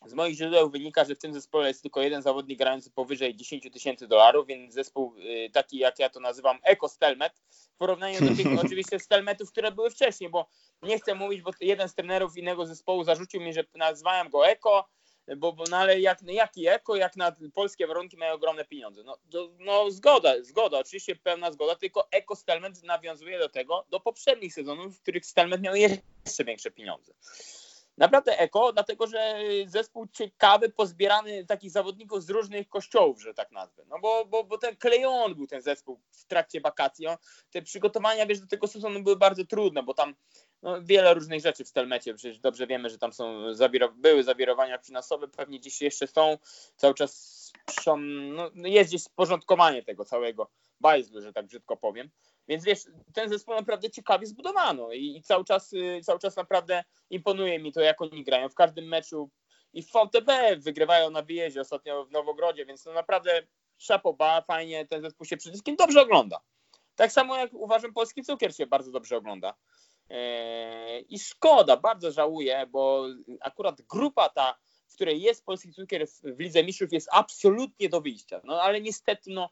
z 0.06 0.14
moich 0.14 0.36
źródeł 0.36 0.70
wynika, 0.70 1.06
że 1.06 1.16
w 1.16 1.20
tym 1.20 1.34
zespole 1.34 1.68
jest 1.68 1.82
tylko 1.82 2.02
jeden 2.02 2.22
zawodnik 2.22 2.58
grający 2.58 2.92
powyżej 2.92 3.36
10 3.36 3.70
tysięcy 3.74 4.08
dolarów, 4.08 4.48
więc 4.48 4.74
zespół 4.74 5.16
y, 5.18 5.50
taki, 5.54 5.78
jak 5.78 6.00
ja 6.00 6.10
to 6.10 6.20
nazywam, 6.20 6.60
Eko 6.64 6.90
Stelmet, 6.90 7.34
w 7.50 7.78
porównaniu 7.78 8.20
do 8.20 8.36
tych 8.36 8.60
oczywiście 8.66 9.00
Stelmetów, 9.00 9.52
które 9.52 9.72
były 9.72 9.90
wcześniej, 9.90 10.30
bo 10.30 10.50
nie 10.82 11.00
chcę 11.00 11.16
mówić, 11.16 11.42
bo 11.42 11.52
jeden 11.62 11.90
z 11.90 11.96
trenerów 11.96 12.38
innego 12.38 12.66
zespołu 12.66 13.04
zarzucił 13.04 13.42
mi, 13.42 13.54
że 13.54 13.64
nazwałem 13.76 14.30
go 14.30 14.48
Eko, 14.48 14.90
bo, 15.38 15.54
bo 15.54 15.64
no 15.70 15.78
ale 15.78 16.00
jak, 16.00 16.22
jaki 16.22 16.68
Eko, 16.68 16.96
jak 16.96 17.16
na 17.16 17.36
polskie 17.54 17.88
warunki 17.88 18.18
mają 18.18 18.34
ogromne 18.34 18.66
pieniądze. 18.66 19.04
No, 19.04 19.18
do, 19.26 19.52
no 19.60 19.92
zgoda, 19.92 20.44
zgoda, 20.44 20.80
oczywiście 20.80 21.16
pełna 21.16 21.52
zgoda, 21.52 21.76
tylko 21.76 22.08
Eko 22.12 22.36
Stelmet 22.36 22.84
nawiązuje 22.84 23.40
do 23.40 23.50
tego, 23.50 23.86
do 23.90 24.00
poprzednich 24.00 24.54
sezonów, 24.54 24.98
w 24.98 25.02
których 25.02 25.26
Stelmet 25.26 25.62
miał 25.62 25.76
jeszcze 25.76 26.44
większe 26.46 26.72
pieniądze 26.72 27.14
naprawdę 28.02 28.40
eko, 28.40 28.74
dlatego 28.74 29.08
że 29.08 29.40
zespół 29.66 30.08
ciekawy, 30.08 30.70
pozbierany 30.70 31.46
takich 31.46 31.72
zawodników 31.72 32.24
z 32.24 32.30
różnych 32.30 32.70
kościołów, 32.70 33.22
że 33.22 33.34
tak 33.34 33.52
nazwę. 33.52 33.84
No 33.88 34.00
bo, 34.00 34.26
bo, 34.26 34.44
bo 34.44 34.58
ten 34.58 34.76
klejon 34.76 35.36
był 35.36 35.48
ten 35.48 35.62
zespół 35.62 36.00
w 36.12 36.26
trakcie 36.26 36.62
wakacji. 36.62 37.08
te 37.52 37.62
przygotowania, 37.62 38.26
wiesz, 38.26 38.40
do 38.40 38.48
tego 38.48 38.68
sezonu 38.68 39.04
były 39.04 39.16
bardzo 39.16 39.46
trudne, 39.46 39.84
bo 39.84 39.94
tam 39.94 40.16
no, 40.62 40.82
wiele 40.82 41.14
różnych 41.14 41.42
rzeczy 41.42 41.64
w 41.64 41.68
Stelmecie, 41.68 42.14
przecież 42.14 42.40
dobrze 42.40 42.68
wiemy, 42.68 42.90
że 42.90 42.98
tam 42.98 43.14
są 43.14 43.44
były 43.96 44.24
zawirowania 44.24 44.78
finansowe, 44.78 45.28
pewnie 45.28 45.60
dziś 45.60 45.82
jeszcze 45.82 46.08
są, 46.08 46.38
cały 46.76 46.94
czas 46.94 47.52
no, 47.88 48.52
jest 48.56 48.90
gdzieś 48.90 49.04
sporządkowanie 49.04 49.84
tego 49.84 50.06
całego 50.06 50.52
bajzlu, 50.80 51.22
że 51.22 51.34
tak 51.34 51.46
brzydko 51.46 51.78
powiem. 51.78 52.10
Więc 52.48 52.64
wiesz, 52.64 52.80
ten 53.14 53.30
zespół 53.30 53.56
naprawdę 53.56 53.90
ciekawie 53.90 54.28
zbudowano 54.28 54.92
i, 54.92 55.18
i 55.18 55.22
cały, 55.24 55.46
czas, 55.46 55.74
y, 55.74 56.02
cały 56.04 56.20
czas 56.20 56.36
naprawdę 56.36 56.84
imponuje 57.10 57.60
mi 57.60 57.72
to, 57.72 57.82
jak 57.82 58.02
oni 58.02 58.24
grają. 58.24 58.50
W 58.50 58.56
każdym 58.56 58.86
meczu 58.86 59.30
i 59.74 59.84
w 59.84 59.88
VTB 59.88 60.32
wygrywają 60.58 61.10
na 61.10 61.22
wyjeździe 61.22 61.62
ostatnio 61.62 62.06
w 62.06 62.12
Nowogrodzie, 62.12 62.66
więc 62.66 62.84
to 62.84 62.94
naprawdę 62.94 63.44
szapoba, 63.78 64.42
fajnie 64.42 64.88
ten 64.88 65.02
zespół 65.02 65.26
się 65.26 65.38
przede 65.38 65.52
wszystkim 65.52 65.76
dobrze 65.76 66.02
ogląda. 66.02 66.42
Tak 66.96 67.12
samo 67.12 67.38
jak 67.38 67.54
uważam 67.54 67.94
polski 67.94 68.24
cukier 68.24 68.56
się 68.56 68.68
bardzo 68.68 68.92
dobrze 68.92 69.18
ogląda. 69.18 69.54
Eee, 70.10 71.06
I 71.10 71.20
szkoda, 71.20 71.78
bardzo 71.78 72.12
żałuję, 72.12 72.66
bo 72.70 73.06
akurat 73.40 73.82
grupa 73.82 74.30
ta, 74.30 74.58
w 74.88 74.94
której 74.94 75.22
jest 75.22 75.46
polski 75.46 75.74
cukier 75.74 76.08
w 76.24 76.40
Lidze 76.40 76.64
Mistrzów 76.64 76.94
jest 76.94 77.10
absolutnie 77.12 77.90
do 77.90 78.02
wyjścia. 78.02 78.42
No 78.44 78.62
ale 78.62 78.82
niestety 78.82 79.30
no, 79.30 79.50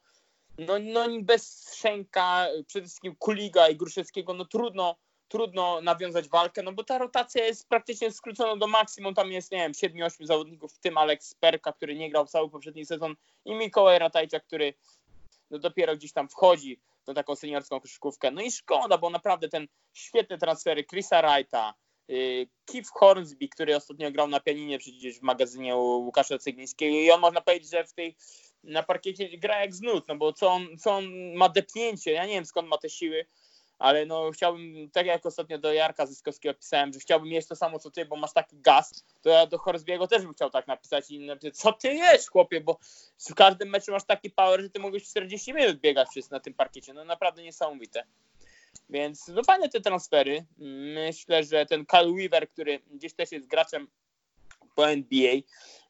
no, 0.60 0.80
no 0.80 1.06
bez 1.22 1.74
Szenka, 1.76 2.48
przede 2.68 2.86
wszystkim 2.86 3.16
Kuliga 3.16 3.70
i 3.70 3.76
Gruszewskiego, 3.76 4.34
no 4.34 4.46
trudno, 4.46 4.96
trudno 5.28 5.82
nawiązać 5.82 6.30
walkę, 6.30 6.64
no 6.64 6.72
bo 6.72 6.84
ta 6.84 6.98
rotacja 6.98 7.46
jest 7.46 7.70
praktycznie 7.70 8.12
skrócona 8.12 8.56
do 8.56 8.68
maksimum, 8.68 9.14
tam 9.14 9.32
jest, 9.32 9.52
nie 9.52 9.58
wiem, 9.58 9.72
7-8 9.72 10.26
zawodników, 10.26 10.74
w 10.74 10.80
tym 10.80 10.98
Alex 10.98 11.36
Perka, 11.36 11.74
który 11.74 11.96
nie 11.96 12.10
grał 12.10 12.26
cały 12.26 12.50
poprzedni 12.50 12.86
sezon 12.86 13.16
i 13.46 13.56
Mikołaj 13.56 14.00
Ratajcia, 14.00 14.40
który 14.40 14.74
no 15.50 15.60
dopiero 15.60 15.96
gdzieś 15.96 16.14
tam 16.14 16.30
wchodzi 16.30 16.80
do 17.06 17.14
taką 17.14 17.36
seniorską 17.36 17.80
koszykówkę. 17.80 18.32
No 18.32 18.42
i 18.42 18.52
szkoda, 18.52 18.98
bo 18.98 19.10
naprawdę 19.10 19.50
ten 19.50 19.68
świetne 19.94 20.38
transfery 20.38 20.84
Chrisa 20.84 21.22
Wrighta, 21.22 21.74
y, 22.10 22.48
Keith 22.66 22.90
Hornsby, 22.94 23.48
który 23.48 23.76
ostatnio 23.76 24.12
grał 24.12 24.28
na 24.28 24.40
pianinie 24.40 24.80
przecież 24.80 25.20
w 25.20 25.22
magazynie 25.22 25.76
Łukasza 25.76 26.38
Cyglińskiego 26.38 26.96
i 26.96 27.12
on 27.12 27.22
można 27.22 27.42
powiedzieć, 27.42 27.70
że 27.70 27.84
w 27.84 27.94
tej 27.94 28.16
na 28.64 28.84
parkiecie 28.84 29.38
gra 29.38 29.62
jak 29.62 29.76
znut, 29.76 30.08
no 30.08 30.16
bo 30.16 30.34
co 30.34 30.48
on, 30.48 30.68
co 30.78 30.92
on 30.92 31.34
ma 31.36 31.50
depnięcie, 31.50 32.12
ja 32.12 32.26
nie 32.26 32.34
wiem 32.34 32.46
skąd 32.46 32.68
ma 32.68 32.78
te 32.78 32.90
siły, 32.90 33.26
ale 33.80 34.06
no 34.06 34.32
chciałbym, 34.32 34.90
tak 34.92 35.06
jak 35.06 35.26
ostatnio 35.26 35.58
do 35.58 35.74
Jarka 35.74 36.06
Zyskowskiego 36.06 36.56
pisałem, 36.56 36.94
że 36.94 37.00
chciałbym 37.00 37.30
mieć 37.30 37.48
to 37.48 37.56
samo 37.56 37.80
co 37.80 37.92
ty, 37.92 38.06
bo 38.06 38.16
masz 38.16 38.34
taki 38.34 38.58
gaz, 38.60 39.06
to 39.22 39.30
ja 39.30 39.46
do 39.46 39.58
Horsbiego 39.58 40.08
też 40.08 40.24
bym 40.24 40.34
chciał 40.34 40.50
tak 40.50 40.68
napisać 40.68 41.12
i 41.12 41.20
napisać, 41.20 41.58
co 41.58 41.74
ty 41.74 41.94
jesz 41.94 42.28
chłopie, 42.28 42.62
bo 42.62 42.80
w 43.30 43.36
każdym 43.36 43.70
meczu 43.70 43.92
masz 43.92 44.06
taki 44.06 44.30
power, 44.30 44.62
że 44.62 44.70
ty 44.70 44.80
mogłeś 44.80 45.04
40 45.04 45.54
minut 45.54 45.78
biegać 45.78 46.10
wszyscy 46.10 46.32
na 46.32 46.40
tym 46.40 46.54
parkiecie, 46.54 46.94
no 46.94 47.06
naprawdę 47.06 47.44
niesamowite. 47.44 48.04
Więc 48.90 49.28
no 49.28 49.44
fajne 49.44 49.70
te 49.70 49.82
transfery. 49.82 50.46
Myślę, 50.94 51.44
że 51.44 51.66
ten 51.66 51.86
Kyle 51.86 52.12
Weaver, 52.12 52.50
który 52.50 52.80
gdzieś 52.92 53.14
też 53.14 53.32
jest 53.32 53.48
graczem 53.48 53.88
po 54.80 54.90
NBA, 54.90 55.34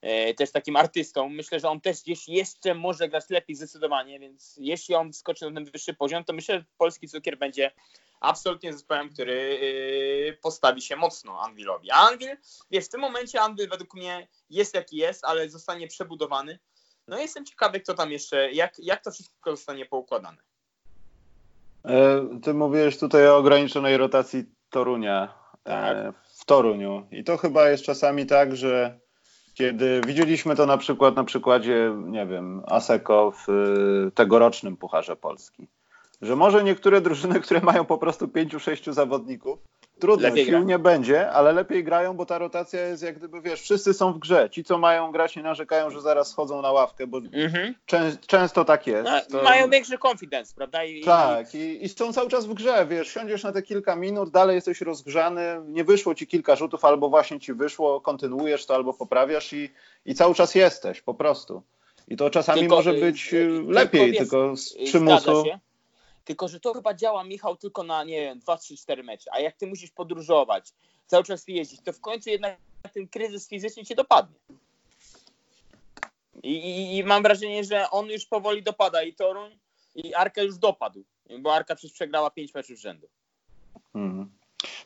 e, 0.01 0.33
też 0.33 0.51
takim 0.51 0.75
artystą. 0.75 1.29
Myślę, 1.29 1.59
że 1.59 1.69
on 1.69 1.81
też 1.81 2.01
gdzieś 2.01 2.27
jeszcze 2.27 2.73
może 2.73 3.09
grać 3.09 3.29
lepiej 3.29 3.55
zdecydowanie, 3.55 4.19
więc 4.19 4.55
jeśli 4.57 4.95
on 4.95 5.13
skoczy 5.13 5.45
na 5.45 5.55
ten 5.55 5.71
wyższy 5.71 5.93
poziom, 5.93 6.23
to 6.23 6.33
myślę, 6.33 6.59
że 6.59 6.65
polski 6.77 7.07
cukier 7.07 7.37
będzie 7.37 7.71
absolutnie 8.19 8.73
zespołem, 8.73 9.09
który 9.09 9.59
e, 10.29 10.33
postawi 10.33 10.81
się 10.81 10.95
mocno 10.95 11.41
Anvilowi. 11.41 11.91
A 11.91 11.95
Anvil, 11.95 12.37
wiesz, 12.71 12.85
w 12.85 12.89
tym 12.89 13.01
momencie 13.01 13.41
Anvil 13.41 13.69
według 13.69 13.93
mnie 13.93 14.27
jest 14.49 14.75
jaki 14.75 14.97
jest, 14.97 15.25
ale 15.25 15.49
zostanie 15.49 15.87
przebudowany. 15.87 16.59
No 17.07 17.19
jestem 17.19 17.45
ciekawy, 17.45 17.79
kto 17.79 17.93
tam 17.93 18.11
jeszcze, 18.11 18.51
jak, 18.51 18.79
jak 18.79 19.03
to 19.03 19.11
wszystko 19.11 19.51
zostanie 19.51 19.85
poukładane. 19.85 20.37
E, 21.85 22.27
ty 22.43 22.53
mówiłeś 22.53 22.97
tutaj 22.97 23.27
o 23.27 23.37
ograniczonej 23.37 23.97
rotacji 23.97 24.45
Torunia. 24.69 25.33
Tak. 25.63 26.13
Toruniu. 26.49 27.07
I 27.11 27.23
to 27.23 27.37
chyba 27.37 27.69
jest 27.69 27.83
czasami 27.83 28.25
tak, 28.25 28.55
że 28.55 28.99
kiedy 29.53 30.01
widzieliśmy 30.07 30.55
to 30.55 30.65
na 30.65 30.77
przykład 30.77 31.15
na 31.15 31.23
przykładzie, 31.23 31.95
nie 32.05 32.25
wiem, 32.25 32.61
Aseko 32.67 33.31
w 33.31 33.49
y, 33.49 34.11
tegorocznym 34.11 34.77
Pucharze 34.77 35.15
Polski. 35.15 35.67
że 36.21 36.35
może 36.35 36.63
niektóre 36.63 37.01
drużyny, 37.01 37.39
które 37.39 37.61
mają 37.61 37.85
po 37.85 37.97
prostu 37.97 38.27
pięciu, 38.27 38.59
sześciu 38.59 38.93
zawodników, 38.93 39.59
trudno, 39.99 40.27
Lepiej 40.29 40.45
sił 40.45 40.63
nie 40.63 40.79
będzie, 40.79 41.31
ale 41.31 41.53
lepiej 41.53 41.83
grają, 41.83 42.13
bo 42.13 42.25
ta 42.25 42.37
rotacja 42.37 42.87
jest 42.87 43.03
jak 43.03 43.17
gdyby, 43.17 43.41
wiesz, 43.41 43.61
wszyscy 43.61 43.93
są 43.93 44.13
w 44.13 44.19
grze. 44.19 44.49
Ci, 44.49 44.63
co 44.63 44.77
mają 44.77 45.11
grać, 45.11 45.35
nie 45.35 45.43
narzekają, 45.43 45.89
że 45.89 46.01
zaraz 46.01 46.29
schodzą 46.29 46.61
na 46.61 46.71
ławkę, 46.71 47.07
bo 47.07 47.17
Mhm. 47.33 47.75
czę, 47.85 48.11
często 48.27 48.65
tak 48.65 48.87
jest. 48.87 49.09
No, 49.09 49.39
To- 49.39 49.43
Mają 49.43 49.69
większy 49.69 49.97
confidence, 50.07 50.53
prawda? 50.55 50.83
I, 50.83 51.03
Tak, 51.03 51.55
i, 51.55 51.85
i 51.85 51.89
są 51.89 52.13
cały 52.13 52.29
czas 52.29 52.45
w 52.45 52.53
grze, 52.53 52.87
wiesz, 52.89 53.07
siądziesz 53.13 53.43
na 53.43 53.51
te 53.51 53.61
kilka 53.61 53.95
minut, 53.95 54.29
dalej 54.29 54.55
jesteś 54.55 54.81
rozgrzany, 54.81 55.41
nie 55.67 55.83
wyszło 55.83 56.15
ci 56.15 56.27
kilka 56.27 56.55
rzutów, 56.55 56.85
albo 56.85 57.09
właśnie 57.09 57.39
ci 57.39 57.53
wyszło, 57.53 58.01
kontynuujesz 58.01 58.65
to, 58.65 58.75
albo 58.75 58.93
poprawiasz 58.93 59.53
i, 59.53 59.69
i 60.05 60.15
cały 60.15 60.35
czas 60.35 60.55
jesteś, 60.55 61.01
po 61.01 61.13
prostu. 61.13 61.63
I 62.07 62.17
to 62.17 62.29
czasami 62.29 62.59
Tylko, 62.59 62.75
może 62.75 62.91
y, 62.91 62.99
być 63.01 63.33
y, 63.33 63.37
y, 63.37 63.47
tylko 63.49 63.71
lepiej, 63.71 64.11
wiesz, 64.11 64.17
tylko 64.17 64.57
z 64.57 64.75
i 64.75 64.85
przymusu. 64.85 65.45
Się. 65.45 65.59
Tylko, 66.29 66.47
że 66.47 66.59
to 66.59 66.73
chyba 66.73 66.93
działa, 66.93 67.23
Michał, 67.23 67.55
tylko 67.57 67.83
na, 67.83 68.03
nie 68.03 68.21
wiem, 68.21 68.39
2, 68.39 68.57
3, 68.57 68.77
4 68.77 69.03
mecze. 69.03 69.29
A 69.33 69.39
jak 69.39 69.55
ty 69.55 69.67
musisz 69.67 69.91
podróżować, 69.91 70.73
cały 71.07 71.23
czas 71.23 71.47
jeździć, 71.47 71.81
to 71.81 71.93
w 71.93 72.01
końcu 72.01 72.29
jednak 72.29 72.57
ten 72.93 73.07
kryzys 73.07 73.47
fizyczny 73.47 73.85
cię 73.85 73.95
dopadnie. 73.95 74.35
I, 76.43 76.53
i, 76.53 76.97
I 76.97 77.03
mam 77.03 77.23
wrażenie, 77.23 77.63
że 77.63 77.89
on 77.89 78.05
już 78.07 78.25
powoli 78.25 78.63
dopada 78.63 79.03
i 79.03 79.13
Toruń, 79.13 79.59
i 79.95 80.13
Arka 80.13 80.41
już 80.41 80.57
dopadł, 80.57 81.03
bo 81.39 81.53
Arka 81.53 81.75
przecież 81.75 81.93
przegrała 81.93 82.29
5 82.31 82.53
meczów 82.53 82.77
z 82.77 82.81
rzędu. 82.81 83.07
Mhm. 83.95 84.31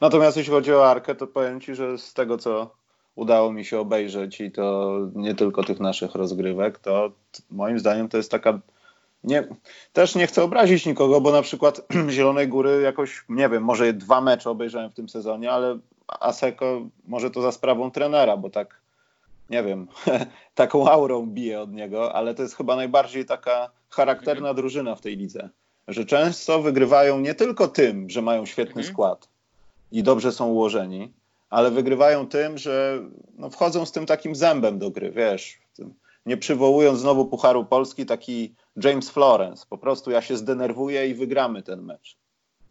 Natomiast 0.01 0.37
jeśli 0.37 0.53
chodzi 0.53 0.73
o 0.73 0.89
Arkę, 0.89 1.15
to 1.15 1.27
powiem 1.27 1.61
Ci, 1.61 1.75
że 1.75 1.97
z 1.97 2.13
tego, 2.13 2.37
co 2.37 2.75
udało 3.15 3.51
mi 3.51 3.65
się 3.65 3.79
obejrzeć 3.79 4.41
i 4.41 4.51
to 4.51 4.97
nie 5.15 5.35
tylko 5.35 5.63
tych 5.63 5.79
naszych 5.79 6.15
rozgrywek, 6.15 6.79
to 6.79 7.11
moim 7.49 7.79
zdaniem 7.79 8.09
to 8.09 8.17
jest 8.17 8.31
taka... 8.31 8.59
Nie, 9.24 9.47
też 9.93 10.15
nie 10.15 10.28
chcę 10.28 10.43
obrazić 10.43 10.86
nikogo, 10.86 11.21
bo 11.21 11.32
na 11.32 11.41
przykład 11.41 11.82
Zielonej 12.09 12.47
Góry 12.47 12.82
jakoś, 12.82 13.26
nie 13.30 13.49
wiem, 13.49 13.63
może 13.63 13.93
dwa 13.93 14.21
mecze 14.21 14.49
obejrzałem 14.49 14.89
w 14.89 14.93
tym 14.93 15.09
sezonie, 15.09 15.51
ale 15.51 15.80
Aseko 16.07 16.82
może 17.07 17.32
to 17.32 17.41
za 17.41 17.51
sprawą 17.51 17.91
trenera, 17.91 18.38
bo 18.38 18.49
tak, 18.49 18.82
nie 19.49 19.63
wiem, 19.63 19.88
taką 20.55 20.89
aurą 20.89 21.26
bije 21.26 21.61
od 21.61 21.71
niego, 21.71 22.15
ale 22.15 22.36
to 22.36 22.41
jest 22.41 22.55
chyba 22.55 22.76
najbardziej 22.76 23.26
taka 23.26 23.69
charakterna 23.89 24.53
drużyna 24.53 24.95
w 24.95 25.01
tej 25.01 25.17
lidze, 25.17 25.49
że 25.88 26.05
często 26.05 26.61
wygrywają 26.61 27.19
nie 27.19 27.36
tylko 27.36 27.67
tym, 27.67 28.09
że 28.09 28.21
mają 28.21 28.45
świetny 28.45 28.82
Mhm. 28.82 28.93
skład 28.93 29.28
i 29.91 30.03
dobrze 30.03 30.32
są 30.32 30.47
ułożeni, 30.47 31.13
ale 31.49 31.71
wygrywają 31.71 32.28
tym, 32.28 32.57
że 32.57 32.99
no, 33.38 33.49
wchodzą 33.49 33.86
z 33.86 33.91
tym 33.91 34.05
takim 34.05 34.36
zębem 34.36 34.80
do 34.80 34.91
gry, 34.91 35.11
wiesz, 35.11 35.59
tym- 35.76 35.93
nie 36.26 36.38
przywołując 36.38 36.99
znowu 36.99 37.26
Pucharu 37.26 37.65
Polski, 37.65 38.05
taki 38.05 38.55
James 38.84 39.09
Florence, 39.09 39.65
po 39.69 39.78
prostu 39.78 40.11
ja 40.11 40.21
się 40.21 40.38
zdenerwuję 40.38 41.07
i 41.07 41.13
wygramy 41.13 41.63
ten 41.63 41.82
mecz. 41.82 42.17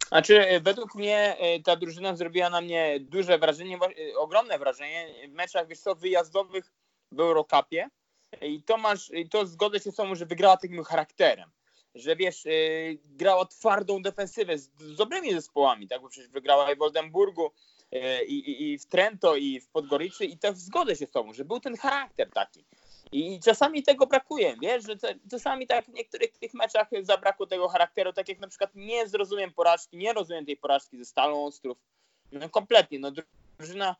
Znaczy, 0.07 0.47
e, 0.47 0.59
według 0.59 0.95
mnie 0.95 1.37
e, 1.39 1.59
ta 1.59 1.75
drużyna 1.75 2.15
zrobiła 2.15 2.49
na 2.49 2.61
mnie 2.61 2.99
duże 2.99 3.37
wrażenie, 3.37 3.77
e, 3.77 4.17
ogromne 4.17 4.59
wrażenie 4.59 5.07
w 5.29 5.31
meczach, 5.31 5.67
wiesz 5.67 5.79
co, 5.79 5.95
wyjazdowych 5.95 6.71
w 7.11 7.19
Eurocupie. 7.19 7.89
I 8.41 8.63
to 8.63 8.77
masz, 8.77 9.11
to 9.31 9.45
zgodzę 9.45 9.79
się 9.79 9.91
z 9.91 9.95
tobą, 9.95 10.15
że 10.15 10.25
wygrała 10.25 10.57
takim 10.57 10.83
charakterem. 10.83 11.49
Że 11.95 12.15
wiesz, 12.15 12.43
grała 13.05 13.45
twardą 13.45 14.01
defensywę 14.01 14.57
z, 14.57 14.69
dobrymi 14.97 15.33
zespołami, 15.33 15.87
tak? 15.87 16.01
Bo 16.01 16.09
przecież 16.09 16.29
wygrała 16.29 16.71
i 16.71 16.75
w 16.75 16.81
Oldenburgu, 16.81 17.51
i, 18.27 18.63
i, 18.63 18.79
w 18.79 18.85
Trento, 18.85 19.35
i 19.35 19.59
w 19.59 19.67
Podgoricy, 19.67 20.25
i 20.25 20.37
to 20.37 20.53
zgodzę 20.53 20.95
się 20.95 21.05
z 21.05 21.11
tobą, 21.11 21.33
że 21.33 21.45
był 21.45 21.59
ten 21.59 21.77
charakter 21.77 22.29
taki. 22.29 22.65
I 23.11 23.39
czasami 23.39 23.83
tego 23.83 24.07
brakuje, 24.07 24.55
wiesz, 24.61 24.83
że 24.83 24.95
czasami 25.31 25.67
tak 25.67 25.85
w 25.85 25.89
niektórych 25.93 26.37
tych 26.37 26.53
meczach 26.53 26.87
zabrakło 27.01 27.45
tego 27.47 27.67
charakteru, 27.67 28.13
tak 28.13 28.29
jak 28.29 28.39
na 28.39 28.47
przykład 28.47 28.71
nie 28.75 29.07
zrozumiem 29.07 29.53
porażki, 29.53 29.97
nie 29.97 30.13
rozumiem 30.13 30.45
tej 30.45 30.57
porażki 30.57 30.97
ze 30.97 31.05
Stalą 31.05 31.45
Ostrów, 31.45 31.77
no 32.31 32.49
kompletnie, 32.49 32.99
no 32.99 33.11
drużyna 33.59 33.95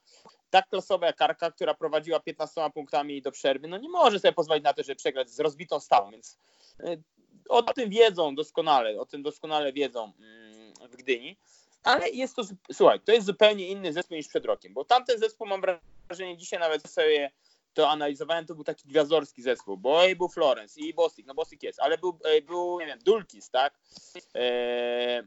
tak 0.50 0.70
klasowa 0.70 1.08
jak 1.08 1.16
Karka, 1.16 1.52
która 1.52 1.74
prowadziła 1.74 2.20
15 2.20 2.70
punktami 2.74 3.22
do 3.22 3.32
przerwy, 3.32 3.68
no 3.68 3.78
nie 3.78 3.90
może 3.90 4.20
sobie 4.20 4.34
pozwolić 4.34 4.64
na 4.64 4.74
to, 4.74 4.84
żeby 4.84 4.96
przegrać 4.96 5.30
z 5.30 5.40
rozbitą 5.40 5.80
Stalą, 5.80 6.12
więc 6.12 6.38
y, 6.80 7.02
o 7.50 7.64
tym 7.74 7.90
wiedzą 7.90 8.36
doskonale, 8.36 9.00
o 9.00 9.06
tym 9.06 9.24
doskonale 9.24 9.74
wiedzą 9.74 10.14
mm, 10.20 10.74
w 10.92 10.96
Gdyni, 10.96 11.38
ale 11.84 12.10
jest 12.10 12.36
to, 12.36 12.44
słuchaj, 12.74 13.00
to 13.00 13.12
jest 13.12 13.28
zupełnie 13.28 13.68
inny 13.68 13.94
zespół 13.94 14.18
niż 14.18 14.28
przed 14.28 14.46
rokiem, 14.46 14.74
bo 14.74 14.86
tamten 14.86 15.20
zespół 15.20 15.48
mam 15.48 15.62
wrażenie, 16.08 16.38
dzisiaj 16.38 16.60
nawet 16.60 16.90
sobie 16.90 17.32
to 17.74 17.90
analizowałem, 17.90 18.46
to 18.46 18.56
był 18.56 18.64
taki 18.64 18.88
gwiazdorski 18.88 19.42
zespół, 19.42 19.78
bo 19.78 20.06
i 20.06 20.16
był 20.16 20.30
Florence, 20.30 20.80
i 20.80 20.94
Bostik, 20.94 21.26
no 21.26 21.34
Bostik 21.34 21.64
jest, 21.64 21.80
ale 21.80 21.98
był, 21.98 22.20
e, 22.24 22.42
był 22.42 22.80
nie 22.80 22.86
wiem, 22.86 23.00
Dulkis, 23.00 23.50
tak? 23.50 23.80
E, 24.36 25.24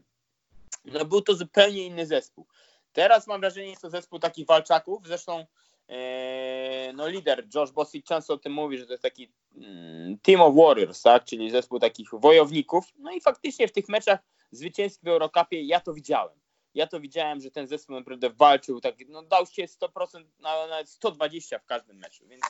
no 0.85 1.05
był 1.05 1.21
to 1.21 1.35
zupełnie 1.35 1.85
inny 1.85 2.05
zespół. 2.05 2.47
Teraz 2.93 3.27
mam 3.27 3.41
wrażenie, 3.41 3.69
jest 3.69 3.81
to 3.81 3.89
zespół 3.89 4.19
takich 4.19 4.47
walczaków, 4.47 5.07
zresztą 5.07 5.45
e, 5.89 6.93
no 6.93 7.07
lider 7.07 7.47
Josh 7.55 7.71
Bostik 7.71 8.05
często 8.05 8.33
o 8.33 8.37
tym 8.37 8.53
mówi, 8.53 8.77
że 8.77 8.85
to 8.85 8.91
jest 8.91 9.03
taki 9.03 9.31
mm, 9.55 10.17
team 10.19 10.41
of 10.41 10.55
warriors, 10.55 11.01
tak? 11.01 11.25
Czyli 11.25 11.51
zespół 11.51 11.79
takich 11.79 12.09
wojowników, 12.13 12.85
no 12.99 13.11
i 13.11 13.21
faktycznie 13.21 13.67
w 13.67 13.71
tych 13.71 13.89
meczach 13.89 14.19
zwycięskich 14.51 15.03
w 15.03 15.07
Eurocupie 15.07 15.61
ja 15.61 15.79
to 15.79 15.93
widziałem. 15.93 16.39
Ja 16.77 16.87
to 16.87 16.99
widziałem, 16.99 17.41
że 17.41 17.51
ten 17.51 17.67
zespół 17.67 17.95
naprawdę 17.95 18.29
walczył, 18.29 18.81
tak, 18.81 18.95
no 19.07 19.21
dał 19.21 19.45
się 19.45 19.67
100%, 19.67 20.25
na- 20.39 20.67
nawet 20.67 20.89
120 20.89 21.59
w 21.59 21.65
każdym 21.65 21.97
meczu, 21.97 22.27
więc, 22.27 22.43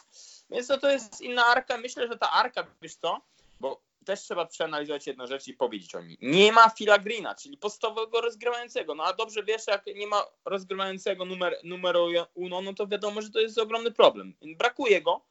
więc 0.49 0.67
to, 0.67 0.78
to 0.78 0.91
jest 0.91 1.21
inna 1.21 1.45
arka. 1.45 1.78
Myślę, 1.78 2.07
że 2.07 2.17
ta 2.17 2.32
arka, 2.32 2.67
wiesz 2.82 2.95
co, 2.95 3.21
bo 3.59 3.82
też 4.05 4.21
trzeba 4.21 4.45
przeanalizować 4.45 5.07
jedną 5.07 5.28
rzecz 5.28 5.47
i 5.47 5.53
powiedzieć 5.53 5.95
o 5.95 6.01
niej. 6.01 6.17
Nie 6.21 6.51
ma 6.51 6.69
Phila 6.69 6.97
Greena, 6.99 7.36
czyli 7.36 7.57
podstawowego 7.57 8.21
rozgrywającego. 8.21 8.95
No 8.95 9.03
a 9.03 9.13
dobrze 9.13 9.43
wiesz, 9.43 9.67
jak 9.67 9.86
nie 9.86 10.07
ma 10.07 10.25
rozgrywającego 10.45 11.25
numer, 11.25 11.57
numeru 11.63 12.07
uno, 12.34 12.61
no 12.61 12.73
to 12.73 12.88
wiadomo, 12.88 13.21
że 13.21 13.30
to 13.30 13.39
jest 13.39 13.57
ogromny 13.57 13.91
problem. 13.91 14.34
Brakuje 14.57 15.01
go. 15.01 15.21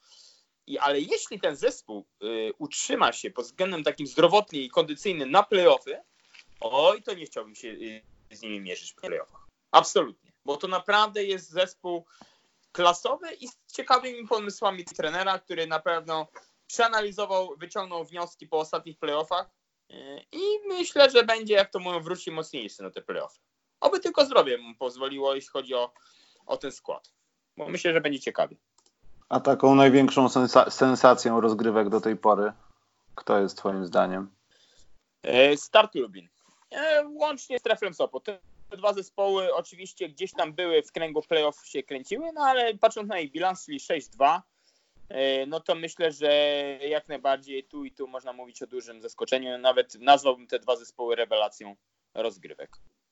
I, 0.66 0.78
ale 0.78 1.00
jeśli 1.00 1.40
ten 1.40 1.56
zespół 1.56 2.06
y, 2.22 2.52
utrzyma 2.58 3.12
się 3.12 3.30
pod 3.30 3.44
względem 3.44 3.84
takim 3.84 4.06
zdrowotnym 4.06 4.62
i 4.62 4.68
kondycyjnym 4.68 5.30
na 5.30 5.42
playoffy, 5.42 5.98
oj, 6.60 7.02
to 7.02 7.14
nie 7.14 7.26
chciałbym 7.26 7.54
się 7.54 7.68
y, 7.68 8.15
z 8.30 8.42
nimi 8.42 8.60
mierzyć 8.60 8.92
w 8.92 8.94
playoffach. 8.94 9.46
Absolutnie. 9.70 10.32
Bo 10.44 10.56
to 10.56 10.68
naprawdę 10.68 11.24
jest 11.24 11.50
zespół 11.50 12.06
klasowy 12.72 13.32
i 13.32 13.48
z 13.48 13.56
ciekawymi 13.72 14.28
pomysłami 14.28 14.84
trenera, 14.84 15.38
który 15.38 15.66
na 15.66 15.80
pewno 15.80 16.26
przeanalizował, 16.66 17.56
wyciągnął 17.56 18.04
wnioski 18.04 18.46
po 18.46 18.58
ostatnich 18.58 18.98
playoffach 18.98 19.50
yy, 19.88 20.20
i 20.32 20.40
myślę, 20.68 21.10
że 21.10 21.24
będzie, 21.24 21.54
jak 21.54 21.70
to 21.70 21.78
mówią, 21.78 22.00
wróci 22.00 22.30
mocniejszy 22.30 22.82
na 22.82 22.90
te 22.90 23.02
playoffy. 23.02 23.40
Oby 23.80 24.00
tylko 24.00 24.24
zdrowie 24.24 24.58
mu 24.58 24.74
pozwoliło, 24.74 25.34
jeśli 25.34 25.50
chodzi 25.50 25.74
o, 25.74 25.92
o 26.46 26.56
ten 26.56 26.72
skład. 26.72 27.12
Bo 27.56 27.68
myślę, 27.68 27.92
że 27.92 28.00
będzie 28.00 28.20
ciekawie. 28.20 28.56
A 29.28 29.40
taką 29.40 29.74
największą 29.74 30.26
sensa- 30.26 30.70
sensacją 30.70 31.40
rozgrywek 31.40 31.88
do 31.88 32.00
tej 32.00 32.16
pory, 32.16 32.52
kto 33.14 33.40
jest 33.40 33.58
twoim 33.58 33.86
zdaniem? 33.86 34.30
E, 35.22 35.56
Start 35.56 35.94
Lubin. 35.94 36.28
E, 36.76 37.08
Łącznie 37.08 37.58
z 37.58 37.62
Treflem 37.62 37.94
Sopot. 37.94 38.24
Te 38.24 38.76
dwa 38.76 38.92
zespoły 38.92 39.54
oczywiście 39.54 40.08
gdzieś 40.08 40.32
tam 40.32 40.52
były 40.52 40.82
w 40.82 40.92
kręgu 40.92 41.22
playoff 41.22 41.66
się 41.66 41.82
kręciły, 41.82 42.32
no 42.34 42.40
ale 42.40 42.74
patrząc 42.74 43.08
na 43.08 43.18
ich 43.18 43.32
bilans, 43.32 43.64
czyli 43.64 43.78
6-2, 43.80 44.40
e, 45.08 45.46
no 45.46 45.60
to 45.60 45.74
myślę, 45.74 46.12
że 46.12 46.28
jak 46.88 47.08
najbardziej 47.08 47.64
tu 47.64 47.84
i 47.84 47.92
tu 47.92 48.08
można 48.08 48.32
mówić 48.32 48.62
o 48.62 48.66
dużym 48.66 49.02
zaskoczeniu. 49.02 49.58
Nawet 49.58 49.94
nazwałbym 50.00 50.46
te 50.46 50.58
dwa 50.58 50.76
zespoły 50.76 51.16
rewelacją 51.16 51.76
rozgrywek. 52.14 52.70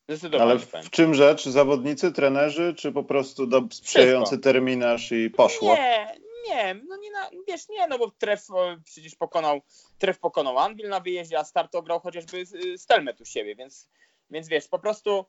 Zdecydowanie 0.08 0.50
Ale 0.50 0.60
powiem. 0.60 0.84
w 0.86 0.90
czym 0.90 1.14
rzecz? 1.14 1.44
Zawodnicy, 1.44 2.12
trenerzy, 2.12 2.74
czy 2.78 2.92
po 2.92 3.04
prostu 3.04 3.46
do 3.46 3.62
sprzyjający 3.70 4.38
terminarz 4.38 5.12
i 5.12 5.30
poszło? 5.30 5.74
Nie, 5.74 6.14
nie, 6.48 6.74
no 6.88 6.96
nie 6.96 7.10
na, 7.10 7.30
wiesz, 7.48 7.68
nie, 7.68 7.86
no 7.86 7.98
bo 7.98 8.10
Tref 8.10 8.50
o, 8.50 8.76
przecież 8.84 9.14
pokonał, 9.14 9.60
Tref 9.98 10.18
pokonał 10.18 10.58
Anvil 10.58 10.88
na 10.88 11.00
wyjeździe, 11.00 11.38
a 11.38 11.44
Start 11.44 11.74
ograł 11.74 12.00
chociażby 12.00 12.44
y, 12.64 12.78
Stelmet 12.78 13.20
u 13.20 13.24
siebie, 13.24 13.56
więc, 13.56 13.88
więc 14.30 14.48
wiesz, 14.48 14.68
po 14.68 14.78
prostu 14.78 15.26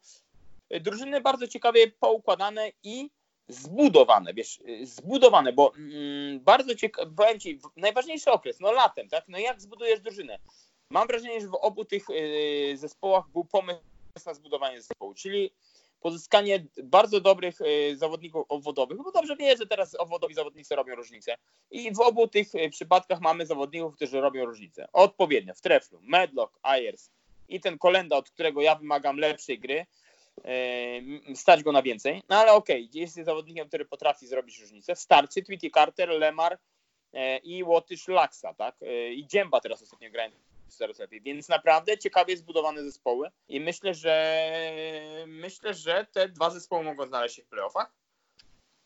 y, 0.74 0.80
drużyny 0.80 1.22
bardzo 1.22 1.48
ciekawie 1.48 1.92
poukładane 1.92 2.72
i 2.84 3.10
zbudowane, 3.48 4.34
wiesz, 4.34 4.60
zbudowane, 4.84 5.54
bo 5.54 5.74
mm, 5.76 6.40
bardzo 6.40 6.76
ciekawe, 6.76 7.12
powiem 7.18 7.40
ci, 7.40 7.60
najważniejszy 7.76 8.32
okres, 8.32 8.60
no 8.60 8.72
latem, 8.72 9.10
tak, 9.10 9.24
no 9.28 9.38
jak 9.38 9.62
zbudujesz 9.62 10.00
drużynę? 10.00 10.40
Mam 10.90 11.08
wrażenie, 11.08 11.42
że 11.42 11.48
w 11.48 11.56
obu 11.56 11.86
tych 11.86 12.06
zespołach 12.76 13.30
był 13.30 13.46
pomysł 13.46 13.82
na 14.26 14.34
zbudowanie 14.34 14.82
zespołu, 14.82 15.14
czyli 15.14 15.52
pozyskanie 16.06 16.66
bardzo 16.84 17.22
dobrych 17.22 17.62
y, 17.62 17.98
zawodników 17.98 18.46
obwodowych, 18.50 18.98
bo 18.98 19.12
dobrze 19.12 19.36
wie, 19.36 19.58
że 19.58 19.68
teraz 19.68 19.96
obwodowi 19.96 20.34
zawodnicy 20.34 20.76
robią 20.76 20.96
różnicę. 20.96 21.38
I 21.72 21.94
w 21.94 22.00
obu 22.00 22.28
tych 22.28 22.56
y, 22.56 22.70
przypadkach 22.70 23.22
mamy 23.22 23.46
zawodników, 23.46 23.96
którzy 23.96 24.22
robią 24.22 24.46
różnicę. 24.46 24.88
Odpowiednio 24.94 25.54
w 25.54 25.62
treflu 25.62 26.00
Medlock, 26.02 26.60
Ayers 26.62 27.10
i 27.50 27.60
ten 27.60 27.78
Kolenda, 27.78 28.16
od 28.16 28.30
którego 28.30 28.62
ja 28.62 28.76
wymagam 28.76 29.18
lepszej 29.18 29.60
gry, 29.60 29.86
y, 31.32 31.36
stać 31.36 31.64
go 31.64 31.72
na 31.72 31.82
więcej. 31.82 32.24
No 32.30 32.38
ale 32.38 32.54
okej, 32.54 32.90
jest 32.94 33.16
zawodnikiem, 33.16 33.68
który 33.68 33.86
potrafi 33.86 34.28
zrobić 34.28 34.60
różnicę. 34.60 34.96
W 34.96 35.00
starcie 35.00 35.44
Tweety 35.44 35.70
Carter, 35.70 36.10
Lemar 36.10 36.60
i 37.44 37.64
Łotysz 37.64 38.08
Laksa, 38.08 38.54
tak? 38.54 38.76
I 39.12 39.28
Dzięba 39.28 39.60
teraz 39.60 39.82
ostatnio 39.82 40.12
grałem 40.12 40.32
coraz 40.74 41.00
lepiej. 41.00 41.22
Więc 41.22 41.50
naprawdę 41.50 41.98
ciekawie 41.98 42.38
zbudowane 42.38 42.84
zespoły 42.84 43.32
i 43.48 43.60
myślę, 43.60 43.94
że 43.94 44.42
myślę, 45.28 45.74
że 45.74 46.06
te 46.12 46.30
dwa 46.30 46.50
zespoły 46.50 46.84
mogą 46.84 47.08
znaleźć 47.08 47.36
się 47.36 47.44
w 47.44 47.48
playoffach. 47.48 47.92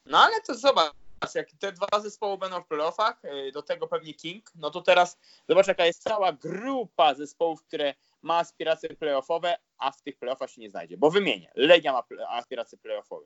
No 0.05 0.17
ale 0.17 0.41
to 0.41 0.55
zobacz, 0.55 0.93
jak 1.35 1.51
te 1.59 1.71
dwa 1.71 1.99
zespoły 1.99 2.37
będą 2.37 2.61
w 2.61 2.67
playoffach, 2.67 3.25
y, 3.25 3.51
do 3.51 3.61
tego 3.61 3.87
pewnie 3.87 4.13
King, 4.13 4.51
no 4.55 4.71
to 4.71 4.81
teraz 4.81 5.17
zobacz 5.49 5.67
jaka 5.67 5.85
jest 5.85 6.03
cała 6.03 6.33
grupa 6.33 7.15
zespołów, 7.15 7.63
które 7.63 7.93
ma 8.21 8.37
aspiracje 8.37 8.89
playoffowe, 8.89 9.57
a 9.77 9.91
w 9.91 10.01
tych 10.01 10.17
playoffach 10.17 10.49
się 10.49 10.61
nie 10.61 10.69
znajdzie. 10.69 10.97
Bo 10.97 11.11
wymienię, 11.11 11.51
Legia 11.55 11.93
ma 11.93 12.03
aspiracje 12.29 12.77
playoffowe. 12.77 13.25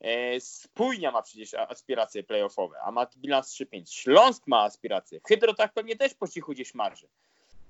E, 0.00 0.40
Spójnia 0.40 1.10
ma 1.10 1.22
przecież 1.22 1.54
aspiracje 1.54 2.22
playoffowe, 2.22 2.80
a 2.80 2.90
ma 2.90 3.06
bilans 3.16 3.48
3-5. 3.48 3.92
Śląsk 3.92 4.46
ma 4.46 4.62
aspiracje. 4.62 5.20
Hydro 5.28 5.54
tak 5.54 5.72
pewnie 5.72 5.96
też 5.96 6.14
po 6.14 6.28
cichu 6.28 6.52
gdzieś 6.52 6.74
marzy. 6.74 7.08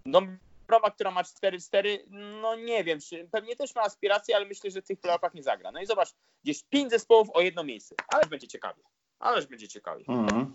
Dąbrowa, 0.06 0.90
która 0.94 1.10
ma 1.10 1.22
4-4, 1.22 1.98
no 2.42 2.56
nie 2.56 2.84
wiem, 2.84 2.98
pewnie 3.32 3.56
też 3.56 3.74
ma 3.74 3.82
aspiracje, 3.82 4.36
ale 4.36 4.46
myślę, 4.46 4.70
że 4.70 4.82
w 4.82 4.86
tych 4.86 5.00
playoffach 5.00 5.34
nie 5.34 5.42
zagra. 5.42 5.72
No 5.72 5.80
i 5.80 5.86
zobacz, 5.86 6.08
gdzieś 6.44 6.62
5 6.62 6.90
zespołów 6.90 7.28
o 7.34 7.40
jedno 7.40 7.64
miejsce. 7.64 7.94
Ależ 8.08 8.28
będzie 8.28 8.48
ciekawie. 8.48 8.82
Ależ 9.18 9.46
będzie 9.46 9.68
ciekawie. 9.68 10.04
Mhm. 10.08 10.52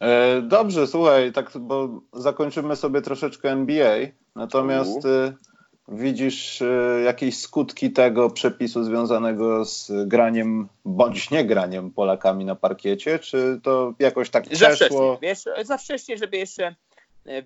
E, 0.00 0.42
dobrze, 0.42 0.86
słuchaj, 0.86 1.32
tak, 1.32 1.58
bo 1.58 2.00
zakończymy 2.12 2.76
sobie 2.76 3.02
troszeczkę 3.02 3.50
NBA. 3.50 3.96
Natomiast 4.34 5.04
y, 5.04 5.34
widzisz 5.88 6.60
y, 6.60 7.02
jakieś 7.04 7.38
skutki 7.38 7.92
tego 7.92 8.30
przepisu 8.30 8.84
związanego 8.84 9.64
z 9.64 9.92
graniem 10.08 10.68
bądź 10.84 11.30
nie 11.30 11.44
graniem 11.44 11.90
Polakami 11.90 12.44
na 12.44 12.54
parkiecie? 12.54 13.18
Czy 13.18 13.60
to 13.62 13.94
jakoś 13.98 14.30
tak 14.30 14.44
przeszło? 14.44 14.68
Za 14.68 14.74
wcześnie, 14.76 15.18
wiesz, 15.22 15.66
za 15.66 15.78
wcześnie, 15.78 16.18
żeby 16.18 16.36
jeszcze 16.36 16.64
E, 16.66 16.85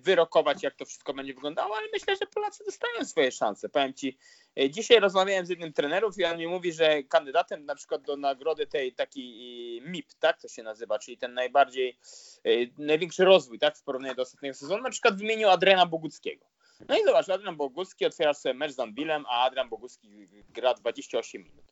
wyrokować, 0.01 0.63
jak 0.63 0.75
to 0.75 0.85
wszystko 0.85 1.13
będzie 1.13 1.33
wyglądało, 1.33 1.77
ale 1.77 1.87
myślę, 1.93 2.15
że 2.15 2.27
Polacy 2.27 2.63
dostają 2.65 3.05
swoje 3.05 3.31
szanse. 3.31 3.69
Powiem 3.69 3.93
Ci, 3.93 4.17
e, 4.59 4.69
dzisiaj 4.69 4.99
rozmawiałem 4.99 5.45
z 5.45 5.49
jednym 5.49 5.73
trenerów 5.73 6.17
i 6.17 6.25
on 6.25 6.37
mi 6.37 6.47
mówi, 6.47 6.73
że 6.73 7.03
kandydatem 7.03 7.65
na 7.65 7.75
przykład 7.75 8.01
do 8.01 8.17
nagrody 8.17 8.67
tej 8.67 8.93
takiej 8.93 9.81
MIP, 9.81 10.13
tak 10.19 10.41
to 10.41 10.47
się 10.47 10.63
nazywa, 10.63 10.99
czyli 10.99 11.17
ten 11.17 11.33
najbardziej, 11.33 11.97
e, 12.43 12.49
największy 12.77 13.25
rozwój, 13.25 13.59
tak, 13.59 13.77
w 13.77 13.83
porównaniu 13.83 14.15
do 14.15 14.21
ostatniego 14.21 14.55
sezonu, 14.55 14.83
na 14.83 14.89
przykład 14.89 15.17
wymienił 15.17 15.49
Adriana 15.49 15.85
Boguckiego. 15.85 16.45
No 16.89 16.97
i 16.97 17.03
zobacz, 17.03 17.29
Adrian 17.29 17.55
Bogucki 17.55 18.05
otwiera 18.05 18.33
sobie 18.33 18.53
mecz 18.53 18.71
z 18.71 18.79
Anvilem, 18.79 19.25
a 19.29 19.43
Adrian 19.43 19.69
Bogucki 19.69 20.27
gra 20.49 20.73
28 20.73 21.43
minut. 21.43 21.65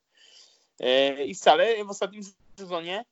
I 1.26 1.36
wcale 1.36 1.86
w 1.86 1.90
ostatnim 1.90 2.24
sezonie 2.60 3.06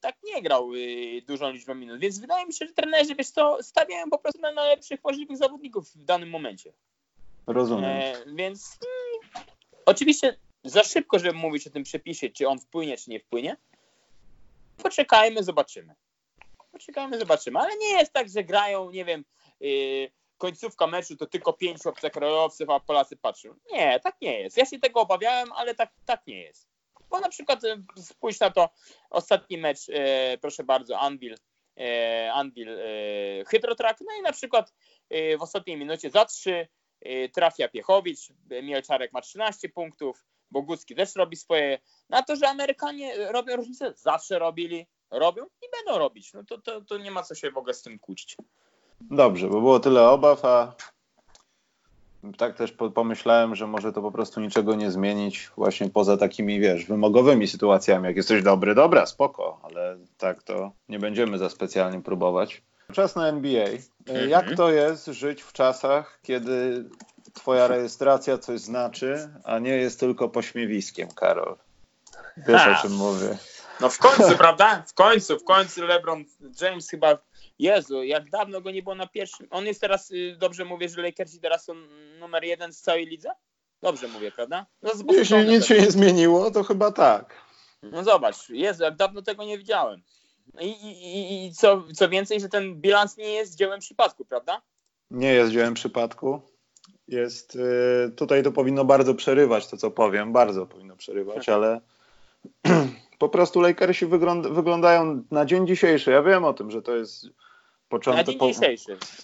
tak 0.00 0.16
nie 0.22 0.42
grał 0.42 0.74
yy, 0.74 1.22
dużą 1.22 1.50
liczbą 1.50 1.74
minut. 1.74 2.00
Więc 2.00 2.18
wydaje 2.18 2.46
mi 2.46 2.52
się, 2.52 2.66
że 2.66 2.72
trenerzy, 2.72 3.14
wiesz 3.14 3.30
co, 3.30 3.62
stawiają 3.62 4.10
po 4.10 4.18
prostu 4.18 4.40
na 4.40 4.52
najlepszych 4.52 5.04
możliwych 5.04 5.36
zawodników 5.36 5.90
w 5.90 6.04
danym 6.04 6.30
momencie. 6.30 6.72
Rozumiem. 7.46 7.84
E, 7.84 8.14
więc 8.34 8.78
mm, 9.32 9.44
oczywiście 9.86 10.36
za 10.64 10.82
szybko, 10.82 11.18
żeby 11.18 11.38
mówić 11.38 11.66
o 11.66 11.70
tym 11.70 11.82
przepisie, 11.82 12.30
czy 12.30 12.48
on 12.48 12.58
wpłynie, 12.58 12.96
czy 12.96 13.10
nie 13.10 13.20
wpłynie. 13.20 13.56
Poczekajmy, 14.82 15.42
zobaczymy. 15.42 15.94
Poczekajmy, 16.72 17.18
zobaczymy. 17.18 17.58
Ale 17.58 17.76
nie 17.76 17.92
jest 17.92 18.12
tak, 18.12 18.28
że 18.28 18.44
grają, 18.44 18.90
nie 18.90 19.04
wiem, 19.04 19.24
yy, 19.60 20.10
końcówka 20.38 20.86
meczu 20.86 21.16
to 21.16 21.26
tylko 21.26 21.52
pięciu 21.52 21.88
obcokrajowców, 21.88 22.70
a 22.70 22.80
Polacy 22.80 23.16
patrzą. 23.16 23.54
Nie, 23.72 24.00
tak 24.00 24.16
nie 24.20 24.40
jest. 24.40 24.56
Ja 24.56 24.66
się 24.66 24.78
tego 24.78 25.00
obawiałem, 25.00 25.52
ale 25.52 25.74
tak, 25.74 25.92
tak 26.04 26.26
nie 26.26 26.40
jest. 26.40 26.73
Bo 27.10 27.20
na 27.20 27.28
przykład 27.28 27.64
e, 27.64 27.82
spójrz 28.02 28.40
na 28.40 28.50
to 28.50 28.70
ostatni 29.10 29.58
mecz, 29.58 29.78
e, 29.88 30.38
proszę 30.38 30.64
bardzo, 30.64 30.98
Anvil, 30.98 31.34
e, 31.76 32.32
Anvil 32.32 32.68
Hydrotrack, 33.46 34.00
no 34.00 34.18
i 34.18 34.22
na 34.22 34.32
przykład 34.32 34.74
w 35.38 35.42
ostatniej 35.42 35.76
minucie 35.76 36.10
za 36.10 36.24
trzy 36.24 36.68
trafia 37.32 37.68
Piechowicz, 37.68 38.20
Mielczarek 38.62 39.12
ma 39.12 39.20
13 39.20 39.68
punktów, 39.68 40.26
Bogucki 40.50 40.94
też 40.94 41.16
robi 41.16 41.36
swoje. 41.36 41.78
Na 42.08 42.22
to, 42.22 42.36
że 42.36 42.48
Amerykanie 42.48 43.32
robią 43.32 43.56
różnicę, 43.56 43.92
zawsze 43.96 44.38
robili, 44.38 44.86
robią 45.10 45.44
i 45.44 45.66
będą 45.76 45.98
robić. 45.98 46.32
No 46.32 46.44
to, 46.44 46.58
to, 46.58 46.80
to 46.80 46.98
nie 46.98 47.10
ma 47.10 47.22
co 47.22 47.34
się 47.34 47.50
w 47.50 47.58
ogóle 47.58 47.74
z 47.74 47.82
tym 47.82 47.98
kłócić. 47.98 48.36
Dobrze, 49.00 49.48
bo 49.48 49.60
było 49.60 49.80
tyle 49.80 50.10
obaw, 50.10 50.44
a 50.44 50.74
tak 52.32 52.56
też 52.56 52.72
pomyślałem, 52.94 53.54
że 53.54 53.66
może 53.66 53.92
to 53.92 54.02
po 54.02 54.12
prostu 54.12 54.40
niczego 54.40 54.74
nie 54.74 54.90
zmienić 54.90 55.50
właśnie 55.56 55.90
poza 55.90 56.16
takimi, 56.16 56.60
wiesz, 56.60 56.84
wymogowymi 56.84 57.48
sytuacjami. 57.48 58.06
Jak 58.06 58.16
jesteś 58.16 58.42
dobry, 58.42 58.74
dobra, 58.74 59.06
spoko, 59.06 59.60
ale 59.62 59.96
tak 60.18 60.42
to 60.42 60.72
nie 60.88 60.98
będziemy 60.98 61.38
za 61.38 61.50
specjalnie 61.50 62.00
próbować. 62.00 62.62
Czas 62.92 63.16
na 63.16 63.28
NBA. 63.28 63.68
Mhm. 64.08 64.30
Jak 64.30 64.56
to 64.56 64.70
jest 64.70 65.06
żyć 65.06 65.42
w 65.42 65.52
czasach, 65.52 66.18
kiedy 66.22 66.84
twoja 67.32 67.66
rejestracja 67.66 68.38
coś 68.38 68.60
znaczy, 68.60 69.28
a 69.44 69.58
nie 69.58 69.76
jest 69.76 70.00
tylko 70.00 70.28
pośmiewiskiem, 70.28 71.08
Karol? 71.08 71.56
Wiesz, 72.36 72.62
ha. 72.62 72.78
o 72.78 72.82
czym 72.82 72.92
mówię. 72.92 73.38
No 73.80 73.88
w 73.88 73.98
końcu, 73.98 74.36
prawda? 74.38 74.82
W 74.86 74.94
końcu, 74.94 75.38
w 75.38 75.44
końcu 75.44 75.82
LeBron 75.82 76.24
James 76.60 76.90
chyba 76.90 77.18
Jezu, 77.58 78.02
jak 78.02 78.30
dawno 78.30 78.60
go 78.60 78.70
nie 78.70 78.82
było 78.82 78.94
na 78.94 79.06
pierwszym. 79.06 79.46
On 79.50 79.66
jest 79.66 79.80
teraz, 79.80 80.10
y, 80.10 80.36
dobrze 80.38 80.64
mówię, 80.64 80.88
że 80.88 81.02
Lakersi 81.02 81.40
teraz 81.40 81.64
są 81.64 81.74
numer 82.20 82.44
jeden 82.44 82.72
z 82.72 82.80
całej 82.80 83.06
lidze? 83.06 83.30
Dobrze 83.82 84.08
mówię, 84.08 84.32
prawda? 84.32 84.66
No, 84.82 84.90
Jeśli 85.12 85.44
nic 85.44 85.66
się 85.66 85.80
nie 85.80 85.90
zmieniło, 85.90 86.50
to 86.50 86.64
chyba 86.64 86.92
tak. 86.92 87.34
No 87.82 88.04
zobacz, 88.04 88.48
Jezu, 88.48 88.82
jak 88.82 88.96
dawno 88.96 89.22
tego 89.22 89.44
nie 89.44 89.58
widziałem. 89.58 90.02
I, 90.60 90.68
i, 90.68 91.46
i 91.46 91.52
co, 91.52 91.84
co 91.94 92.08
więcej, 92.08 92.40
że 92.40 92.48
ten 92.48 92.74
bilans 92.74 93.16
nie 93.16 93.32
jest 93.32 93.54
dziełem 93.56 93.80
przypadku, 93.80 94.24
prawda? 94.24 94.62
Nie 95.10 95.32
jest 95.32 95.52
dziełem 95.52 95.74
przypadku. 95.74 96.40
Jest, 97.08 97.54
yy, 97.54 98.12
tutaj 98.16 98.42
to 98.42 98.52
powinno 98.52 98.84
bardzo 98.84 99.14
przerywać 99.14 99.66
to, 99.66 99.76
co 99.76 99.90
powiem, 99.90 100.32
bardzo 100.32 100.66
powinno 100.66 100.96
przerywać, 100.96 101.48
ale 101.56 101.80
po 103.18 103.28
prostu 103.28 103.60
Lakersi 103.60 104.06
wygląda, 104.06 104.48
wyglądają 104.48 105.22
na 105.30 105.44
dzień 105.44 105.66
dzisiejszy. 105.66 106.10
Ja 106.10 106.22
wiem 106.22 106.44
o 106.44 106.54
tym, 106.54 106.70
że 106.70 106.82
to 106.82 106.96
jest 106.96 107.26
początek. 107.88 108.38
Po, 108.38 108.50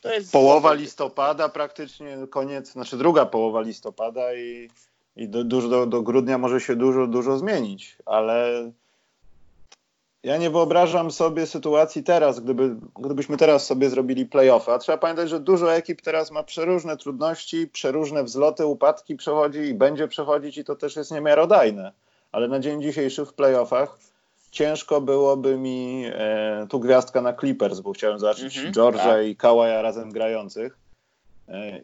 to 0.03 0.13
jest 0.13 0.33
połowa 0.33 0.73
listopada, 0.73 1.49
praktycznie 1.49 2.17
koniec, 2.31 2.73
znaczy 2.73 2.97
druga 2.97 3.27
połowa 3.27 3.61
listopada 3.61 4.35
i, 4.35 4.71
i 5.17 5.29
do, 5.29 5.45
do, 5.45 5.87
do 5.87 6.03
grudnia 6.03 6.39
może 6.39 6.61
się 6.61 6.77
dużo, 6.77 7.07
dużo 7.07 7.39
zmienić, 7.39 7.97
ale 8.07 8.71
ja 10.23 10.37
nie 10.37 10.51
wyobrażam 10.51 11.11
sobie 11.11 11.47
sytuacji 11.47 12.03
teraz, 12.03 12.41
gdyby, 12.41 12.77
gdybyśmy 12.99 13.37
teraz 13.37 13.67
sobie 13.67 13.91
zrobili 13.91 14.27
playoffy. 14.27 14.73
A 14.73 14.79
trzeba 14.79 14.99
pamiętać, 14.99 15.29
że 15.29 15.41
dużo 15.41 15.75
ekip 15.75 16.03
teraz 16.03 16.31
ma 16.31 16.43
przeróżne 16.43 16.97
trudności, 16.97 17.69
przeróżne 17.69 18.25
wzloty, 18.25 18.67
upadki 18.67 19.17
przechodzi 19.17 19.59
i 19.59 19.75
będzie 19.75 20.09
przechodzić 20.09 20.59
i 20.59 20.65
to 20.65 20.77
też 20.77 20.97
jest 20.97 21.11
niemiarodajne 21.11 21.93
ale 22.33 22.49
na 22.49 22.61
dzień 22.61 22.83
dzisiejszy 22.83 23.27
w 23.27 23.33
playoffach 23.33 23.99
ciężko 24.51 25.01
byłoby 25.01 25.57
mi 25.57 26.05
e, 26.07 26.67
tu 26.71 26.81
gwiazdka 26.81 27.23
na 27.23 27.33
Clippers, 27.33 27.81
bo 27.81 27.93
chciałem 27.93 28.19
zobaczyć 28.19 28.59
mm 28.59 28.73
-hmm, 28.73 28.77
George'a 28.77 28.97
tak. 28.97 29.27
i 29.27 29.37
Kawaja 29.37 29.83
razem 29.83 30.13
grających. 30.13 30.79
E, 31.49 31.81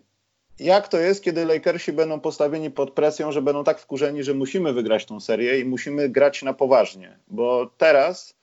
jak 0.58 0.88
to 0.88 0.98
jest, 0.98 1.24
kiedy 1.24 1.44
Lakersi 1.44 1.92
będą 1.92 2.20
postawieni 2.20 2.70
pod 2.70 2.90
presją, 2.90 3.32
że 3.32 3.42
będą 3.42 3.64
tak 3.64 3.78
wkurzeni, 3.78 4.22
że 4.22 4.34
musimy 4.34 4.72
wygrać 4.72 5.04
tą 5.04 5.20
serię 5.20 5.60
i 5.60 5.64
musimy 5.64 6.08
grać 6.08 6.42
na 6.42 6.52
poważnie? 6.52 7.18
Bo 7.28 7.70
teraz 7.78 8.34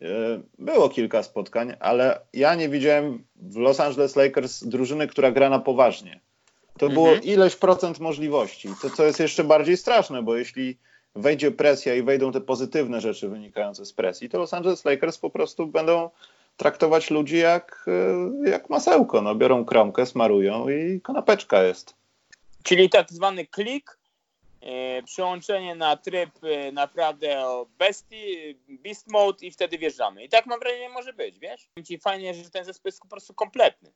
e, 0.00 0.06
było 0.58 0.88
kilka 0.88 1.22
spotkań, 1.22 1.74
ale 1.80 2.20
ja 2.32 2.54
nie 2.54 2.68
widziałem 2.68 3.24
w 3.36 3.56
Los 3.56 3.80
Angeles 3.80 4.16
Lakers 4.16 4.64
drużyny, 4.64 5.06
która 5.06 5.32
gra 5.32 5.50
na 5.50 5.58
poważnie. 5.58 6.20
To 6.78 6.88
było 6.88 7.08
mm 7.08 7.20
-hmm. 7.20 7.26
ileś 7.26 7.56
procent 7.56 8.00
możliwości. 8.00 8.68
To, 8.82 8.90
co 8.90 9.04
jest 9.04 9.20
jeszcze 9.20 9.44
bardziej 9.44 9.76
straszne, 9.76 10.22
bo 10.22 10.36
jeśli 10.36 10.78
wejdzie 11.14 11.50
presja 11.50 11.94
i 11.94 12.02
wejdą 12.02 12.32
te 12.32 12.40
pozytywne 12.40 13.00
rzeczy 13.00 13.28
wynikające 13.28 13.86
z 13.86 13.92
presji, 13.92 14.28
to 14.28 14.38
Los 14.38 14.54
Angeles 14.54 14.84
Lakers 14.84 15.18
po 15.18 15.30
prostu 15.30 15.66
będą 15.66 16.10
traktować 16.56 17.10
ludzi 17.10 17.38
jak, 17.38 17.86
e, 18.46 18.50
jak 18.50 18.70
masełko. 18.70 19.22
No, 19.22 19.34
biorą 19.34 19.64
kromkę, 19.64 20.06
smarują 20.06 20.68
i 20.68 21.00
kanapeczka 21.00 21.62
jest. 21.62 21.94
Czyli 22.62 22.90
tak 22.90 23.10
zwany 23.10 23.46
klik, 23.46 23.98
e, 24.60 25.02
przyłączenie 25.02 25.74
na 25.74 25.96
tryb 25.96 26.30
e, 26.42 26.72
naprawdę 26.72 27.44
bestii, 27.78 28.58
beast 28.68 29.10
mode 29.10 29.46
i 29.46 29.50
wtedy 29.50 29.78
wjeżdżamy. 29.78 30.24
I 30.24 30.28
tak 30.28 30.46
mam 30.46 30.60
wrażenie 30.60 30.88
może 30.88 31.12
być, 31.12 31.38
wiesz? 31.38 31.68
Fajnie, 32.00 32.34
że 32.34 32.50
ten 32.50 32.64
zespół 32.64 32.88
jest 32.88 33.00
po 33.00 33.08
prostu 33.08 33.34
kompletny. 33.34 33.92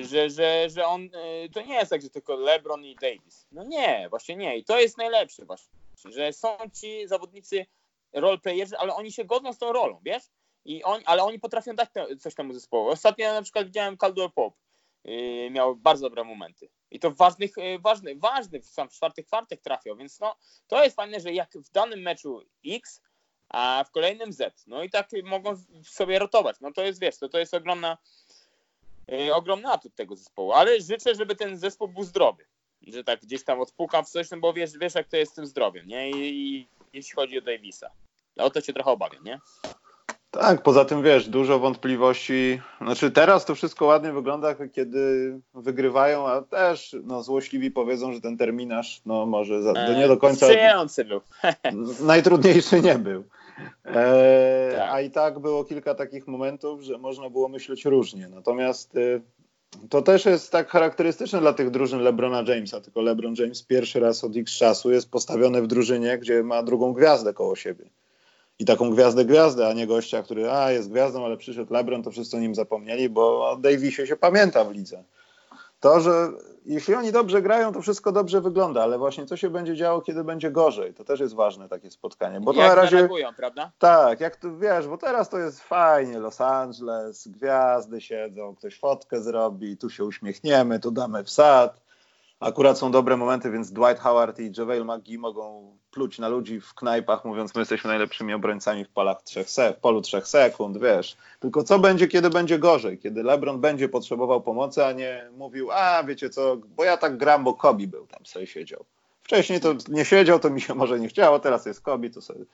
Że, 0.00 0.30
że, 0.30 0.70
że 0.70 0.86
on, 0.86 1.08
to 1.52 1.62
nie 1.62 1.74
jest 1.74 1.90
tak, 1.90 2.02
że 2.02 2.10
tylko 2.10 2.36
LeBron 2.36 2.84
i 2.84 2.96
Davis. 2.96 3.46
No 3.52 3.64
nie, 3.64 4.06
właśnie 4.10 4.36
nie. 4.36 4.56
I 4.56 4.64
to 4.64 4.80
jest 4.80 4.98
najlepsze 4.98 5.44
właśnie 5.44 5.83
że 6.04 6.32
są 6.32 6.56
ci 6.80 7.08
zawodnicy 7.08 7.66
roleplayerzy, 8.12 8.78
ale 8.78 8.94
oni 8.94 9.12
się 9.12 9.24
godzą 9.24 9.52
z 9.52 9.58
tą 9.58 9.72
rolą, 9.72 10.00
wiesz? 10.02 10.22
I 10.64 10.82
on, 10.82 11.02
ale 11.04 11.24
oni 11.24 11.40
potrafią 11.40 11.74
dać 11.74 11.90
te, 11.92 12.16
coś 12.16 12.34
temu 12.34 12.52
zespołu. 12.52 12.88
Ostatnio 12.88 13.32
na 13.32 13.42
przykład 13.42 13.66
widziałem 13.66 13.96
Caldwell 13.96 14.30
Pop. 14.30 14.54
Yy, 15.04 15.50
miał 15.50 15.76
bardzo 15.76 16.06
dobre 16.06 16.24
momenty. 16.24 16.68
I 16.90 17.00
to 17.00 17.10
ważnych, 17.10 17.56
yy, 17.56 17.78
ważny, 17.78 18.16
ważny 18.16 18.60
w, 18.60 18.66
sam 18.66 18.88
w 18.88 18.92
czwartych 18.92 19.26
kwartach 19.26 19.58
trafiał, 19.58 19.96
więc 19.96 20.20
no, 20.20 20.36
to 20.66 20.84
jest 20.84 20.96
fajne, 20.96 21.20
że 21.20 21.32
jak 21.32 21.52
w 21.54 21.70
danym 21.70 22.00
meczu 22.00 22.42
X, 22.66 23.02
a 23.48 23.84
w 23.88 23.90
kolejnym 23.90 24.32
Z. 24.32 24.66
No 24.66 24.82
i 24.82 24.90
tak 24.90 25.08
mogą 25.24 25.56
sobie 25.84 26.18
rotować. 26.18 26.56
No 26.60 26.72
to 26.72 26.82
jest, 26.82 27.00
wiesz, 27.00 27.18
to, 27.18 27.28
to 27.28 27.38
jest 27.38 27.54
ogromna 27.54 27.98
yy, 29.08 29.34
ogromny 29.34 29.68
atut 29.68 29.94
tego 29.94 30.16
zespołu, 30.16 30.52
ale 30.52 30.80
życzę, 30.80 31.14
żeby 31.14 31.36
ten 31.36 31.58
zespół 31.58 31.88
był 31.88 32.04
zdrowy, 32.04 32.44
że 32.92 33.04
tak 33.04 33.20
gdzieś 33.20 33.44
tam 33.44 33.60
odpukam 33.60 34.04
w 34.04 34.08
coś, 34.08 34.30
no 34.30 34.38
bo 34.38 34.52
wiesz, 34.52 34.78
wiesz 34.78 34.94
jak 34.94 35.08
to 35.08 35.16
jest 35.16 35.32
z 35.32 35.34
tym 35.34 35.46
zdrowiem, 35.46 35.86
nie? 35.86 36.10
I, 36.10 36.56
i 36.56 36.68
jeśli 36.92 37.14
chodzi 37.14 37.38
o 37.38 37.42
Davisa. 37.42 37.90
O 38.36 38.50
to 38.50 38.60
się 38.60 38.72
trochę 38.72 38.90
obawiam, 38.90 39.24
nie? 39.24 39.40
Tak, 40.30 40.62
poza 40.62 40.84
tym 40.84 41.02
wiesz, 41.02 41.28
dużo 41.28 41.58
wątpliwości. 41.58 42.60
Znaczy 42.80 43.10
teraz 43.10 43.44
to 43.44 43.54
wszystko 43.54 43.86
ładnie 43.86 44.12
wygląda, 44.12 44.54
kiedy 44.72 45.34
wygrywają, 45.54 46.28
a 46.28 46.42
też 46.42 46.96
no, 47.04 47.22
złośliwi 47.22 47.70
powiedzą, 47.70 48.12
że 48.12 48.20
ten 48.20 48.36
terminarz 48.36 49.00
no 49.06 49.26
może 49.26 49.62
za, 49.62 49.72
do 49.72 49.94
nie 49.94 50.08
do 50.08 50.16
końca. 50.16 50.46
Sprzyjający 50.46 51.04
był. 51.04 51.20
najtrudniejszy 52.06 52.80
nie 52.80 52.98
był. 52.98 53.24
E, 53.84 54.72
Tak. 54.76 54.90
A 54.90 55.00
i 55.00 55.10
tak 55.10 55.38
było 55.38 55.64
kilka 55.64 55.94
takich 55.94 56.26
momentów, 56.26 56.82
że 56.82 56.98
można 56.98 57.30
było 57.30 57.48
myśleć 57.48 57.84
różnie. 57.84 58.28
Natomiast 58.28 58.96
y, 58.96 59.22
to 59.90 60.02
też 60.02 60.24
jest 60.24 60.52
tak 60.52 60.68
charakterystyczne 60.68 61.40
dla 61.40 61.52
tych 61.52 61.70
drużyn 61.70 62.00
LeBrona 62.00 62.44
Jamesa, 62.48 62.80
tylko 62.80 63.02
LeBron 63.02 63.34
James 63.38 63.62
pierwszy 63.62 64.00
raz 64.00 64.24
od 64.24 64.36
X 64.36 64.52
czasu 64.52 64.90
jest 64.90 65.10
postawiony 65.10 65.62
w 65.62 65.66
drużynie, 65.66 66.18
gdzie 66.18 66.42
ma 66.42 66.62
drugą 66.62 66.92
gwiazdę 66.92 67.34
koło 67.34 67.56
siebie. 67.56 67.90
I 68.58 68.64
taką 68.64 68.90
gwiazdę 68.90 69.24
gwiazdę, 69.24 69.68
a 69.68 69.72
nie 69.72 69.86
gościa, 69.86 70.22
który 70.22 70.50
a 70.50 70.72
jest 70.72 70.90
gwiazdą, 70.90 71.24
ale 71.24 71.36
przyszedł 71.36 71.72
LeBron, 71.72 72.02
to 72.02 72.10
wszyscy 72.10 72.36
o 72.36 72.40
nim 72.40 72.54
zapomnieli, 72.54 73.08
bo 73.08 73.50
o 73.50 73.56
Davisie 73.56 74.06
się 74.06 74.16
pamięta 74.16 74.64
w 74.64 74.72
lidze. 74.72 75.04
To, 75.84 76.00
że 76.00 76.30
jeśli 76.64 76.94
oni 76.94 77.12
dobrze 77.12 77.42
grają, 77.42 77.72
to 77.72 77.82
wszystko 77.82 78.12
dobrze 78.12 78.40
wygląda, 78.40 78.82
ale 78.82 78.98
właśnie 78.98 79.26
co 79.26 79.36
się 79.36 79.50
będzie 79.50 79.76
działo, 79.76 80.00
kiedy 80.00 80.24
będzie 80.24 80.50
gorzej, 80.50 80.94
to 80.94 81.04
też 81.04 81.20
jest 81.20 81.34
ważne 81.34 81.68
takie 81.68 81.90
spotkanie. 81.90 82.40
Bo 82.40 82.52
jak 82.52 82.68
na 82.68 82.74
razie. 82.74 82.90
zareagują, 82.90 83.34
prawda? 83.36 83.72
Tak, 83.78 84.20
jak 84.20 84.36
tu 84.36 84.58
wiesz, 84.58 84.88
bo 84.88 84.98
teraz 84.98 85.28
to 85.28 85.38
jest 85.38 85.60
fajnie, 85.60 86.18
Los 86.18 86.40
Angeles, 86.40 87.28
gwiazdy 87.28 88.00
siedzą, 88.00 88.54
ktoś 88.54 88.78
fotkę 88.78 89.22
zrobi, 89.22 89.76
tu 89.76 89.90
się 89.90 90.04
uśmiechniemy, 90.04 90.80
tu 90.80 90.90
damy 90.90 91.24
wsad. 91.24 91.80
Akurat 92.40 92.78
są 92.78 92.90
dobre 92.90 93.16
momenty, 93.16 93.50
więc 93.50 93.72
Dwight 93.72 93.98
Howard 93.98 94.38
i 94.38 94.52
JaVale 94.58 94.84
McGee 94.84 95.18
mogą 95.18 95.76
pluć 95.94 96.18
na 96.18 96.28
ludzi 96.28 96.60
w 96.60 96.74
knajpach, 96.74 97.24
mówiąc, 97.24 97.54
my 97.54 97.60
jesteśmy 97.60 97.88
najlepszymi 97.88 98.34
obrońcami 98.34 98.84
w, 98.84 98.88
polach 98.88 99.22
trzech 99.22 99.50
se- 99.50 99.72
w 99.72 99.76
polu 99.76 100.00
trzech 100.00 100.28
sekund, 100.28 100.78
wiesz. 100.78 101.16
Tylko 101.40 101.64
co 101.64 101.78
będzie, 101.78 102.08
kiedy 102.08 102.30
będzie 102.30 102.58
gorzej? 102.58 102.98
Kiedy 102.98 103.22
LeBron 103.22 103.60
będzie 103.60 103.88
potrzebował 103.88 104.40
pomocy, 104.40 104.84
a 104.84 104.92
nie 104.92 105.28
mówił, 105.36 105.72
a 105.72 106.04
wiecie 106.04 106.30
co, 106.30 106.56
bo 106.56 106.84
ja 106.84 106.96
tak 106.96 107.16
gram, 107.16 107.44
bo 107.44 107.54
Kobe 107.54 107.86
był 107.86 108.06
tam, 108.06 108.26
sobie 108.26 108.46
siedział. 108.46 108.84
Wcześniej 109.22 109.60
to 109.60 109.74
nie 109.88 110.04
siedział, 110.04 110.38
to 110.38 110.50
mi 110.50 110.60
się 110.60 110.74
może 110.74 111.00
nie 111.00 111.08
chciało, 111.08 111.38
teraz 111.38 111.66
jest 111.66 111.80
Kobe, 111.80 112.10
to 112.10 112.22
sobie... 112.22 112.44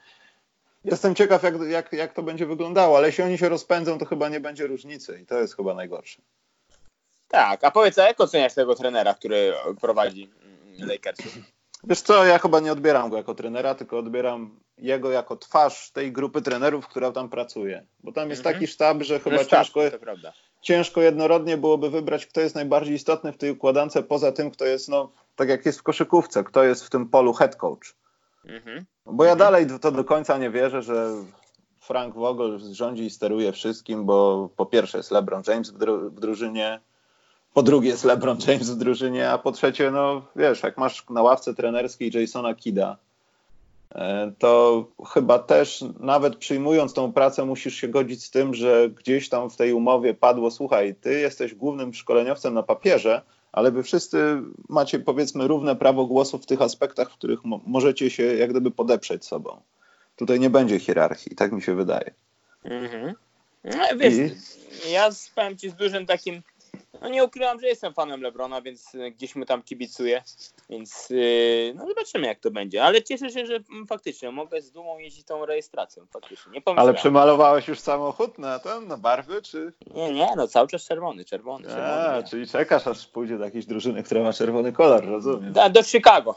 Jestem 0.85 1.15
ciekaw, 1.15 1.43
jak, 1.43 1.55
jak, 1.69 1.93
jak 1.93 2.13
to 2.13 2.23
będzie 2.23 2.47
wyglądało, 2.47 2.97
ale 2.97 3.07
jeśli 3.07 3.25
oni 3.25 3.39
się 3.39 3.49
rozpędzą, 3.49 3.99
to 3.99 4.05
chyba 4.05 4.29
nie 4.29 4.41
będzie 4.41 4.67
różnicy 4.67 5.21
i 5.23 5.27
to 5.27 5.41
jest 5.41 5.57
chyba 5.57 5.75
najgorsze. 5.75 6.23
Tak, 7.29 7.65
a 7.65 7.71
powiedz, 7.71 7.99
a 7.99 8.07
jak 8.07 8.21
oceniasz 8.21 8.55
tego 8.55 8.75
trenera, 8.75 9.15
który 9.15 9.55
prowadzi 9.81 10.31
Lakersów? 10.79 11.33
Wiesz 11.85 12.01
co, 12.01 12.25
ja 12.25 12.39
chyba 12.39 12.61
nie 12.61 12.73
odbieram 12.73 13.11
go 13.11 13.17
jako 13.17 13.35
trenera, 13.35 13.75
tylko 13.75 13.99
odbieram 13.99 14.61
jego 14.79 15.11
jako 15.11 15.37
twarz 15.37 15.91
tej 15.91 16.13
grupy 16.13 16.43
trenerów, 16.43 16.89
która 16.89 17.13
tam 17.13 17.29
pracuje. 17.29 17.87
Bo 18.05 18.13
tam 18.13 18.31
jest 18.31 18.41
Mhm. 18.41 18.55
taki 18.55 18.67
sztab, 18.67 19.03
że 19.03 19.21
chyba 19.21 19.39
tak, 19.39 19.49
ciężko, 19.49 19.81
ciężko 20.63 21.01
jednorodnie 21.01 21.57
byłoby 21.57 21.91
wybrać, 21.91 22.27
kto 22.27 22.41
jest 22.41 22.55
najbardziej 22.55 22.95
istotny 22.95 23.33
w 23.33 23.39
tej 23.39 23.51
układance, 23.51 23.99
poza 24.09 24.33
tym, 24.33 24.51
kto 24.51 24.65
jest, 24.65 24.89
no, 24.89 25.13
tak 25.37 25.49
jak 25.49 25.67
jest 25.67 25.79
w 25.79 25.83
koszykówce, 25.83 26.45
kto 26.45 26.65
jest 26.65 26.85
w 26.85 26.91
tym 26.91 27.09
polu 27.09 27.33
head 27.33 27.57
coach. 27.57 27.95
Mhm. 28.45 28.85
Bo 29.07 29.25
ja 29.25 29.33
Mhm. 29.33 29.39
dalej 29.53 29.67
to 29.81 29.93
do 29.93 30.05
końca 30.05 30.39
nie 30.39 30.51
wierzę, 30.51 30.83
że 30.83 31.11
Frank 31.81 32.15
Vogel 32.15 32.59
rządzi 32.73 33.05
i 33.05 33.11
steruje 33.11 33.53
wszystkim, 33.53 34.05
bo 34.05 34.49
po 34.57 34.67
pierwsze 34.67 34.99
jest 34.99 35.11
LeBron 35.11 35.43
James 35.49 35.71
w, 35.71 35.79
dru- 35.79 36.11
w 36.11 36.21
drużynie, 36.21 36.81
po 37.55 37.63
drugie 37.63 37.89
jest 37.89 38.05
LeBron 38.05 38.39
James 38.49 38.71
w 38.71 38.77
drużynie, 38.79 39.31
a 39.31 39.39
po 39.39 39.53
trzecie, 39.53 39.91
no 39.91 40.23
wiesz, 40.37 40.63
jak 40.63 40.79
masz 40.79 41.05
na 41.11 41.23
ławce 41.23 41.55
trenerskiej 41.55 42.11
Jasona 42.15 42.55
Kida, 42.55 42.97
e, 43.95 44.33
to 44.39 44.85
chyba 45.09 45.39
też 45.39 45.85
nawet 46.01 46.37
przyjmując 46.37 46.95
tą 46.95 47.13
pracę 47.13 47.45
musisz 47.45 47.75
się 47.75 47.89
godzić 47.89 48.25
z 48.25 48.31
tym, 48.31 48.55
że 48.55 48.91
gdzieś 48.91 49.29
tam 49.29 49.51
w 49.51 49.57
tej 49.57 49.73
umowie 49.73 50.15
padło, 50.15 50.51
słuchaj, 50.51 50.95
ty 50.95 51.21
jesteś 51.21 51.55
głównym 51.55 51.95
szkoleniowcem 51.95 52.55
na 52.55 52.63
papierze, 52.63 53.23
ale 53.53 53.71
wy 53.71 53.83
wszyscy 53.83 54.43
macie 54.69 54.99
powiedzmy 54.99 55.49
równe 55.49 55.77
prawo 55.77 56.07
głosu 56.07 56.39
w 56.39 56.47
tych 56.47 56.63
aspektach, 56.63 57.11
w 57.11 57.15
których 57.15 57.45
mo- 57.45 57.61
możecie 57.67 58.11
się 58.11 58.23
jak 58.23 58.51
gdyby 58.51 58.71
podeprzeć 58.71 59.25
sobą. 59.25 59.61
Tutaj 60.17 60.41
nie 60.41 60.51
będzie 60.51 60.79
hierarchii, 60.79 61.37
tak 61.37 61.53
mi 61.53 61.63
się 61.63 61.75
wydaje. 61.75 62.11
Mhm. 62.65 63.15
No, 63.65 63.79
wiesz, 63.99 64.15
ja 64.93 65.09
powiem 65.35 65.57
ci 65.57 65.71
z 65.71 65.75
dużym 65.75 66.07
takim. 66.07 66.43
No 67.01 67.09
nie 67.09 67.25
ukrywam, 67.25 67.61
że 67.61 67.67
jestem 67.67 67.95
fanem 67.95 68.23
Lebrona, 68.23 68.63
więc 68.63 68.95
y, 68.95 69.11
gdzieś 69.11 69.37
mu 69.37 69.45
tam 69.45 69.63
kibicuję. 69.63 70.23
Więc 70.71 71.11
yy, 71.11 71.73
no 71.77 71.87
zobaczymy 71.87 72.27
jak 72.27 72.41
to 72.41 72.51
będzie. 72.51 72.85
Ale 72.85 73.03
cieszę 73.03 73.31
się, 73.31 73.47
że 73.47 73.59
mm, 73.71 73.87
faktycznie 73.87 74.31
mogę 74.31 74.63
z 74.63 74.73
dumą 74.73 74.99
jeździć 74.99 75.27
tą 75.27 75.47
rejestracją. 75.47 76.07
Faktycznie. 76.13 76.53
Nie 76.53 76.63
Ale 76.77 76.95
przemalowałeś 76.95 77.69
już 77.69 77.81
samochód 77.81 78.39
na 78.39 78.59
ten, 78.59 78.87
na 78.87 78.97
barwy, 78.97 79.43
czy? 79.43 79.73
Nie, 79.95 80.13
nie, 80.13 80.29
no 80.37 80.49
cały 80.49 80.69
czas 80.69 80.87
czerwony, 80.87 81.25
czerwony, 81.25 81.69
A, 81.69 81.75
czerwony. 81.75 82.29
czyli 82.31 82.49
czekasz, 82.49 82.87
aż 82.87 83.07
pójdzie 83.07 83.39
do 83.39 83.45
jakiejś 83.45 83.67
drużyny, 83.67 84.03
która 84.03 84.23
ma 84.23 84.33
czerwony 84.33 84.73
kolor, 84.73 85.05
rozumiem. 85.05 85.53
Da, 85.53 85.69
do 85.69 85.83
Chicago. 85.83 86.35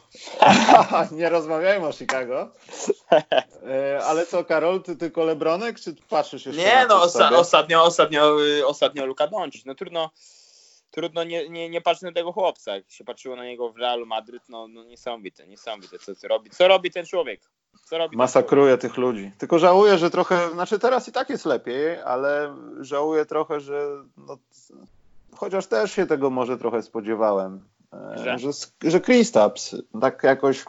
nie 1.11 1.29
rozmawiajmy 1.29 1.87
o 1.87 1.91
Chicago. 1.91 2.49
E, 3.67 4.03
ale 4.03 4.25
co, 4.25 4.43
Karol, 4.43 4.81
ty 4.83 4.95
tylko 4.95 5.23
Lebronek, 5.23 5.79
czy 5.79 5.95
patrzysz 6.09 6.45
jeszcze 6.45 6.61
Nie, 6.61 6.75
na 6.75 6.85
no 6.85 7.05
osta- 7.05 7.35
ostatnio, 7.35 7.83
ostatnio, 7.83 8.45
y, 8.45 8.67
ostatnio 8.67 9.05
Luka 9.05 9.27
Doncic. 9.27 9.65
No 9.65 9.75
trudno, 9.75 10.09
trudno 10.93 11.23
nie, 11.23 11.49
nie, 11.49 11.69
nie 11.69 11.81
patrzeć 11.81 12.01
na 12.03 12.11
tego 12.11 12.31
chłopca. 12.31 12.75
Jak 12.75 12.91
się 12.91 13.03
patrzyło 13.03 13.35
na 13.35 13.45
niego 13.45 13.71
w 13.71 13.77
Realu 13.77 14.05
Madryt, 14.05 14.43
no, 14.49 14.67
no 14.67 14.83
niesamowite, 14.83 15.47
niesamowite, 15.47 15.99
co, 15.99 16.15
co 16.15 16.27
robi. 16.27 16.49
Co 16.49 16.67
robi 16.67 16.91
ten 16.91 17.05
człowiek? 17.05 17.41
Co 17.83 17.97
robi? 17.97 18.17
Masakruje 18.17 18.77
tych 18.77 18.97
ludzi. 18.97 19.31
Tylko 19.37 19.59
żałuję, 19.59 19.97
że 19.97 20.09
trochę, 20.09 20.49
znaczy 20.49 20.79
teraz 20.79 21.07
i 21.07 21.11
tak 21.11 21.29
jest 21.29 21.45
lepiej, 21.45 22.01
ale 22.01 22.55
żałuję 22.79 23.25
trochę, 23.25 23.59
że 23.59 24.03
no, 24.17 24.37
chociaż 25.35 25.67
też 25.67 25.91
się 25.91 26.05
tego 26.05 26.29
może 26.29 26.57
trochę 26.57 26.81
spodziewałem, 26.81 27.63
e, 27.93 28.17
Że? 28.17 28.39
że, 28.39 28.49
że 28.91 29.01
Kristaps 29.01 29.75
tak 30.01 30.23
jakoś 30.23 30.65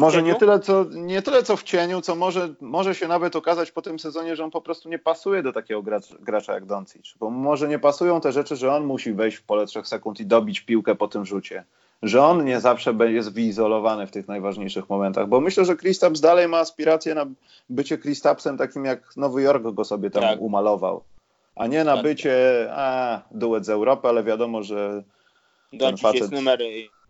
może 0.00 0.22
nie 0.22 0.34
tyle, 0.34 0.60
co, 0.60 0.84
nie 0.90 1.22
tyle 1.22 1.42
co 1.42 1.56
w 1.56 1.62
cieniu, 1.62 2.00
co 2.00 2.14
może, 2.16 2.48
może 2.60 2.94
się 2.94 3.08
nawet 3.08 3.36
okazać 3.36 3.70
po 3.72 3.82
tym 3.82 3.98
sezonie, 3.98 4.36
że 4.36 4.44
on 4.44 4.50
po 4.50 4.60
prostu 4.60 4.88
nie 4.88 4.98
pasuje 4.98 5.42
do 5.42 5.52
takiego 5.52 5.82
gracz, 5.82 6.04
gracza 6.20 6.52
jak 6.54 6.64
Doncic, 6.66 7.14
bo 7.18 7.30
może 7.30 7.68
nie 7.68 7.78
pasują 7.78 8.20
te 8.20 8.32
rzeczy, 8.32 8.56
że 8.56 8.74
on 8.74 8.84
musi 8.84 9.12
wejść 9.12 9.36
w 9.36 9.42
pole 9.42 9.66
trzech 9.66 9.88
sekund 9.88 10.20
i 10.20 10.26
dobić 10.26 10.60
piłkę 10.60 10.94
po 10.94 11.08
tym 11.08 11.24
rzucie 11.26 11.64
że 12.02 12.22
on 12.22 12.44
nie 12.44 12.60
zawsze 12.60 12.94
jest 13.08 13.32
wyizolowany 13.32 14.06
w 14.06 14.10
tych 14.10 14.28
najważniejszych 14.28 14.88
momentach, 14.90 15.28
bo 15.28 15.40
myślę, 15.40 15.64
że 15.64 15.76
Kristaps 15.76 16.20
dalej 16.20 16.48
ma 16.48 16.58
aspiracje 16.58 17.14
na 17.14 17.26
bycie 17.70 17.98
Kristapsem 17.98 18.58
takim 18.58 18.84
jak 18.84 19.16
Nowy 19.16 19.42
Jork 19.42 19.62
go 19.62 19.84
sobie 19.84 20.10
tam 20.10 20.22
Tak. 20.22 20.40
umalował, 20.40 21.02
a 21.56 21.66
nie 21.66 21.84
na 21.84 21.94
Tak. 21.94 22.02
bycie 22.02 22.66
a, 22.72 23.20
duet 23.30 23.66
z 23.66 23.70
Europy, 23.70 24.08
ale 24.08 24.24
wiadomo, 24.24 24.62
że 24.62 25.02
Doncic 25.72 26.06
facet- 26.06 26.14
jest 26.14 26.32
numer 26.32 26.60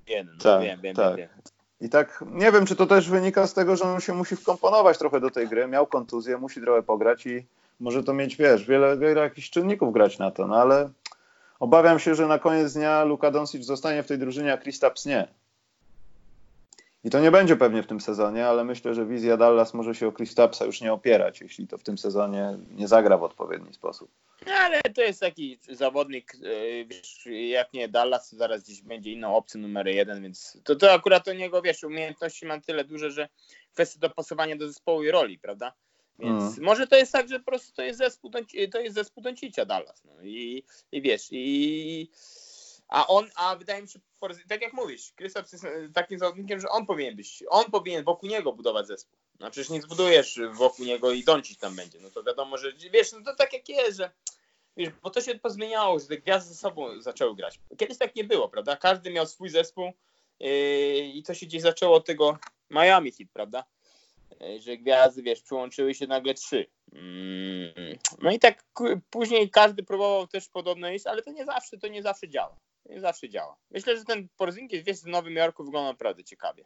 jeden. 0.09 0.35
No, 0.37 0.43
Tak, 0.43 0.63
wiem, 0.63 0.81
wiem, 0.81 0.97
tak. 0.97 1.17
wiem, 1.17 1.29
wiem. 1.37 1.60
I 1.81 1.89
tak 1.89 2.25
nie 2.33 2.53
wiem, 2.53 2.67
czy 2.67 2.77
to 2.77 2.87
też 2.87 3.11
wynika 3.11 3.47
z 3.47 3.55
tego, 3.55 3.77
że 3.77 3.85
on 3.85 4.01
się 4.01 4.15
musi 4.15 4.37
wkomponować 4.37 4.99
trochę 4.99 5.21
do 5.21 5.31
tej 5.31 5.49
gry, 5.49 5.67
miał 5.67 5.87
kontuzję, 5.87 6.39
musi 6.39 6.61
trochę 6.61 6.83
pograć 6.83 7.27
i 7.27 7.47
może 7.81 8.05
to 8.05 8.15
mieć, 8.15 8.37
wiesz, 8.37 8.67
wiele, 8.67 8.97
wiele 8.97 9.21
jakichś 9.21 9.51
czynników 9.51 9.93
grać 9.93 10.19
na 10.19 10.31
to, 10.31 10.47
no 10.47 10.57
ale 10.57 10.91
obawiam 11.61 11.99
się, 11.99 12.15
że 12.15 12.27
na 12.27 12.39
koniec 12.39 12.73
dnia 12.73 13.05
Luka 13.05 13.31
Doncic 13.31 13.65
zostanie 13.65 14.03
w 14.03 14.07
tej 14.07 14.19
drużynie, 14.19 14.53
a 14.53 14.59
Kristaps 14.59 15.07
nie. 15.07 15.29
I 17.05 17.11
to 17.11 17.21
nie 17.21 17.31
będzie 17.31 17.57
pewnie 17.57 17.83
w 17.83 17.87
tym 17.87 18.01
sezonie, 18.01 18.47
ale 18.47 18.65
myślę, 18.65 18.95
że 18.95 19.07
wizja 19.07 19.37
Dallas 19.37 19.75
może 19.75 19.95
się 19.95 20.09
o 20.09 20.13
Kristapsa 20.13 20.65
już 20.65 20.81
nie 20.81 20.93
opierać, 20.93 21.41
jeśli 21.41 21.67
to 21.67 21.79
w 21.79 21.83
tym 21.83 21.99
sezonie 21.99 22.59
nie 22.71 22.89
zagra 22.89 23.19
w 23.19 23.23
odpowiedni 23.23 23.75
sposób. 23.75 24.11
No, 24.47 24.53
ale 24.53 24.81
to 24.95 25.03
jest 25.03 25.21
taki 25.21 25.59
zawodnik, 25.71 26.35
yy, 26.41 26.87
wiesz, 26.87 27.27
jak 27.27 27.73
nie 27.73 27.89
Dallas, 27.89 28.31
to 28.31 28.37
zaraz 28.37 28.65
gdzieś 28.65 28.83
będzie 28.83 29.13
inną 29.13 29.37
opcją 29.37 29.61
numer 29.61 29.89
jeden, 29.89 30.23
więc 30.23 30.59
to, 30.65 30.77
to 30.77 30.93
akurat 30.93 31.29
o 31.29 31.33
niego, 31.33 31.63
wiesz, 31.63 31.85
umiejętności 31.85 32.47
ma 32.47 32.61
tyle 32.61 32.85
duże, 32.85 33.11
że 33.11 33.29
kwestia 33.73 34.01
dopasowania 34.01 34.57
do 34.57 34.69
zespołu 34.69 35.03
i 35.03 35.11
roli, 35.11 35.39
prawda? 35.39 35.73
Więc 36.19 36.43
Mm. 36.43 36.65
może 36.65 36.87
to 36.87 36.97
jest 36.97 37.13
tak, 37.13 37.29
że 37.29 37.39
po 37.39 37.45
prostu 37.45 37.73
to 37.73 37.83
jest 37.83 37.99
zespół, 37.99 38.31
to 38.73 38.81
jest 38.81 38.95
zespół 38.95 39.23
Doncicia 39.23 39.65
Dallas, 39.65 40.05
no 40.05 40.23
i, 40.23 40.65
i 40.93 41.03
wiesz, 41.03 41.29
i 41.31 42.11
a 42.91 43.07
on, 43.07 43.31
a 43.35 43.57
wydaje 43.57 43.83
mi 43.83 43.89
się, 43.89 43.99
tak 44.49 44.63
jak 44.63 44.73
mówisz, 44.73 45.13
Kristaps 45.13 45.53
jest 45.53 45.65
e, 45.65 45.89
takim 45.95 46.19
zawodnikiem, 46.19 46.61
że 46.61 46.69
on 46.69 46.87
powinien 46.87 47.17
być, 47.17 47.45
on 47.49 47.71
powinien 47.71 48.05
wokół 48.05 48.29
niego 48.29 48.53
budować 48.53 48.87
zespół. 48.87 49.19
No 49.41 49.51
przecież 49.51 49.71
nie 49.71 49.83
zbudujesz 49.83 50.41
wokół 50.53 50.85
niego 50.85 51.13
i 51.13 51.25
Doncic 51.25 51.59
tam 51.59 51.77
będzie, 51.77 52.01
no 52.01 52.11
to 52.11 52.23
wiadomo, 52.23 52.59
że 52.59 52.73
wiesz, 52.93 53.13
no 53.13 53.19
to 53.25 53.37
tak 53.37 53.53
jak 53.53 53.69
jest, 53.69 53.99
że 53.99 54.11
wiesz, 54.77 54.91
bo 55.03 55.11
to 55.11 55.21
się 55.21 55.35
pozmieniało, 55.35 55.99
że 55.99 56.07
te 56.07 56.19
gwiazdy 56.19 56.55
ze 56.55 56.61
sobą 56.61 57.03
zaczęły 57.03 57.37
grać. 57.37 57.61
Kiedyś 57.79 57.99
tak 57.99 58.17
nie 58.17 58.25
było, 58.25 58.49
prawda? 58.49 58.77
Każdy 58.77 59.11
miał 59.11 59.27
swój 59.27 59.49
zespół 59.49 59.93
yy, 60.41 60.49
i 60.99 61.23
to 61.23 61.35
się 61.35 61.47
gdzieś 61.47 61.63
zaczęło 61.63 61.97
od 61.97 62.07
tego 62.07 62.39
Miami 62.71 63.13
Heat, 63.13 63.31
prawda? 63.33 63.65
Yy, 64.41 64.61
że 64.61 64.77
gwiazdy, 64.77 65.23
wiesz, 65.23 65.43
przyłączyły 65.43 65.95
się 65.95 66.07
nagle 66.07 66.35
trzy. 66.35 66.67
Mm, 66.93 67.99
no 68.23 68.31
i 68.31 68.39
tak 68.39 68.65
później 69.11 69.51
każdy 69.51 69.83
próbował 69.83 70.27
też 70.27 70.49
podobno 70.49 70.91
iść, 70.91 71.07
ale 71.07 71.23
to 71.23 71.31
nie 71.31 71.45
zawsze, 71.45 71.79
to 71.79 71.89
nie 71.89 72.03
zawsze 72.03 72.29
działa. 72.29 72.57
Nie 72.91 73.01
zawsze 73.01 73.29
działa. 73.29 73.57
Myślę, 73.71 73.97
że 73.97 74.05
ten 74.05 74.29
Porzingis 74.37 74.85
wiesz, 74.85 75.01
w 75.01 75.07
Nowym 75.07 75.37
Jorku 75.37 75.65
wygląda 75.65 75.91
naprawdę 75.91 76.25
ciekawie. 76.25 76.65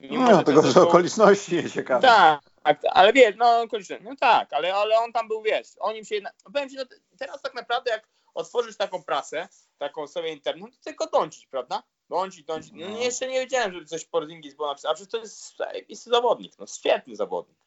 Mimo, 0.00 0.30
no, 0.30 0.42
tego, 0.42 0.62
że 0.62 0.82
okoliczności 0.82 1.56
nie 1.56 1.70
ciekawe. 1.70 2.08
Tak, 2.08 2.40
tak, 2.62 2.80
ale 2.90 3.12
wiesz, 3.12 3.34
no 3.38 3.60
okoliczności, 3.60 4.04
no 4.04 4.16
tak, 4.16 4.52
ale, 4.52 4.74
ale 4.74 4.98
on 4.98 5.12
tam 5.12 5.28
był, 5.28 5.42
wiesz, 5.42 5.68
o 5.78 5.92
nim 5.92 6.04
się, 6.04 6.20
powiem 6.52 6.70
ci, 6.70 6.76
no, 6.76 6.84
teraz 7.18 7.42
tak 7.42 7.54
naprawdę 7.54 7.90
jak 7.90 8.08
otworzysz 8.34 8.76
taką 8.76 9.02
prasę, 9.02 9.48
taką 9.78 10.06
sobie 10.06 10.32
internet, 10.32 10.64
no 10.64 10.70
to 10.70 10.84
tylko 10.84 11.06
dącić, 11.06 11.46
prawda? 11.46 11.82
Dącić, 12.08 12.44
dącić. 12.44 12.72
No, 12.74 12.88
no. 12.88 12.98
jeszcze 12.98 13.28
nie 13.28 13.40
wiedziałem, 13.40 13.72
żeby 13.72 13.86
coś 13.86 14.04
Porzingis 14.04 14.54
było 14.54 14.68
napisane, 14.68 14.92
a 14.92 14.94
przecież 14.94 15.12
to 15.12 15.18
jest 15.18 15.56
zajebisty 15.56 16.10
zawodnik, 16.10 16.52
no 16.58 16.66
świetny 16.66 17.16
zawodnik. 17.16 17.58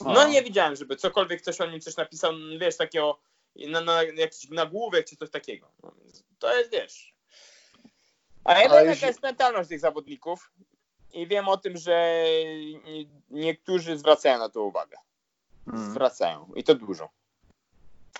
No, 0.00 0.12
no 0.12 0.28
nie 0.28 0.42
widziałem, 0.42 0.76
żeby 0.76 0.96
cokolwiek 0.96 1.42
ktoś 1.42 1.60
o 1.60 1.66
nim 1.66 1.80
coś 1.80 1.96
napisał, 1.96 2.32
wiesz, 2.60 2.76
takiego 2.76 3.18
na, 3.68 3.80
na 3.80 4.02
jakiś 4.02 4.50
nagłówek 4.50 5.06
czy 5.06 5.16
coś 5.16 5.30
takiego. 5.30 5.70
No, 5.82 5.92
to 6.38 6.58
jest, 6.58 6.70
wiesz. 6.70 7.14
A 8.44 8.58
ja 8.58 8.68
wiem, 8.68 8.86
jaka 8.86 9.06
jest 9.06 9.22
mentalność 9.22 9.68
tych 9.68 9.80
zawodników 9.80 10.52
i 11.12 11.26
wiem 11.26 11.48
o 11.48 11.56
tym, 11.56 11.76
że 11.76 12.24
niektórzy 13.30 13.98
zwracają 13.98 14.38
na 14.38 14.48
to 14.48 14.62
uwagę. 14.62 14.96
Hmm. 15.70 15.90
Zwracają 15.90 16.50
i 16.56 16.64
to 16.64 16.74
dużo. 16.74 17.08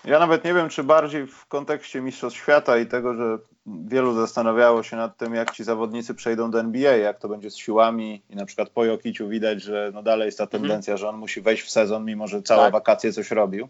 Ja 0.05 0.19
nawet 0.19 0.43
nie 0.43 0.53
wiem, 0.53 0.69
czy 0.69 0.83
bardziej 0.83 1.27
w 1.27 1.45
kontekście 1.45 2.01
Mistrzostw 2.01 2.39
Świata 2.39 2.77
i 2.77 2.85
tego, 2.85 3.13
że 3.13 3.37
wielu 3.65 4.13
zastanawiało 4.13 4.83
się 4.83 4.97
nad 4.97 5.17
tym, 5.17 5.35
jak 5.35 5.51
ci 5.51 5.63
zawodnicy 5.63 6.13
przejdą 6.13 6.51
do 6.51 6.59
NBA, 6.59 6.95
jak 6.95 7.19
to 7.19 7.29
będzie 7.29 7.51
z 7.51 7.57
siłami 7.57 8.21
i 8.29 8.35
na 8.35 8.45
przykład 8.45 8.69
po 8.69 8.85
Jokiciu 8.85 9.29
widać, 9.29 9.61
że 9.61 9.91
no 9.93 10.03
dalej 10.03 10.25
jest 10.25 10.37
ta 10.37 10.43
mhm. 10.43 10.63
tendencja, 10.63 10.93
mhm. 10.93 11.01
że 11.01 11.09
on 11.09 11.17
musi 11.17 11.41
wejść 11.41 11.63
w 11.63 11.69
sezon, 11.69 12.05
mimo 12.05 12.27
że 12.27 12.41
całe 12.41 12.63
tak. 12.63 12.73
wakacje 12.73 13.13
coś 13.13 13.31
robił. 13.31 13.69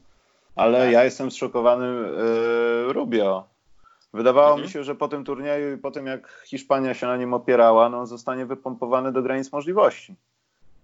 Ale 0.57 0.79
tak. 0.79 0.91
ja 0.91 1.03
jestem 1.03 1.31
zszokowany 1.31 1.87
yy, 2.87 2.93
Rubio. 2.93 3.47
Wydawało 4.13 4.49
mhm. 4.49 4.65
mi 4.65 4.71
się, 4.71 4.83
że 4.83 4.95
po 4.95 5.07
tym 5.07 5.25
turnieju 5.25 5.75
i 5.75 5.77
po 5.77 5.91
tym, 5.91 6.07
jak 6.07 6.41
Hiszpania 6.45 6.93
się 6.93 7.07
na 7.07 7.17
nim 7.17 7.33
opierała, 7.33 7.89
no 7.89 8.05
zostanie 8.05 8.45
wypompowany 8.45 9.11
do 9.11 9.21
granic 9.21 9.51
możliwości. 9.51 10.15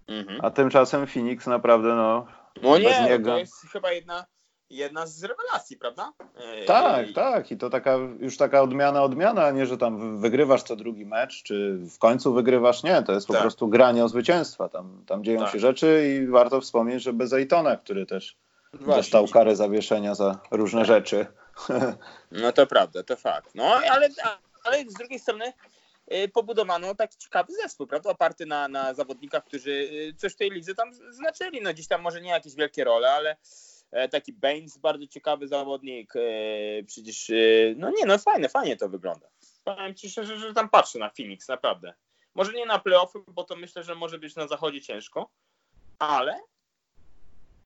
Mhm. 0.08 0.40
A 0.42 0.50
tymczasem 0.50 1.06
Phoenix 1.06 1.46
naprawdę, 1.46 1.88
no. 1.88 2.26
No 2.62 2.78
nie, 2.78 3.04
niego... 3.04 3.30
to 3.30 3.38
jest 3.38 3.66
chyba 3.72 3.92
jedna 3.92 4.24
jedna 4.70 5.06
z 5.06 5.24
rewelacji, 5.24 5.76
prawda? 5.76 6.12
E, 6.36 6.64
tak, 6.64 7.10
I... 7.10 7.14
tak. 7.14 7.50
I 7.50 7.56
to 7.56 7.70
taka 7.70 7.98
już 8.20 8.36
taka 8.36 8.62
odmiana, 8.62 9.02
odmiana, 9.02 9.50
nie, 9.50 9.66
że 9.66 9.78
tam 9.78 10.20
wygrywasz 10.20 10.62
co 10.62 10.76
drugi 10.76 11.06
mecz, 11.06 11.42
czy 11.42 11.78
w 11.90 11.98
końcu 11.98 12.34
wygrywasz. 12.34 12.82
Nie, 12.82 13.02
to 13.02 13.12
jest 13.12 13.26
po 13.26 13.32
tak. 13.32 13.42
prostu 13.42 13.68
granie 13.68 14.04
o 14.04 14.08
zwycięstwa. 14.08 14.68
Tam, 14.68 15.02
tam 15.06 15.24
dzieją 15.24 15.40
tak. 15.40 15.50
się 15.50 15.58
rzeczy 15.58 16.18
i 16.22 16.26
warto 16.26 16.60
wspomnieć, 16.60 17.02
że 17.02 17.12
bez 17.12 17.32
Aitona, 17.32 17.76
który 17.76 18.06
też 18.06 18.36
Właśnie. 18.80 19.02
dostał 19.02 19.28
karę 19.28 19.56
zawieszenia 19.56 20.14
za 20.14 20.40
różne 20.50 20.80
tak. 20.80 20.88
rzeczy. 20.88 21.26
No 22.30 22.52
to 22.52 22.66
prawda, 22.66 23.02
to 23.02 23.16
fakt. 23.16 23.54
No 23.54 23.64
ale, 23.64 24.08
ale 24.64 24.84
z 24.88 24.94
drugiej 24.94 25.18
strony 25.18 25.52
y, 26.12 26.28
pobudowano 26.28 26.94
taki 26.94 27.18
ciekawy 27.18 27.52
zespół, 27.52 27.86
prawda? 27.86 28.10
Oparty 28.10 28.46
na, 28.46 28.68
na 28.68 28.94
zawodnikach, 28.94 29.44
którzy 29.44 29.70
y, 29.70 30.14
coś 30.16 30.32
w 30.32 30.36
tej 30.36 30.50
lidze 30.50 30.74
tam 30.74 30.90
znaczyli. 31.10 31.60
No 31.62 31.72
gdzieś 31.72 31.88
tam 31.88 32.02
może 32.02 32.20
nie 32.20 32.30
jakieś 32.30 32.54
wielkie 32.54 32.84
role, 32.84 33.12
ale 33.12 33.36
E, 33.94 34.08
taki 34.08 34.32
Baines, 34.32 34.78
bardzo 34.78 35.06
ciekawy 35.06 35.48
zawodnik. 35.48 36.12
E, 36.16 36.20
przecież, 36.86 37.30
e, 37.30 37.34
no 37.76 37.90
nie, 37.90 38.06
no 38.06 38.18
fajne, 38.18 38.48
fajnie 38.48 38.76
to 38.76 38.88
wygląda. 38.88 39.28
Powiem 39.64 39.94
ci 39.94 40.10
szczerze, 40.10 40.38
że 40.38 40.54
tam 40.54 40.68
patrzę 40.68 40.98
na 40.98 41.10
Phoenix, 41.10 41.48
naprawdę. 41.48 41.94
Może 42.34 42.52
nie 42.52 42.66
na 42.66 42.78
playoffy, 42.78 43.18
bo 43.28 43.44
to 43.44 43.56
myślę, 43.56 43.82
że 43.82 43.94
może 43.94 44.18
być 44.18 44.36
na 44.36 44.48
zachodzie 44.48 44.80
ciężko, 44.80 45.30
ale 45.98 46.40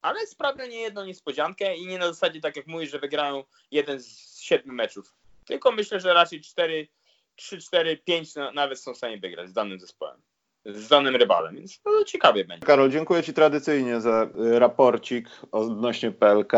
ale 0.03 0.27
sprawia 0.27 0.67
nie 0.67 0.81
jedną 0.81 1.05
niespodziankę 1.05 1.77
i 1.77 1.87
nie 1.87 1.99
na 1.99 2.07
zasadzie 2.07 2.41
tak 2.41 2.57
jak 2.57 2.67
mówisz, 2.67 2.91
że 2.91 2.99
wygrają 2.99 3.45
jeden 3.71 4.01
z 4.01 4.41
siedmiu 4.41 4.73
meczów. 4.73 5.15
Tylko 5.45 5.73
myślę, 5.73 6.01
że 6.01 6.15
raczej 6.15 6.41
4, 6.41 6.89
3, 7.37 7.59
4, 7.59 7.97
5 7.97 8.35
nawet 8.55 8.81
są 8.81 8.95
w 8.95 8.97
stanie 8.97 9.19
wygrać 9.19 9.49
z 9.49 9.53
danym 9.53 9.81
zespołem 9.81 10.23
z 10.65 10.89
danym 10.89 11.17
rywalem, 11.17 11.57
więc 11.57 11.81
no, 11.85 12.05
ciekawie 12.05 12.45
będzie. 12.45 12.67
Karol, 12.67 12.91
dziękuję 12.91 13.23
Ci 13.23 13.33
tradycyjnie 13.33 14.01
za 14.01 14.27
y, 14.55 14.59
raporcik 14.59 15.29
odnośnie 15.53 16.11
PLK. 16.11 16.53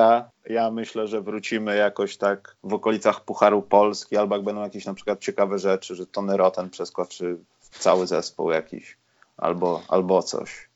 Ja 0.46 0.70
myślę, 0.70 1.06
że 1.06 1.20
wrócimy 1.20 1.76
jakoś 1.76 2.16
tak 2.16 2.56
w 2.62 2.74
okolicach 2.74 3.24
Pucharu 3.24 3.62
Polski, 3.62 4.16
albo 4.16 4.36
jak 4.36 4.44
będą 4.44 4.62
jakieś 4.62 4.84
na 4.84 4.94
przykład 4.94 5.20
ciekawe 5.20 5.58
rzeczy, 5.58 5.94
że 5.94 6.06
Tony 6.06 6.36
Roten 6.36 6.70
przeskoczy 6.70 7.38
w 7.60 7.78
cały 7.78 8.06
zespół 8.06 8.50
jakiś, 8.50 8.96
albo, 9.36 9.82
albo 9.88 10.22
coś. 10.22 10.68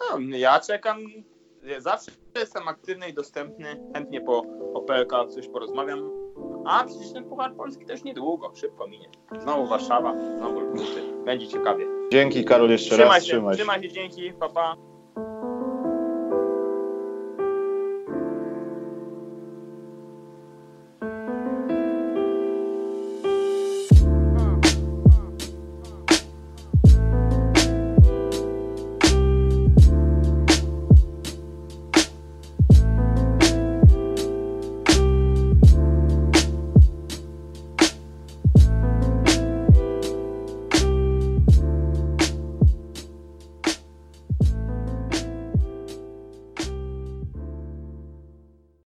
No, 0.00 0.18
ja 0.20 0.60
czekam, 0.60 1.00
zawsze 1.78 2.10
jestem 2.34 2.68
aktywny 2.68 3.08
i 3.08 3.14
dostępny, 3.14 3.90
chętnie 3.94 4.20
po, 4.20 4.42
po 4.72 4.80
PLK 4.80 5.12
coś 5.28 5.48
porozmawiam. 5.48 6.10
A 6.66 6.84
przecież 6.84 7.12
ten 7.12 7.24
Puchar 7.24 7.54
Polski 7.54 7.84
też 7.84 8.04
niedługo, 8.04 8.52
szybko 8.54 8.88
minie. 8.88 9.08
Znowu 9.38 9.66
Warszawa, 9.66 10.14
znowu 10.38 10.60
Lubuty. 10.60 11.02
Będzie 11.24 11.48
ciekawie. 11.48 11.86
Dzięki 12.12 12.44
Karol 12.44 12.70
jeszcze 12.70 12.94
trzymaj 12.94 13.08
raz. 13.08 13.24
Się, 13.24 13.28
trzymaj 13.28 13.54
się. 13.54 13.58
Trzymaj 13.58 13.82
się, 13.82 13.88
dzięki, 13.88 14.32
papa. 14.32 14.54
Pa. 14.54 14.95